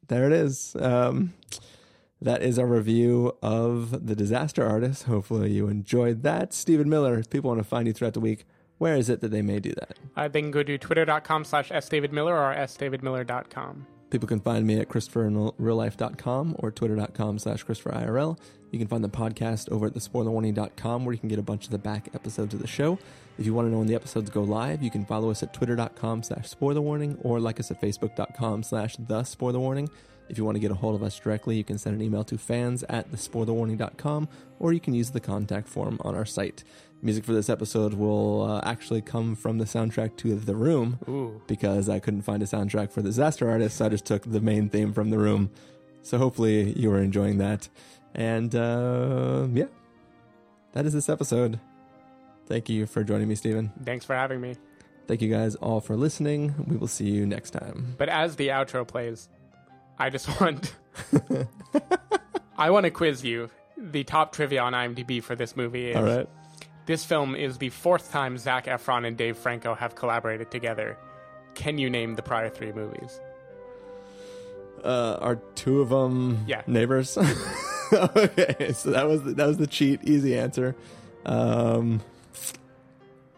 there 0.07 0.25
it 0.25 0.33
is. 0.33 0.75
Um, 0.79 1.33
that 2.21 2.41
is 2.41 2.59
our 2.59 2.65
review 2.65 3.37
of 3.41 4.05
The 4.05 4.15
Disaster 4.15 4.67
Artist. 4.67 5.03
Hopefully 5.03 5.51
you 5.51 5.67
enjoyed 5.67 6.23
that. 6.23 6.53
Stephen 6.53 6.89
Miller, 6.89 7.17
if 7.17 7.29
people 7.29 7.49
want 7.49 7.59
to 7.59 7.67
find 7.67 7.87
you 7.87 7.93
throughout 7.93 8.13
the 8.13 8.19
week, 8.19 8.45
where 8.77 8.95
is 8.95 9.09
it 9.09 9.21
that 9.21 9.29
they 9.29 9.41
may 9.41 9.59
do 9.59 9.71
that? 9.71 9.97
Uh, 10.15 10.27
they 10.27 10.41
can 10.41 10.51
go 10.51 10.63
to 10.63 10.77
twitter.com 10.77 11.45
slash 11.45 11.69
sdavidmiller 11.69 12.31
or 12.31 12.55
sdavidmiller.com. 12.55 13.87
People 14.09 14.27
can 14.27 14.39
find 14.39 14.65
me 14.65 14.79
at 14.79 14.89
ChristopherInRealLife.com 14.89 16.55
or 16.59 16.71
Twitter.com 16.71 17.39
slash 17.39 17.65
ChristopherIRL. 17.65 18.39
You 18.71 18.79
can 18.79 18.87
find 18.87 19.03
the 19.03 19.09
podcast 19.09 19.69
over 19.69 19.87
at 19.87 19.93
TheSpoilerWarning.com 19.93 21.05
where 21.05 21.13
you 21.13 21.19
can 21.19 21.29
get 21.29 21.39
a 21.39 21.43
bunch 21.43 21.65
of 21.65 21.71
the 21.71 21.77
back 21.77 22.09
episodes 22.13 22.53
of 22.53 22.61
the 22.61 22.67
show. 22.67 22.99
If 23.37 23.45
you 23.45 23.53
want 23.53 23.67
to 23.67 23.71
know 23.71 23.79
when 23.79 23.87
the 23.87 23.95
episodes 23.95 24.29
go 24.29 24.43
live, 24.43 24.83
you 24.83 24.91
can 24.91 25.05
follow 25.05 25.29
us 25.29 25.43
at 25.43 25.53
Twitter.com 25.53 26.23
slash 26.23 26.49
SpoilerWarning 26.49 27.19
or 27.23 27.39
like 27.39 27.59
us 27.59 27.71
at 27.71 27.81
Facebook.com 27.81 28.63
slash 28.63 28.95
The 28.97 29.21
SpoilerWarning. 29.21 29.89
If 30.29 30.37
you 30.37 30.45
want 30.45 30.55
to 30.55 30.59
get 30.59 30.69
a 30.69 30.75
hold 30.75 30.93
of 30.95 31.01
us 31.01 31.19
directly, 31.19 31.57
you 31.57 31.63
can 31.63 31.79
send 31.79 31.95
an 31.95 32.01
email 32.03 32.23
to 32.25 32.37
fans 32.37 32.83
at 32.87 33.11
thespoilerwarning.com 33.11 34.29
or 34.59 34.73
you 34.73 34.79
can 34.79 34.93
use 34.93 35.09
the 35.09 35.19
contact 35.19 35.67
form 35.67 35.97
on 36.01 36.15
our 36.15 36.25
site. 36.25 36.63
Music 37.01 37.23
for 37.23 37.33
this 37.33 37.49
episode 37.49 37.93
will 37.93 38.43
uh, 38.43 38.61
actually 38.65 39.01
come 39.01 39.33
from 39.33 39.57
the 39.57 39.65
soundtrack 39.65 40.17
to 40.17 40.35
The 40.35 40.55
Room 40.55 40.99
Ooh. 41.07 41.41
because 41.47 41.87
I 41.87 41.99
couldn't 41.99 42.23
find 42.23 42.43
a 42.43 42.45
soundtrack 42.45 42.91
for 42.91 43.01
the 43.01 43.07
Disaster 43.09 43.49
Artist, 43.49 43.77
so 43.77 43.85
I 43.85 43.89
just 43.89 44.05
took 44.05 44.23
the 44.23 44.41
main 44.41 44.69
theme 44.69 44.91
from 44.91 45.09
The 45.09 45.17
Room. 45.17 45.49
So 46.01 46.17
hopefully 46.17 46.73
you 46.77 46.91
are 46.91 46.99
enjoying 46.99 47.37
that. 47.37 47.69
And 48.13 48.53
uh, 48.53 49.47
yeah, 49.53 49.65
that 50.73 50.85
is 50.85 50.93
this 50.93 51.07
episode. 51.07 51.59
Thank 52.47 52.67
you 52.67 52.85
for 52.85 53.03
joining 53.03 53.29
me, 53.29 53.35
Stephen. 53.35 53.71
Thanks 53.85 54.03
for 54.03 54.15
having 54.15 54.41
me. 54.41 54.55
Thank 55.07 55.21
you 55.21 55.29
guys 55.29 55.55
all 55.55 55.79
for 55.79 55.95
listening. 55.95 56.53
We 56.67 56.75
will 56.75 56.87
see 56.87 57.09
you 57.09 57.25
next 57.25 57.51
time. 57.51 57.95
But 57.97 58.09
as 58.09 58.35
the 58.35 58.49
outro 58.49 58.87
plays, 58.87 59.29
I 59.97 60.09
just 60.09 60.39
want 60.41 60.75
I 62.57 62.71
want 62.71 62.83
to 62.85 62.91
quiz 62.91 63.23
you. 63.23 63.49
The 63.77 64.03
top 64.03 64.33
trivia 64.33 64.61
on 64.61 64.73
IMDb 64.73 65.23
for 65.23 65.35
this 65.35 65.55
movie 65.55 65.91
is 65.91 65.95
All 65.95 66.03
right. 66.03 66.27
This 66.89 67.05
film 67.05 67.35
is 67.35 67.59
the 67.59 67.69
fourth 67.69 68.11
time 68.11 68.35
Zac 68.39 68.65
Efron 68.65 69.05
and 69.05 69.15
Dave 69.15 69.37
Franco 69.37 69.75
have 69.75 69.93
collaborated 69.93 70.49
together. 70.49 70.97
Can 71.53 71.77
you 71.77 71.87
name 71.87 72.15
the 72.15 72.23
prior 72.23 72.49
three 72.49 72.71
movies? 72.71 73.21
Uh, 74.83 75.19
are 75.21 75.35
two 75.53 75.81
of 75.81 75.89
them 75.89 76.43
Yeah. 76.47 76.63
neighbors? 76.65 77.15
okay, 77.93 78.71
so 78.73 78.89
that 78.89 79.07
was 79.07 79.21
the, 79.21 79.33
that 79.33 79.45
was 79.45 79.57
the 79.57 79.67
cheat, 79.67 80.03
easy 80.03 80.35
answer. 80.35 80.75
Um, 81.27 82.01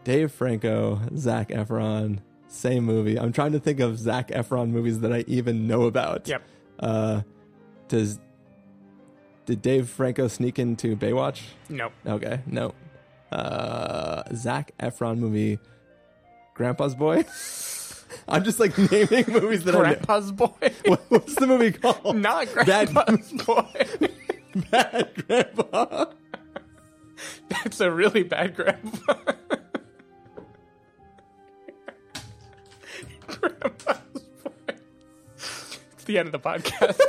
Dave 0.04 0.32
Franco, 0.32 1.02
Zac 1.18 1.50
Efron, 1.50 2.20
same 2.48 2.84
movie. 2.84 3.18
I'm 3.18 3.34
trying 3.34 3.52
to 3.52 3.60
think 3.60 3.80
of 3.80 3.98
Zac 3.98 4.28
Efron 4.28 4.70
movies 4.70 5.00
that 5.00 5.12
I 5.12 5.24
even 5.26 5.66
know 5.66 5.82
about. 5.82 6.26
Yep. 6.26 6.42
Uh, 6.80 7.20
does 7.88 8.18
Did 9.44 9.60
Dave 9.60 9.90
Franco 9.90 10.26
sneak 10.28 10.58
into 10.58 10.96
Baywatch? 10.96 11.42
Nope. 11.68 11.92
Okay, 12.06 12.40
no. 12.46 12.72
Uh, 13.32 14.22
Zac 14.34 14.72
Efron 14.78 15.18
movie, 15.18 15.58
Grandpa's 16.54 16.94
Boy. 16.94 17.24
I'm 18.28 18.44
just 18.44 18.60
like 18.60 18.76
naming 18.76 19.24
movies 19.28 19.64
that 19.64 19.74
are 19.74 19.82
Grandpa's 19.84 20.32
boy. 20.32 20.50
I 20.62 20.68
know. 20.84 20.90
What- 20.90 21.04
What's 21.08 21.34
the 21.36 21.46
movie 21.46 21.72
called? 21.72 22.16
Not 22.16 22.46
Bad- 22.54 22.92
Grandpa's 22.92 23.32
boy. 23.46 23.86
Bad 24.70 25.26
Grandpa. 25.26 26.04
That's 27.48 27.80
a 27.80 27.90
really 27.90 28.22
bad 28.22 28.54
grandpa. 28.54 29.14
grandpa's 33.26 34.22
boy. 34.44 34.74
It's 35.92 36.04
the 36.04 36.18
end 36.18 36.26
of 36.28 36.32
the 36.32 36.38
podcast. 36.40 37.00